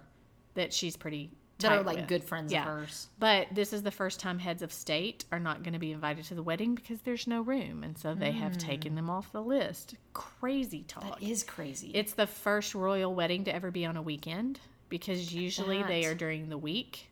that 0.54 0.72
she's 0.72 0.96
pretty 0.96 1.30
that 1.60 1.72
are 1.72 1.82
like 1.82 1.98
with. 1.98 2.08
good 2.08 2.24
friends 2.24 2.50
Yeah. 2.50 2.62
of 2.62 2.68
hers. 2.68 3.08
But 3.18 3.48
this 3.52 3.74
is 3.74 3.82
the 3.82 3.90
first 3.90 4.18
time 4.18 4.38
heads 4.38 4.62
of 4.62 4.72
state 4.72 5.26
are 5.30 5.38
not 5.38 5.62
going 5.62 5.74
to 5.74 5.78
be 5.78 5.92
invited 5.92 6.24
to 6.26 6.34
the 6.34 6.42
wedding 6.42 6.74
because 6.74 7.02
there's 7.02 7.26
no 7.26 7.42
room, 7.42 7.84
and 7.84 7.98
so 7.98 8.14
they 8.14 8.30
have 8.32 8.56
taken 8.56 8.94
them 8.94 9.10
off 9.10 9.30
the 9.30 9.42
list. 9.42 9.94
Crazy 10.14 10.84
talk. 10.88 11.20
That 11.20 11.22
is 11.22 11.42
crazy. 11.42 11.90
It's 11.92 12.14
the 12.14 12.26
first 12.26 12.74
royal 12.74 13.14
wedding 13.14 13.44
to 13.44 13.54
ever 13.54 13.70
be 13.70 13.84
on 13.84 13.98
a 13.98 14.02
weekend 14.02 14.58
because 14.90 15.32
usually 15.32 15.82
they 15.82 16.04
are 16.04 16.14
during 16.14 16.50
the 16.50 16.58
week. 16.58 17.06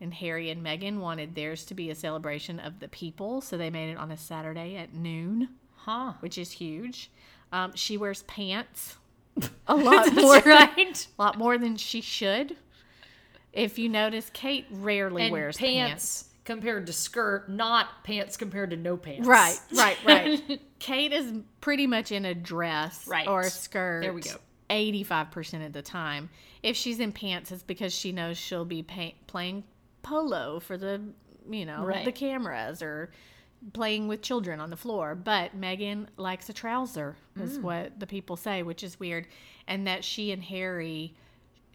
And 0.00 0.14
Harry 0.14 0.50
and 0.50 0.64
Meghan 0.64 0.98
wanted 0.98 1.34
theirs 1.34 1.64
to 1.66 1.74
be 1.74 1.90
a 1.90 1.94
celebration 1.94 2.58
of 2.60 2.80
the 2.80 2.88
people, 2.88 3.40
so 3.40 3.56
they 3.56 3.70
made 3.70 3.90
it 3.90 3.96
on 3.98 4.10
a 4.10 4.16
Saturday 4.16 4.76
at 4.76 4.94
noon 4.94 5.48
huh. 5.84 6.14
which 6.20 6.38
is 6.38 6.52
huge. 6.52 7.10
Um, 7.52 7.72
she 7.74 7.96
wears 7.96 8.22
pants 8.24 8.96
a 9.66 9.74
lot 9.76 10.12
more, 10.14 10.40
right. 10.40 11.06
a 11.18 11.22
lot 11.22 11.38
more 11.38 11.58
than 11.58 11.76
she 11.76 12.00
should. 12.00 12.56
If 13.52 13.78
you 13.78 13.88
notice, 13.88 14.30
Kate 14.32 14.66
rarely 14.70 15.24
And 15.24 15.32
wears 15.32 15.58
pants, 15.58 16.22
pants. 16.22 16.28
compared 16.44 16.86
to 16.86 16.92
skirt, 16.92 17.50
not 17.50 18.02
pants 18.04 18.36
compared 18.38 18.70
to 18.70 18.76
no 18.76 18.96
pants. 18.96 19.26
Right, 19.28 19.58
right, 19.74 19.98
right. 20.06 20.60
Kate 20.78 21.12
is 21.12 21.32
pretty 21.60 21.86
much 21.86 22.12
in 22.12 22.24
a 22.24 22.34
dress 22.34 23.06
Right. 23.06 23.28
or 23.28 23.42
a 23.42 23.50
skirt. 23.50 24.02
There 24.02 24.14
we 24.14 24.22
go. 24.22 24.36
85% 24.72 25.66
of 25.66 25.72
the 25.72 25.82
time. 25.82 26.30
If 26.62 26.76
she's 26.76 26.98
in 27.00 27.12
pants, 27.12 27.52
it's 27.52 27.62
because 27.62 27.92
she 27.94 28.10
knows 28.12 28.38
she'll 28.38 28.64
be 28.64 28.82
pay- 28.82 29.14
playing 29.26 29.64
polo 30.02 30.58
for 30.60 30.76
the, 30.76 31.00
you 31.50 31.64
know, 31.66 31.84
Right. 31.84 32.04
the 32.04 32.12
cameras 32.12 32.82
or 32.82 33.10
playing 33.72 34.08
with 34.08 34.22
children 34.22 34.58
on 34.60 34.70
the 34.70 34.76
floor. 34.76 35.14
But 35.14 35.60
Meghan 35.60 36.06
likes 36.16 36.48
a 36.48 36.52
trouser, 36.52 37.16
is 37.36 37.58
Mm. 37.58 37.62
what 37.62 38.00
the 38.00 38.06
people 38.06 38.36
say, 38.36 38.62
which 38.62 38.82
is 38.82 38.98
weird. 38.98 39.26
And 39.68 39.86
that 39.86 40.04
she 40.04 40.32
and 40.32 40.42
Harry 40.42 41.14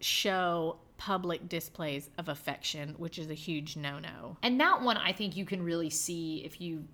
show 0.00 0.76
public 0.96 1.48
displays 1.48 2.10
of 2.18 2.28
affection, 2.28 2.94
which 2.98 3.18
is 3.18 3.30
a 3.30 3.34
huge 3.34 3.76
no 3.76 3.98
no. 3.98 4.36
And 4.42 4.60
that 4.60 4.82
one, 4.82 4.96
I 4.96 5.12
think 5.12 5.36
you 5.36 5.44
can 5.44 5.62
really 5.62 5.90
see 5.90 6.44
if 6.44 6.60
you 6.60 6.84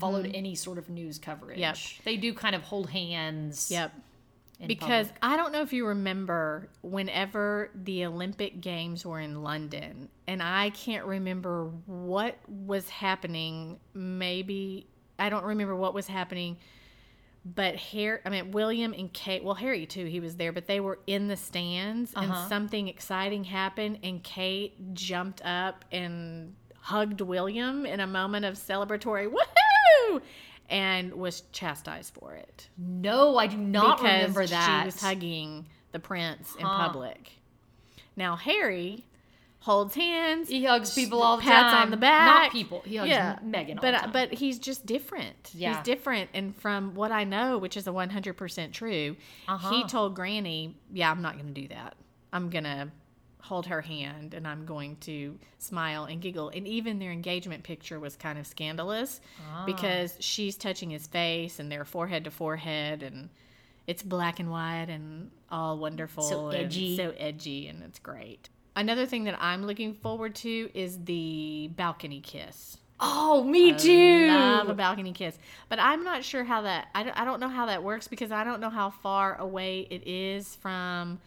followed 0.00 0.30
any 0.34 0.54
sort 0.56 0.76
of 0.76 0.88
news 0.90 1.18
coverage. 1.18 1.54
Mm-hmm. 1.58 1.60
Yep. 1.60 1.76
They 2.04 2.16
do 2.16 2.34
kind 2.34 2.54
of 2.56 2.62
hold 2.62 2.90
hands. 2.90 3.70
Yep. 3.70 3.92
Because 4.66 5.06
public. 5.08 5.18
I 5.22 5.36
don't 5.36 5.52
know 5.52 5.62
if 5.62 5.72
you 5.72 5.86
remember 5.86 6.68
whenever 6.82 7.70
the 7.74 8.04
Olympic 8.06 8.60
Games 8.60 9.06
were 9.06 9.20
in 9.20 9.42
London, 9.42 10.08
and 10.26 10.42
I 10.42 10.70
can't 10.70 11.04
remember 11.06 11.70
what 11.86 12.36
was 12.48 12.88
happening. 12.88 13.78
Maybe 13.94 14.88
I 15.18 15.28
don't 15.30 15.44
remember 15.44 15.76
what 15.76 15.94
was 15.94 16.06
happening, 16.08 16.56
but 17.44 17.76
Harry, 17.76 18.18
I 18.24 18.30
mean 18.30 18.50
William 18.50 18.92
and 18.92 19.12
Kate. 19.12 19.44
Well, 19.44 19.54
Harry 19.54 19.86
too. 19.86 20.06
He 20.06 20.20
was 20.20 20.36
there, 20.36 20.52
but 20.52 20.66
they 20.66 20.80
were 20.80 20.98
in 21.06 21.28
the 21.28 21.36
stands, 21.36 22.12
Uh-huh. 22.14 22.24
and 22.40 22.48
something 22.48 22.88
exciting 22.88 23.44
happened, 23.44 24.00
and 24.02 24.22
Kate 24.22 24.94
jumped 24.94 25.40
up 25.44 25.84
and 25.92 26.54
hugged 26.80 27.20
William 27.20 27.84
in 27.86 28.00
a 28.00 28.06
moment 28.06 28.44
of 28.44 28.54
celebratory 28.54 29.30
woohoo, 29.30 30.20
and 30.68 31.12
was 31.14 31.42
chastised 31.52 32.12
for 32.14 32.34
it 32.34 32.68
No, 32.76 33.36
I 33.38 33.46
do 33.46 33.56
not 33.56 33.98
because 33.98 34.12
remember 34.14 34.46
that. 34.46 34.80
she 34.82 34.86
was 34.86 35.00
hugging 35.00 35.66
the 35.92 35.98
prince 35.98 36.54
in 36.56 36.66
public. 36.66 37.30
Now 38.16 38.36
Harry 38.36 39.06
holds 39.60 39.94
hands. 39.94 40.48
He 40.48 40.64
hugs 40.64 40.94
people 40.94 41.22
all 41.22 41.36
the 41.36 41.42
pats 41.42 41.72
time. 41.74 41.82
on 41.84 41.90
the 41.90 41.96
back. 41.96 42.26
Not 42.44 42.52
people. 42.52 42.82
He 42.84 42.96
hugs 42.96 43.10
yeah, 43.10 43.38
Meghan 43.44 43.76
but 43.80 43.92
the 43.92 43.98
time. 43.98 44.12
but 44.12 44.32
he's 44.34 44.58
just 44.58 44.86
different. 44.86 45.50
Yeah. 45.54 45.74
He's 45.74 45.84
different, 45.84 46.30
and 46.34 46.54
from 46.56 46.94
what 46.94 47.10
I 47.12 47.24
know, 47.24 47.58
which 47.58 47.76
is 47.76 47.86
a 47.86 47.92
one 47.92 48.10
hundred 48.10 48.34
percent 48.34 48.72
true, 48.72 49.16
Uh-huh. 49.48 49.70
he 49.70 49.84
told 49.84 50.14
Granny, 50.14 50.76
"Yeah, 50.92 51.10
I'm 51.10 51.22
not 51.22 51.34
going 51.34 51.52
to 51.52 51.60
do 51.60 51.68
that. 51.68 51.96
I'm 52.32 52.50
gonna." 52.50 52.92
Hold 53.40 53.66
her 53.66 53.80
hand 53.80 54.34
and 54.34 54.46
I'm 54.46 54.66
going 54.66 54.96
to 55.02 55.38
smile 55.58 56.04
and 56.04 56.20
giggle. 56.20 56.48
And 56.50 56.66
even 56.66 56.98
their 56.98 57.12
engagement 57.12 57.62
picture 57.62 57.98
was 58.00 58.16
kind 58.16 58.38
of 58.38 58.46
scandalous 58.46 59.20
Ah. 59.52 59.64
because 59.64 60.16
she's 60.20 60.56
touching 60.56 60.90
his 60.90 61.06
face 61.06 61.58
and 61.58 61.70
they're 61.70 61.84
forehead 61.84 62.24
to 62.24 62.30
forehead 62.30 63.02
and 63.02 63.28
it's 63.86 64.02
black 64.02 64.38
and 64.40 64.50
white 64.50 64.88
and 64.90 65.30
all 65.50 65.78
wonderful. 65.78 66.22
So 66.24 66.48
and 66.48 66.64
edgy. 66.66 66.96
so 66.96 67.14
edgy 67.16 67.68
and 67.68 67.82
it's 67.82 67.98
great. 67.98 68.48
Another 68.76 69.06
thing 69.06 69.24
that 69.24 69.36
I'm 69.40 69.64
looking 69.66 69.94
forward 69.94 70.34
to 70.36 70.70
is 70.74 71.02
the 71.04 71.70
balcony 71.74 72.20
kiss. 72.20 72.76
Oh, 73.00 73.44
me 73.44 73.72
too. 73.74 74.26
Love 74.26 74.68
a 74.68 74.74
balcony 74.74 75.12
kiss. 75.12 75.38
But 75.68 75.78
I'm 75.78 76.02
not 76.04 76.24
sure 76.24 76.42
how 76.44 76.62
that, 76.62 76.88
I 76.94 77.04
don't, 77.04 77.16
I 77.18 77.24
don't 77.24 77.38
know 77.40 77.48
how 77.48 77.66
that 77.66 77.82
works 77.84 78.08
because 78.08 78.32
I 78.32 78.42
don't 78.44 78.60
know 78.60 78.70
how 78.70 78.90
far 78.90 79.36
away 79.36 79.86
it 79.88 80.06
is 80.06 80.56
from 80.56 81.20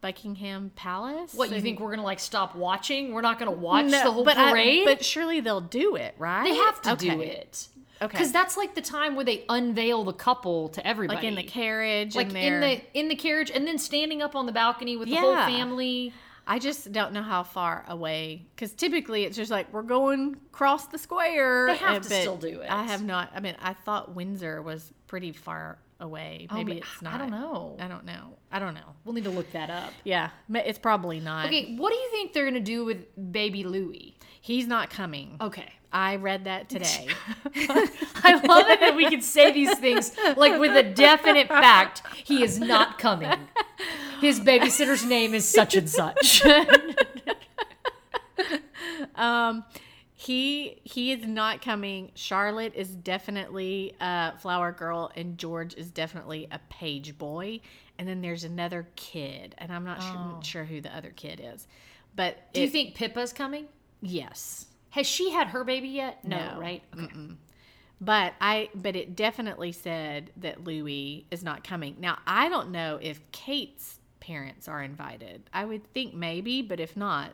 Buckingham 0.00 0.70
Palace. 0.76 1.34
What 1.34 1.48
you 1.50 1.56
and- 1.56 1.62
think 1.62 1.80
we're 1.80 1.90
gonna 1.90 2.02
like 2.02 2.20
stop 2.20 2.54
watching? 2.54 3.12
We're 3.12 3.20
not 3.20 3.38
gonna 3.38 3.50
watch 3.50 3.86
No, 3.86 4.04
the 4.04 4.12
whole 4.12 4.24
but 4.24 4.36
I- 4.36 4.50
parade. 4.50 4.84
but 4.84 5.04
surely 5.04 5.40
they'll 5.40 5.60
do 5.60 5.96
it, 5.96 6.14
right? 6.18 6.44
they 6.44 6.54
have 6.56 6.80
to 6.82 6.96
do 6.96 7.12
Okay. 7.12 7.26
it. 7.26 7.68
Okay. 8.02 8.12
Because 8.12 8.32
that's 8.32 8.56
like 8.56 8.74
the 8.74 8.80
time 8.80 9.14
where 9.14 9.26
they 9.26 9.44
unveil 9.50 10.04
the 10.04 10.14
couple 10.14 10.70
to 10.70 10.86
everybody. 10.86 11.16
Like 11.18 11.24
in 11.26 11.34
the 11.34 11.42
carriage, 11.42 12.14
like 12.16 12.28
and 12.28 12.36
in 12.36 12.60
the 12.60 12.80
in 12.94 13.08
the 13.08 13.14
carriage, 13.14 13.50
and 13.50 13.66
then 13.66 13.76
standing 13.76 14.22
up 14.22 14.34
on 14.34 14.46
the 14.46 14.52
balcony 14.52 14.96
with 14.96 15.08
the 15.08 15.16
whole 15.16 15.32
Yeah. 15.34 15.46
family. 15.46 16.12
I 16.46 16.58
just 16.58 16.90
don't 16.90 17.12
know 17.12 17.22
how 17.22 17.42
far 17.42 17.84
away 17.86 18.46
because 18.56 18.72
typically 18.72 19.24
it's 19.24 19.36
just 19.36 19.50
like 19.50 19.70
we're 19.72 19.82
going 19.82 20.36
across 20.52 20.86
the 20.86 20.98
square. 20.98 21.66
They 21.68 21.76
have 21.76 21.90
uh, 21.90 22.00
to 22.00 22.08
but 22.08 22.20
still 22.22 22.36
do 22.38 22.60
it. 22.62 22.70
I 22.70 22.84
have 22.84 23.04
not. 23.04 23.30
I 23.34 23.40
mean, 23.40 23.54
I 23.62 23.74
thought 23.74 24.14
Windsor 24.14 24.62
was 24.62 24.92
pretty 25.06 25.32
far 25.32 25.78
away. 26.00 26.46
Maybe 26.52 26.74
ma- 26.74 26.78
it's 26.78 27.02
not. 27.02 27.14
I 27.14 27.18
don't 27.18 27.30
know. 27.30 27.76
I 27.78 27.88
don't 27.88 28.04
know. 28.04 28.36
I 28.50 28.58
don't 28.58 28.74
know. 28.74 28.94
We'll 29.04 29.14
need 29.14 29.24
to 29.24 29.30
look 29.30 29.50
that 29.52 29.70
up. 29.70 29.92
Yeah, 30.04 30.30
it's 30.52 30.78
probably 30.78 31.20
not. 31.20 31.46
Okay, 31.46 31.74
what 31.76 31.90
do 31.90 31.96
you 31.96 32.08
think 32.10 32.32
they're 32.32 32.44
gonna 32.44 32.60
do 32.60 32.84
with 32.84 33.32
baby 33.32 33.64
Louis? 33.64 34.16
He's 34.40 34.66
not 34.66 34.90
coming. 34.90 35.36
Okay. 35.40 35.72
I 35.92 36.16
read 36.16 36.44
that 36.44 36.68
today. 36.74 37.08
I 37.56 38.34
love 38.46 38.68
it 38.68 38.80
that 38.80 38.94
we 38.96 39.08
can 39.10 39.22
say 39.22 39.52
these 39.52 39.76
things 39.78 40.12
like 40.36 40.58
with 40.58 40.76
a 40.76 40.82
definite 40.82 41.48
fact. 41.48 42.02
He 42.16 42.42
is 42.44 42.60
not 42.60 42.98
coming. 42.98 43.48
His 44.20 44.40
babysitter's 44.40 45.04
name 45.04 45.34
is 45.34 45.48
such 45.48 45.74
and 45.74 45.90
such. 45.90 46.44
um, 49.16 49.64
he 50.20 50.78
he 50.84 51.12
is 51.12 51.26
not 51.26 51.62
coming. 51.62 52.10
Charlotte 52.14 52.74
is 52.76 52.94
definitely 52.94 53.94
a 54.02 54.36
flower 54.38 54.70
girl, 54.70 55.10
and 55.16 55.38
George 55.38 55.72
is 55.76 55.90
definitely 55.90 56.46
a 56.52 56.58
page 56.68 57.16
boy. 57.16 57.60
And 57.98 58.06
then 58.06 58.20
there's 58.20 58.44
another 58.44 58.86
kid, 58.96 59.54
and 59.56 59.72
I'm 59.72 59.84
not 59.84 60.02
sure, 60.02 60.12
oh. 60.16 60.40
sure 60.42 60.64
who 60.64 60.82
the 60.82 60.94
other 60.94 61.08
kid 61.08 61.40
is. 61.42 61.66
But 62.14 62.36
Oh. 62.38 62.44
do 62.52 62.60
you 62.60 62.66
it- 62.66 62.70
think 62.72 62.94
Pippa's 62.96 63.32
coming? 63.32 63.66
yes? 64.02 64.66
Has 64.90 65.06
she 65.06 65.30
had 65.30 65.46
her 65.48 65.64
baby 65.64 65.88
yet? 65.88 66.22
No, 66.22 66.36
No. 66.54 66.60
right? 66.60 66.82
Okay. 66.98 67.14
But 67.98 68.34
I 68.42 68.68
but 68.74 68.96
it 68.96 69.16
definitely 69.16 69.72
said 69.72 70.32
that 70.36 70.64
Louis 70.64 71.26
is 71.30 71.42
not 71.42 71.64
coming. 71.64 71.96
Now 71.98 72.18
I 72.26 72.50
don't 72.50 72.70
know 72.72 72.98
if 73.00 73.22
Kate's 73.32 74.00
parents 74.20 74.68
are 74.68 74.82
invited. 74.82 75.48
I 75.54 75.64
would 75.64 75.90
think 75.94 76.12
maybe, 76.12 76.60
but 76.60 76.78
if 76.78 76.94
not, 76.94 77.32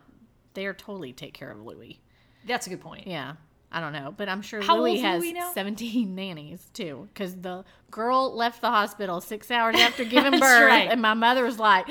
they're 0.54 0.74
totally 0.74 1.12
take 1.12 1.34
care 1.34 1.50
of 1.50 1.60
Louis. 1.64 1.98
That's 2.46 2.66
a 2.66 2.70
good 2.70 2.80
point. 2.80 3.06
Yeah. 3.06 3.34
I 3.72 3.80
don't 3.80 3.92
know, 3.92 4.14
but 4.16 4.28
I'm 4.28 4.42
sure 4.42 4.62
How 4.62 4.78
Louis 4.78 5.00
has 5.00 5.20
Louis 5.20 5.34
17 5.52 6.14
nannies 6.14 6.70
too, 6.72 7.08
because 7.12 7.34
the 7.36 7.64
girl 7.90 8.34
left 8.34 8.60
the 8.60 8.70
hospital 8.70 9.20
six 9.20 9.50
hours 9.50 9.74
after 9.76 10.04
giving 10.14 10.30
birth, 10.38 10.42
right. 10.42 10.88
and 10.90 11.02
my 11.02 11.14
mother 11.14 11.42
was 11.44 11.58
like, 11.58 11.86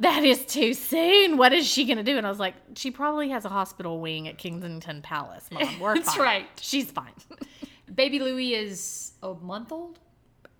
"That 0.00 0.22
is 0.22 0.44
too 0.44 0.74
soon. 0.74 1.38
What 1.38 1.52
is 1.54 1.66
she 1.66 1.86
gonna 1.86 2.02
do?" 2.04 2.18
And 2.18 2.26
I 2.26 2.30
was 2.30 2.38
like, 2.38 2.54
"She 2.76 2.90
probably 2.90 3.30
has 3.30 3.46
a 3.46 3.48
hospital 3.48 4.00
wing 4.00 4.28
at 4.28 4.36
Kensington 4.36 5.00
Palace, 5.00 5.48
Mom. 5.50 5.80
We're 5.80 5.94
That's 5.96 6.14
fine. 6.14 6.24
right. 6.24 6.46
She's 6.60 6.90
fine." 6.90 7.14
Baby 7.92 8.18
Louis 8.20 8.54
is 8.54 9.12
a 9.22 9.32
month 9.34 9.72
old. 9.72 9.98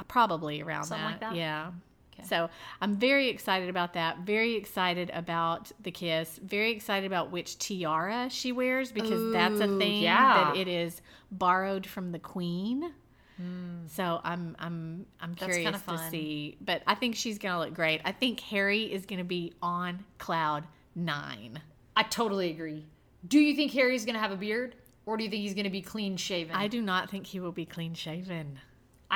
probably 0.08 0.62
around 0.62 0.84
Something 0.84 1.04
that. 1.04 1.10
like 1.10 1.20
that? 1.20 1.34
Yeah. 1.36 1.70
Okay. 2.18 2.26
So 2.28 2.48
I'm 2.80 2.96
very 2.96 3.28
excited 3.28 3.68
about 3.68 3.94
that. 3.94 4.18
Very 4.20 4.54
excited 4.54 5.10
about 5.12 5.72
the 5.82 5.90
kiss. 5.90 6.38
Very 6.42 6.70
excited 6.70 7.06
about 7.06 7.30
which 7.30 7.58
tiara 7.58 8.28
she 8.30 8.52
wears 8.52 8.92
because 8.92 9.32
that's 9.32 9.60
a 9.60 9.78
thing 9.78 10.02
yeah. 10.02 10.52
that 10.52 10.56
it 10.56 10.68
is 10.68 11.00
borrowed 11.30 11.86
from 11.86 12.12
the 12.12 12.18
queen. 12.18 12.92
Hmm. 13.36 13.86
So 13.86 14.20
I'm 14.22 14.56
I'm 14.58 15.06
I'm. 15.20 15.34
Curious 15.34 15.82
to 15.82 15.98
see, 16.10 16.56
but 16.60 16.82
I 16.86 16.94
think 16.94 17.16
she's 17.16 17.38
gonna 17.38 17.58
look 17.58 17.74
great. 17.74 18.00
I 18.04 18.12
think 18.12 18.38
Harry 18.40 18.92
is 18.92 19.06
gonna 19.06 19.24
be 19.24 19.52
on 19.60 20.04
cloud 20.18 20.64
nine. 20.94 21.60
I 21.96 22.04
totally 22.04 22.50
agree. 22.50 22.86
Do 23.26 23.40
you 23.40 23.56
think 23.56 23.72
Harry's 23.72 24.04
gonna 24.04 24.20
have 24.20 24.30
a 24.30 24.36
beard, 24.36 24.76
or 25.04 25.16
do 25.16 25.24
you 25.24 25.30
think 25.30 25.42
he's 25.42 25.54
gonna 25.54 25.70
be 25.70 25.82
clean 25.82 26.16
shaven? 26.16 26.54
I 26.54 26.68
do 26.68 26.80
not 26.80 27.10
think 27.10 27.26
he 27.26 27.40
will 27.40 27.52
be 27.52 27.66
clean 27.66 27.94
shaven. 27.94 28.60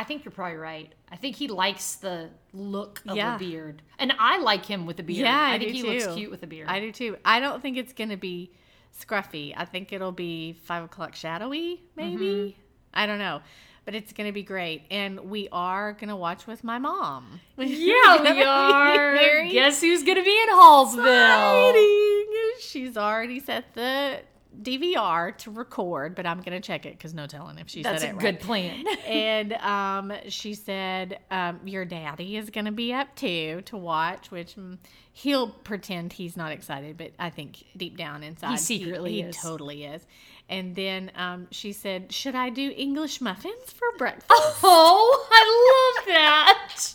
I 0.00 0.04
think 0.04 0.24
you're 0.24 0.32
probably 0.32 0.56
right. 0.58 0.92
I 1.10 1.16
think 1.16 1.34
he 1.34 1.48
likes 1.48 1.96
the 1.96 2.30
look 2.52 3.02
of 3.08 3.16
Yeah. 3.16 3.34
a 3.34 3.38
beard, 3.38 3.82
and 3.98 4.12
I 4.18 4.38
like 4.38 4.64
him 4.64 4.86
with 4.86 5.00
a 5.00 5.02
beard. 5.02 5.20
Yeah, 5.24 5.36
I, 5.40 5.54
I 5.54 5.58
think 5.58 5.72
he 5.72 5.82
too. 5.82 5.88
looks 5.88 6.06
cute 6.14 6.30
with 6.30 6.42
a 6.44 6.46
beard. 6.46 6.68
I 6.68 6.78
do 6.80 6.92
too. 6.92 7.16
I 7.24 7.40
don't 7.40 7.60
think 7.60 7.76
it's 7.76 7.92
gonna 7.92 8.16
be 8.16 8.52
scruffy. 8.96 9.52
I 9.56 9.64
think 9.64 9.92
it'll 9.92 10.12
be 10.12 10.52
five 10.64 10.84
o'clock 10.84 11.16
shadowy, 11.16 11.82
maybe. 11.96 12.24
Mm-hmm. 12.26 12.60
I 12.94 13.06
don't 13.06 13.18
know, 13.18 13.40
but 13.84 13.94
it's 13.96 14.12
gonna 14.12 14.32
be 14.32 14.42
great, 14.44 14.82
and 14.90 15.18
we 15.28 15.48
are 15.50 15.94
gonna 15.94 16.16
watch 16.16 16.46
with 16.46 16.62
my 16.62 16.78
mom. 16.78 17.40
yeah, 17.56 18.22
we 18.22 18.42
are. 18.44 19.44
Guess 19.46 19.80
who's 19.80 20.04
gonna 20.04 20.22
be 20.22 20.38
in 20.42 20.48
Hallsville? 20.50 21.70
exciting. 21.72 22.24
She's 22.60 22.96
already 22.96 23.40
set 23.40 23.74
the 23.74 24.20
DVR 24.62 25.36
to 25.38 25.50
record, 25.50 26.14
but 26.14 26.26
I'm 26.26 26.40
gonna 26.40 26.60
check 26.60 26.84
it 26.86 26.92
because 26.92 27.14
no 27.14 27.26
telling 27.26 27.58
if 27.58 27.68
she 27.68 27.82
That's 27.82 28.02
said 28.02 28.10
a 28.12 28.16
it 28.16 28.18
good 28.18 28.34
right. 28.36 28.40
plan. 28.40 28.84
and 29.06 29.52
um, 29.54 30.12
she 30.28 30.54
said 30.54 31.18
um, 31.30 31.60
your 31.64 31.84
daddy 31.84 32.36
is 32.36 32.50
going 32.50 32.64
to 32.64 32.72
be 32.72 32.92
up 32.92 33.14
too 33.14 33.62
to 33.66 33.76
watch, 33.76 34.30
which 34.30 34.56
mm, 34.56 34.78
he'll 35.12 35.48
pretend 35.48 36.12
he's 36.14 36.36
not 36.36 36.50
excited, 36.52 36.96
but 36.96 37.12
I 37.18 37.30
think 37.30 37.64
deep 37.76 37.96
down 37.96 38.22
inside 38.22 38.58
secretly 38.58 39.12
he, 39.14 39.20
is. 39.22 39.36
totally 39.36 39.84
is. 39.84 40.04
And 40.50 40.74
then 40.74 41.12
um, 41.14 41.46
she 41.50 41.72
said, 41.72 42.10
"Should 42.10 42.34
I 42.34 42.48
do 42.48 42.72
English 42.74 43.20
muffins 43.20 43.70
for 43.70 43.86
breakfast 43.98 44.30
Oh, 44.30 45.28
I 45.30 45.96
love 45.98 46.06
that. 46.06 46.94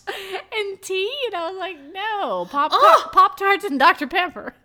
and 0.57 0.81
tea?" 0.81 1.13
And 1.27 1.35
I 1.35 1.49
was 1.51 1.57
like, 1.59 1.77
"No, 1.93 2.45
pop 2.49 2.71
Oh. 2.73 3.09
pop 3.13 3.37
tarts 3.37 3.63
and 3.63 3.77
Dr 3.79 4.07
Pepper." 4.07 4.55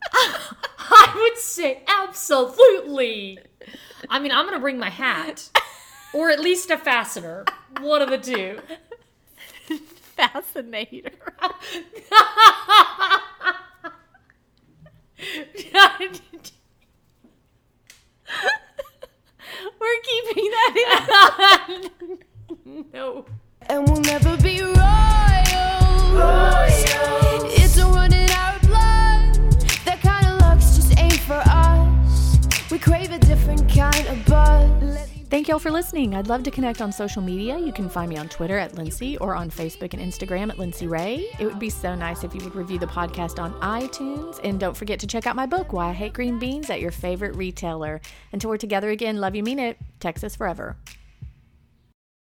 I 1.15 1.21
would 1.21 1.39
say 1.39 1.83
absolutely. 1.87 3.39
I 4.09 4.19
mean, 4.19 4.33
I'm 4.33 4.45
gonna 4.47 4.61
bring 4.61 4.79
my 4.79 4.91
hat, 4.91 5.49
or 6.13 6.31
at 6.31 6.41
least 6.41 6.71
a 6.71 6.79
fastener. 6.79 7.45
One 7.81 8.03
of 8.03 8.11
the 8.11 8.19
two. 8.19 8.61
Fascinator. 10.17 11.13
We're 19.81 20.01
keeping 20.03 20.51
that 20.51 21.69
in. 21.69 22.19
no. 22.93 23.25
And 23.63 23.89
we'll 23.89 24.01
never 24.01 24.37
be 24.39 24.63
royal. 24.63 24.75
It's 27.51 27.77
a 27.79 27.87
run 27.87 28.13
We 32.71 32.79
crave 32.79 33.13
a 33.13 33.19
different 33.19 33.67
kind 33.73 34.07
of 34.09 34.27
buzz. 34.27 35.09
Thank 35.31 35.49
y'all 35.49 35.59
for 35.59 35.71
listening. 35.71 36.15
I'd 36.15 36.27
love 36.27 36.43
to 36.43 36.51
connect 36.51 36.83
on 36.83 36.93
social 36.93 37.23
media. 37.23 37.59
You 37.59 37.73
can 37.73 37.89
find 37.89 38.11
me 38.11 38.19
on 38.19 38.29
Twitter 38.29 38.59
at 38.59 38.75
Lindsay 38.75 39.17
or 39.19 39.35
on 39.35 39.51
Facebook 39.51 39.95
and 39.95 40.03
Instagram 40.03 40.51
at 40.51 40.59
Lindsay 40.59 40.87
Ray. 40.87 41.27
It 41.39 41.47
would 41.47 41.59
be 41.59 41.71
so 41.71 41.95
nice 41.95 42.25
if 42.25 42.35
you 42.35 42.43
would 42.45 42.55
review 42.55 42.79
the 42.79 42.87
podcast 42.87 43.43
on 43.43 43.55
iTunes. 43.61 44.39
And 44.45 44.61
don't 44.61 44.77
forget 44.77 44.99
to 45.01 45.07
check 45.07 45.27
out 45.27 45.35
my 45.35 45.47
book, 45.47 45.73
Why 45.73 45.89
I 45.89 45.93
Hate 45.93 46.13
Green 46.13 46.39
Beans, 46.39 46.69
at 46.69 46.81
your 46.81 46.91
favorite 46.91 47.37
retailer. 47.37 48.03
Until 48.33 48.51
we're 48.51 48.59
together 48.59 48.91
again, 48.91 49.19
love 49.19 49.35
you, 49.35 49.43
mean 49.43 49.59
it. 49.59 49.79
Texas 49.99 50.37
forever. 50.37 50.77